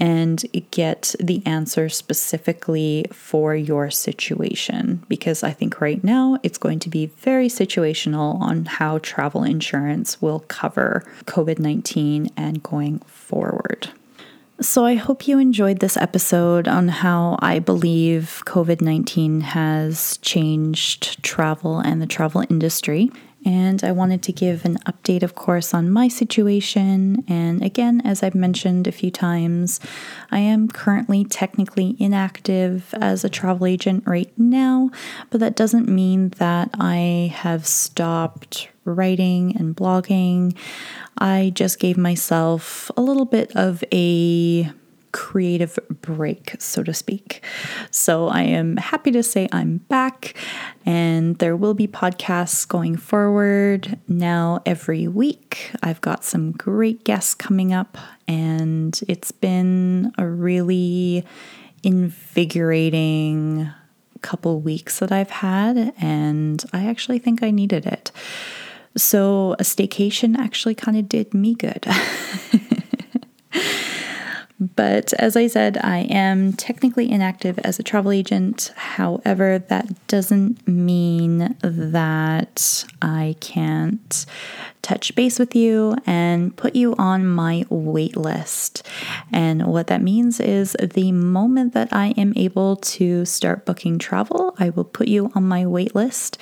and 0.00 0.44
get 0.70 1.14
the 1.18 1.42
answer 1.44 1.88
specifically 1.88 3.04
for 3.12 3.54
your 3.54 3.90
situation 3.90 5.04
because 5.08 5.42
I 5.42 5.50
think 5.50 5.80
right 5.80 6.02
now 6.04 6.38
it's 6.42 6.58
going 6.58 6.78
to 6.80 6.88
be 6.88 7.06
very 7.06 7.48
situational 7.48 8.40
on 8.40 8.64
how 8.66 8.98
travel 8.98 9.42
insurance 9.42 10.22
will 10.22 10.40
cover 10.40 11.04
COVID 11.24 11.58
19 11.58 12.28
and 12.36 12.62
going 12.62 13.00
forward. 13.00 13.88
So, 14.60 14.84
I 14.84 14.96
hope 14.96 15.28
you 15.28 15.38
enjoyed 15.38 15.78
this 15.78 15.96
episode 15.96 16.66
on 16.66 16.88
how 16.88 17.38
I 17.40 17.60
believe 17.60 18.42
COVID 18.44 18.80
19 18.80 19.40
has 19.42 20.18
changed 20.20 21.22
travel 21.22 21.78
and 21.78 22.02
the 22.02 22.08
travel 22.08 22.44
industry. 22.50 23.12
And 23.44 23.82
I 23.84 23.92
wanted 23.92 24.22
to 24.24 24.32
give 24.32 24.64
an 24.64 24.78
update, 24.86 25.22
of 25.22 25.34
course, 25.34 25.72
on 25.72 25.90
my 25.90 26.08
situation. 26.08 27.24
And 27.28 27.62
again, 27.62 28.02
as 28.04 28.22
I've 28.22 28.34
mentioned 28.34 28.86
a 28.86 28.92
few 28.92 29.10
times, 29.10 29.80
I 30.30 30.40
am 30.40 30.68
currently 30.68 31.24
technically 31.24 31.96
inactive 31.98 32.92
as 32.94 33.24
a 33.24 33.28
travel 33.28 33.66
agent 33.66 34.04
right 34.06 34.32
now, 34.36 34.90
but 35.30 35.40
that 35.40 35.56
doesn't 35.56 35.88
mean 35.88 36.30
that 36.38 36.70
I 36.78 37.32
have 37.34 37.66
stopped 37.66 38.68
writing 38.84 39.56
and 39.56 39.76
blogging. 39.76 40.56
I 41.18 41.52
just 41.54 41.78
gave 41.78 41.96
myself 41.96 42.90
a 42.96 43.02
little 43.02 43.24
bit 43.24 43.54
of 43.54 43.84
a 43.92 44.70
creative 45.12 45.78
break, 46.02 46.56
so 46.58 46.82
to 46.82 46.94
speak. 46.94 47.44
So 47.90 48.28
I 48.28 48.42
am 48.42 48.76
happy 48.76 49.10
to 49.12 49.22
say 49.22 49.48
I'm 49.52 49.78
back 49.88 50.36
and 50.84 51.38
there 51.38 51.56
will 51.56 51.74
be 51.74 51.86
podcasts 51.86 52.66
going 52.66 52.96
forward 52.96 53.98
now 54.08 54.62
every 54.66 55.08
week. 55.08 55.72
I've 55.82 56.00
got 56.00 56.24
some 56.24 56.52
great 56.52 57.04
guests 57.04 57.34
coming 57.34 57.72
up 57.72 57.96
and 58.26 58.98
it's 59.08 59.32
been 59.32 60.12
a 60.18 60.26
really 60.26 61.24
invigorating 61.82 63.70
couple 64.20 64.60
weeks 64.60 64.98
that 64.98 65.12
I've 65.12 65.30
had 65.30 65.94
and 65.98 66.64
I 66.72 66.86
actually 66.86 67.18
think 67.18 67.42
I 67.42 67.50
needed 67.50 67.86
it. 67.86 68.10
So 68.96 69.52
a 69.54 69.62
staycation 69.62 70.36
actually 70.36 70.74
kind 70.74 70.96
of 70.96 71.08
did 71.08 71.32
me 71.32 71.54
good. 71.54 71.86
But 74.60 75.12
as 75.14 75.36
I 75.36 75.46
said, 75.46 75.78
I 75.78 75.98
am 76.10 76.52
technically 76.52 77.10
inactive 77.10 77.58
as 77.60 77.78
a 77.78 77.84
travel 77.84 78.10
agent. 78.10 78.72
However, 78.76 79.58
that 79.68 80.06
doesn't 80.08 80.66
mean 80.66 81.56
that 81.62 82.84
I 83.00 83.36
can't 83.40 84.26
touch 84.82 85.14
base 85.14 85.38
with 85.38 85.54
you 85.54 85.96
and 86.06 86.56
put 86.56 86.74
you 86.74 86.94
on 86.96 87.26
my 87.26 87.64
wait 87.68 88.16
list. 88.16 88.86
And 89.32 89.66
what 89.66 89.88
that 89.88 90.02
means 90.02 90.40
is 90.40 90.76
the 90.80 91.12
moment 91.12 91.74
that 91.74 91.92
I 91.92 92.08
am 92.16 92.32
able 92.36 92.76
to 92.76 93.24
start 93.24 93.66
booking 93.66 93.98
travel, 93.98 94.54
I 94.58 94.70
will 94.70 94.84
put 94.84 95.08
you 95.08 95.30
on 95.34 95.44
my 95.44 95.66
wait 95.66 95.94
list 95.94 96.38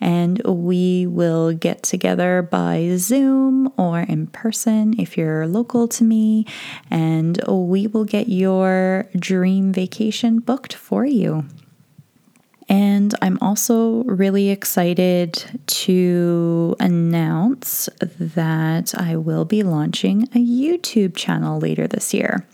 and 0.00 0.40
we 0.44 1.06
will 1.06 1.52
get 1.52 1.82
together 1.82 2.42
by 2.42 2.96
Zoom 2.96 3.72
or 3.76 4.00
in 4.00 4.26
person 4.28 4.98
if 4.98 5.16
you're 5.16 5.46
local 5.46 5.88
to 5.88 6.04
me, 6.04 6.46
and 6.90 7.40
we 7.48 7.86
will 7.86 8.04
get 8.04 8.28
your 8.28 9.08
dream 9.18 9.72
vacation 9.72 10.38
booked 10.38 10.74
for 10.74 11.04
you. 11.04 11.44
And 12.70 13.16
I'm 13.20 13.36
also 13.40 14.04
really 14.04 14.50
excited 14.50 15.60
to 15.66 16.76
announce 16.78 17.88
that 17.98 18.94
I 18.96 19.16
will 19.16 19.44
be 19.44 19.64
launching 19.64 20.22
a 20.34 20.38
YouTube 20.38 21.16
channel 21.16 21.58
later 21.58 21.88
this 21.88 22.14
year. 22.14 22.46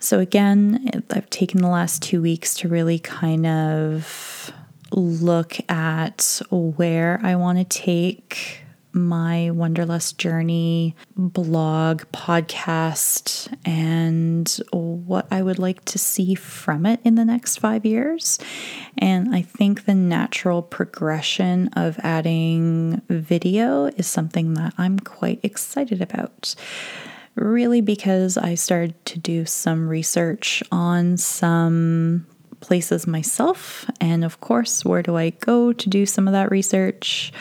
So, 0.00 0.18
again, 0.18 1.04
I've 1.10 1.30
taken 1.30 1.62
the 1.62 1.68
last 1.68 2.02
two 2.02 2.20
weeks 2.20 2.54
to 2.56 2.68
really 2.68 2.98
kind 2.98 3.46
of 3.46 4.50
look 4.90 5.58
at 5.70 6.42
where 6.50 7.20
I 7.22 7.36
want 7.36 7.58
to 7.58 7.64
take 7.64 8.64
my 8.92 9.50
Wanderlust 9.50 10.18
Journey 10.18 10.96
blog, 11.16 12.02
podcast, 12.12 13.52
and 13.64 14.48
what 14.72 15.26
I 15.30 15.42
would 15.42 15.58
like 15.58 15.84
to 15.86 15.98
see 15.98 16.34
from 16.34 16.86
it 16.86 17.00
in 17.04 17.14
the 17.14 17.24
next 17.24 17.58
five 17.58 17.84
years. 17.84 18.38
And 18.98 19.34
I 19.34 19.42
think 19.42 19.84
the 19.84 19.94
natural 19.94 20.62
progression 20.62 21.68
of 21.74 21.98
adding 22.02 23.00
video 23.08 23.86
is 23.86 24.06
something 24.06 24.54
that 24.54 24.74
I'm 24.78 24.98
quite 24.98 25.40
excited 25.42 26.02
about. 26.02 26.54
Really, 27.36 27.80
because 27.80 28.36
I 28.36 28.56
started 28.56 29.02
to 29.06 29.18
do 29.18 29.46
some 29.46 29.88
research 29.88 30.62
on 30.72 31.16
some 31.16 32.26
places 32.60 33.06
myself. 33.06 33.90
And 34.00 34.24
of 34.24 34.40
course, 34.40 34.84
where 34.84 35.02
do 35.02 35.16
I 35.16 35.30
go 35.30 35.72
to 35.72 35.88
do 35.88 36.06
some 36.06 36.28
of 36.28 36.32
that 36.32 36.50
research? 36.50 37.32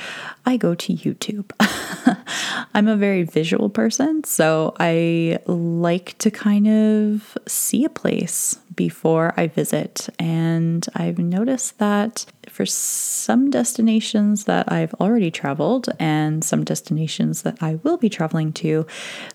I 0.45 0.57
go 0.57 0.74
to 0.76 0.93
YouTube. 0.93 1.51
I'm 2.74 2.88
a 2.88 2.95
very 2.95 3.24
visual 3.24 3.70
person, 3.70 4.24
so 4.24 4.76
I 4.80 5.39
like 5.45 6.17
to 6.20 6.32
kind 6.32 6.67
of 6.67 7.38
see 7.47 7.86
a 7.86 7.89
place 7.89 8.57
before 8.76 9.34
I 9.38 9.47
visit. 9.47 10.09
And 10.17 10.88
I've 10.95 11.20
noticed 11.20 11.78
that 11.80 12.26
for 12.49 12.65
some 12.65 13.49
destinations 13.49 14.45
that 14.45 14.72
I've 14.72 14.93
already 14.95 15.32
traveled 15.32 15.89
and 15.99 16.43
some 16.43 16.63
destinations 16.63 17.43
that 17.43 17.61
I 17.61 17.76
will 17.84 17.97
be 17.97 18.09
traveling 18.09 18.53
to, 18.53 18.88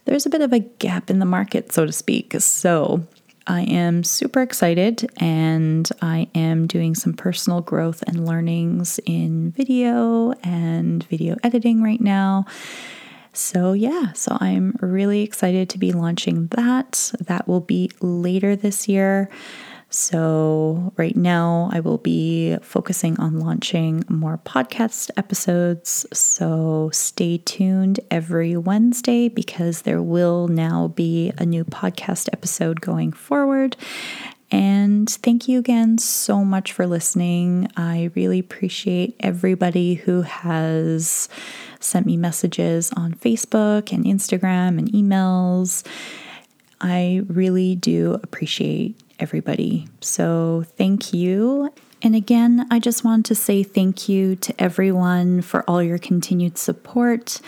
there's 0.05 0.27
a 0.27 0.31
bit 0.31 0.41
of 0.41 0.53
a 0.53 0.61
gap 0.61 1.11
in 1.11 1.19
the 1.19 1.27
market, 1.27 1.73
so 1.73 1.87
to 1.87 1.93
speak. 1.93 2.35
So 2.41 3.07
I 3.47 3.63
am 3.63 4.05
super 4.05 4.41
excited 4.41 5.11
and 5.19 5.89
I 6.01 6.29
am 6.35 6.67
doing 6.67 6.95
some 6.95 7.13
personal 7.13 7.61
growth 7.61 8.03
and 8.07 8.27
learnings 8.27 8.99
in 9.05 9.51
video 9.53 10.33
and 10.43 11.05
video 11.05 11.37
editing 11.43 11.83
right 11.83 12.01
now. 12.01 12.47
So, 13.33 13.73
yeah, 13.73 14.13
so 14.13 14.39
I'm 14.41 14.77
really 14.81 15.23
excited 15.23 15.69
to 15.71 15.79
be 15.79 15.93
launching 15.93 16.47
that. 16.49 17.13
That 17.21 17.49
will 17.49 17.61
be 17.61 17.91
later 18.01 18.57
this 18.57 18.89
year. 18.89 19.29
So, 19.97 20.93
right 20.97 21.15
now, 21.15 21.71
I 21.73 21.79
will 21.79 21.99
be 21.99 22.57
focusing 22.63 23.17
on 23.21 23.39
launching 23.39 24.03
more 24.09 24.41
podcast 24.45 25.09
episodes. 25.17 26.05
So, 26.13 26.91
stay 26.93 27.39
tuned 27.39 28.01
every 28.11 28.57
Wednesday 28.57 29.29
because 29.29 29.83
there 29.83 30.03
will 30.03 30.49
now 30.49 30.89
be 30.89 31.33
a 31.39 31.47
new 31.47 31.65
podcast 31.65 32.29
episode 32.33 32.81
going 32.81 33.13
forward. 33.13 33.77
And 34.51 35.09
thank 35.09 35.47
you 35.47 35.61
again 35.61 35.99
so 35.99 36.45
much 36.45 36.73
for 36.73 36.89
listening. 36.89 37.71
I 37.77 38.11
really 38.17 38.41
appreciate 38.41 39.15
everybody 39.21 39.95
who 39.95 40.23
has 40.23 41.29
sent 41.79 42.05
me 42.05 42.17
messages 42.17 42.91
on 42.97 43.15
Facebook 43.15 43.93
and 43.93 44.05
Instagram 44.05 44.77
and 44.77 44.91
emails. 44.91 45.87
I 46.81 47.23
really 47.29 47.77
do 47.77 48.19
appreciate 48.25 49.01
everybody. 49.19 49.89
So 50.01 50.65
thank 50.77 51.13
you. 51.13 51.73
And 52.03 52.15
again, 52.15 52.67
I 52.71 52.79
just 52.79 53.05
want 53.05 53.25
to 53.27 53.35
say 53.35 53.63
thank 53.63 54.09
you 54.09 54.37
to 54.37 54.55
everyone 54.63 55.41
for 55.41 55.63
all 55.69 55.83
your 55.83 55.99
continued 55.99 56.59
support. 56.59 57.41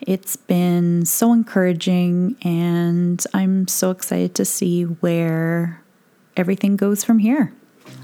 It's 0.00 0.36
been 0.36 1.04
so 1.06 1.32
encouraging, 1.32 2.36
and 2.42 3.24
I'm 3.34 3.66
so 3.66 3.90
excited 3.90 4.34
to 4.36 4.44
see 4.44 4.84
where 4.84 5.82
everything 6.36 6.76
goes 6.76 7.02
from 7.02 7.18
here. 7.18 7.52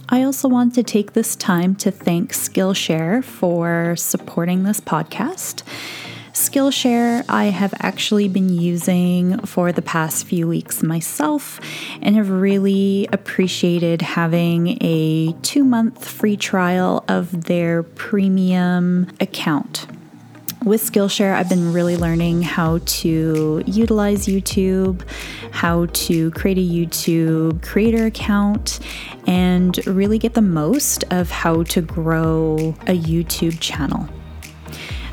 I 0.08 0.22
also 0.24 0.48
want 0.48 0.74
to 0.74 0.82
take 0.82 1.12
this 1.12 1.36
time 1.36 1.76
to 1.76 1.90
thank 1.90 2.32
Skillshare 2.32 3.22
for 3.22 3.94
supporting 3.96 4.64
this 4.64 4.80
podcast. 4.80 5.62
Skillshare, 6.32 7.26
I 7.28 7.46
have 7.46 7.74
actually 7.80 8.26
been 8.26 8.48
using 8.48 9.38
for 9.40 9.70
the 9.70 9.82
past 9.82 10.26
few 10.26 10.48
weeks 10.48 10.82
myself 10.82 11.60
and 12.00 12.16
have 12.16 12.30
really 12.30 13.06
appreciated 13.12 14.00
having 14.00 14.78
a 14.80 15.34
two 15.42 15.62
month 15.62 16.08
free 16.08 16.38
trial 16.38 17.04
of 17.06 17.44
their 17.44 17.82
premium 17.82 19.08
account. 19.20 19.86
With 20.64 20.82
Skillshare, 20.82 21.34
I've 21.34 21.50
been 21.50 21.70
really 21.70 21.98
learning 21.98 22.40
how 22.40 22.78
to 22.78 23.62
utilize 23.66 24.24
YouTube, 24.26 25.02
how 25.50 25.86
to 25.86 26.30
create 26.30 26.56
a 26.56 26.60
YouTube 26.60 27.62
creator 27.62 28.06
account, 28.06 28.80
and 29.26 29.86
really 29.86 30.16
get 30.16 30.32
the 30.32 30.40
most 30.40 31.04
of 31.10 31.30
how 31.30 31.64
to 31.64 31.82
grow 31.82 32.74
a 32.86 32.98
YouTube 32.98 33.60
channel. 33.60 34.08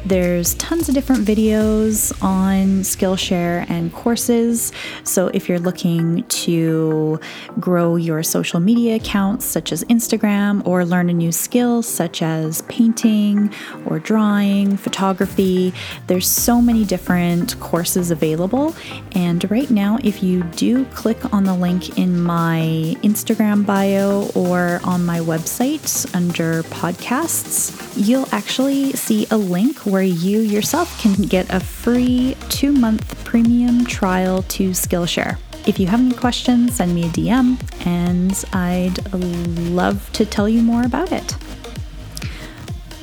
There's 0.09 0.55
tons 0.55 0.89
of 0.89 0.95
different 0.95 1.23
videos 1.23 2.11
on 2.23 2.81
Skillshare 2.81 3.69
and 3.69 3.93
courses. 3.93 4.71
So 5.03 5.27
if 5.35 5.47
you're 5.47 5.59
looking 5.59 6.23
to 6.23 7.19
grow 7.59 7.95
your 7.95 8.23
social 8.23 8.59
media 8.59 8.95
accounts, 8.95 9.45
such 9.45 9.71
as 9.71 9.83
Instagram, 9.83 10.65
or 10.65 10.83
learn 10.83 11.11
a 11.11 11.13
new 11.13 11.31
skill, 11.31 11.83
such 11.83 12.23
as 12.23 12.63
painting 12.63 13.53
or 13.85 13.99
drawing, 13.99 14.77
photography, 14.77 15.75
there's 16.07 16.27
so 16.27 16.59
many 16.59 16.85
different 16.85 17.59
courses 17.59 18.09
available. 18.09 18.75
And 19.11 19.49
right 19.51 19.69
now, 19.69 19.99
if 20.03 20.23
you 20.23 20.41
do 20.55 20.85
click 20.85 21.31
on 21.31 21.43
the 21.43 21.53
link 21.53 21.99
in 21.99 22.19
my 22.19 22.97
Instagram 23.03 23.63
bio 23.63 24.27
or 24.33 24.79
on 24.83 25.05
my 25.05 25.19
website 25.19 26.15
under 26.15 26.63
podcasts, 26.63 27.77
you'll 27.95 28.27
actually 28.31 28.93
see 28.93 29.27
a 29.29 29.37
link 29.37 29.77
where 29.85 29.98
you 30.01 30.39
yourself 30.39 30.99
can 31.01 31.13
get 31.23 31.53
a 31.53 31.59
free 31.59 32.35
two 32.49 32.71
month 32.71 33.23
premium 33.25 33.85
trial 33.85 34.43
to 34.43 34.71
Skillshare. 34.71 35.37
If 35.67 35.79
you 35.79 35.87
have 35.87 35.99
any 35.99 36.13
questions, 36.13 36.75
send 36.75 36.95
me 36.95 37.05
a 37.05 37.09
DM 37.09 37.57
and 37.85 38.43
I'd 38.53 39.13
love 39.13 40.11
to 40.13 40.25
tell 40.25 40.49
you 40.49 40.61
more 40.61 40.83
about 40.83 41.11
it. 41.11 41.35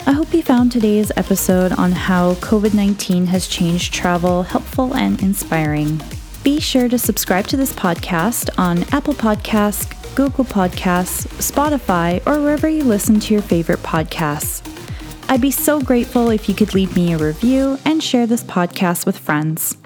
I 0.06 0.12
hope 0.12 0.32
you 0.32 0.42
found 0.42 0.70
today's 0.70 1.10
episode 1.16 1.72
on 1.72 1.92
how 1.92 2.34
COVID 2.34 2.74
19 2.74 3.26
has 3.26 3.48
changed 3.48 3.92
travel 3.92 4.44
helpful 4.44 4.94
and 4.94 5.20
inspiring. 5.22 6.00
Be 6.44 6.60
sure 6.60 6.88
to 6.88 6.98
subscribe 6.98 7.48
to 7.48 7.56
this 7.56 7.72
podcast 7.72 8.50
on 8.56 8.84
Apple 8.92 9.14
Podcasts, 9.14 9.92
Google 10.14 10.44
Podcasts, 10.44 11.26
Spotify, 11.38 12.24
or 12.26 12.40
wherever 12.40 12.68
you 12.68 12.84
listen 12.84 13.18
to 13.18 13.34
your 13.34 13.42
favorite 13.42 13.80
podcasts. 13.80 14.75
I'd 15.28 15.40
be 15.40 15.50
so 15.50 15.80
grateful 15.80 16.30
if 16.30 16.48
you 16.48 16.54
could 16.54 16.72
leave 16.72 16.94
me 16.94 17.12
a 17.12 17.18
review 17.18 17.80
and 17.84 18.00
share 18.02 18.28
this 18.28 18.44
podcast 18.44 19.06
with 19.06 19.18
friends. 19.18 19.76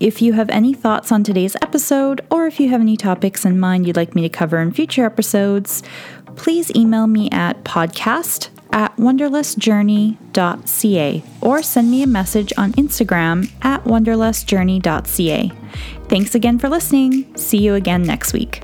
If 0.00 0.22
you 0.22 0.32
have 0.32 0.48
any 0.48 0.72
thoughts 0.72 1.12
on 1.12 1.22
today's 1.24 1.56
episode, 1.56 2.22
or 2.30 2.46
if 2.46 2.58
you 2.58 2.70
have 2.70 2.80
any 2.80 2.96
topics 2.96 3.44
in 3.44 3.60
mind 3.60 3.86
you'd 3.86 3.96
like 3.96 4.14
me 4.14 4.22
to 4.22 4.30
cover 4.30 4.58
in 4.60 4.72
future 4.72 5.04
episodes, 5.04 5.82
please 6.36 6.74
email 6.74 7.06
me 7.06 7.28
at 7.30 7.64
podcast 7.64 8.48
at 8.72 8.96
wanderlustjourney.ca 8.96 11.22
or 11.42 11.62
send 11.62 11.90
me 11.90 12.02
a 12.02 12.06
message 12.06 12.50
on 12.56 12.72
Instagram 12.72 13.52
at 13.62 13.84
wanderlustjourney.ca. 13.84 15.52
Thanks 16.08 16.34
again 16.34 16.58
for 16.58 16.70
listening. 16.70 17.36
See 17.36 17.58
you 17.58 17.74
again 17.74 18.02
next 18.02 18.32
week. 18.32 18.62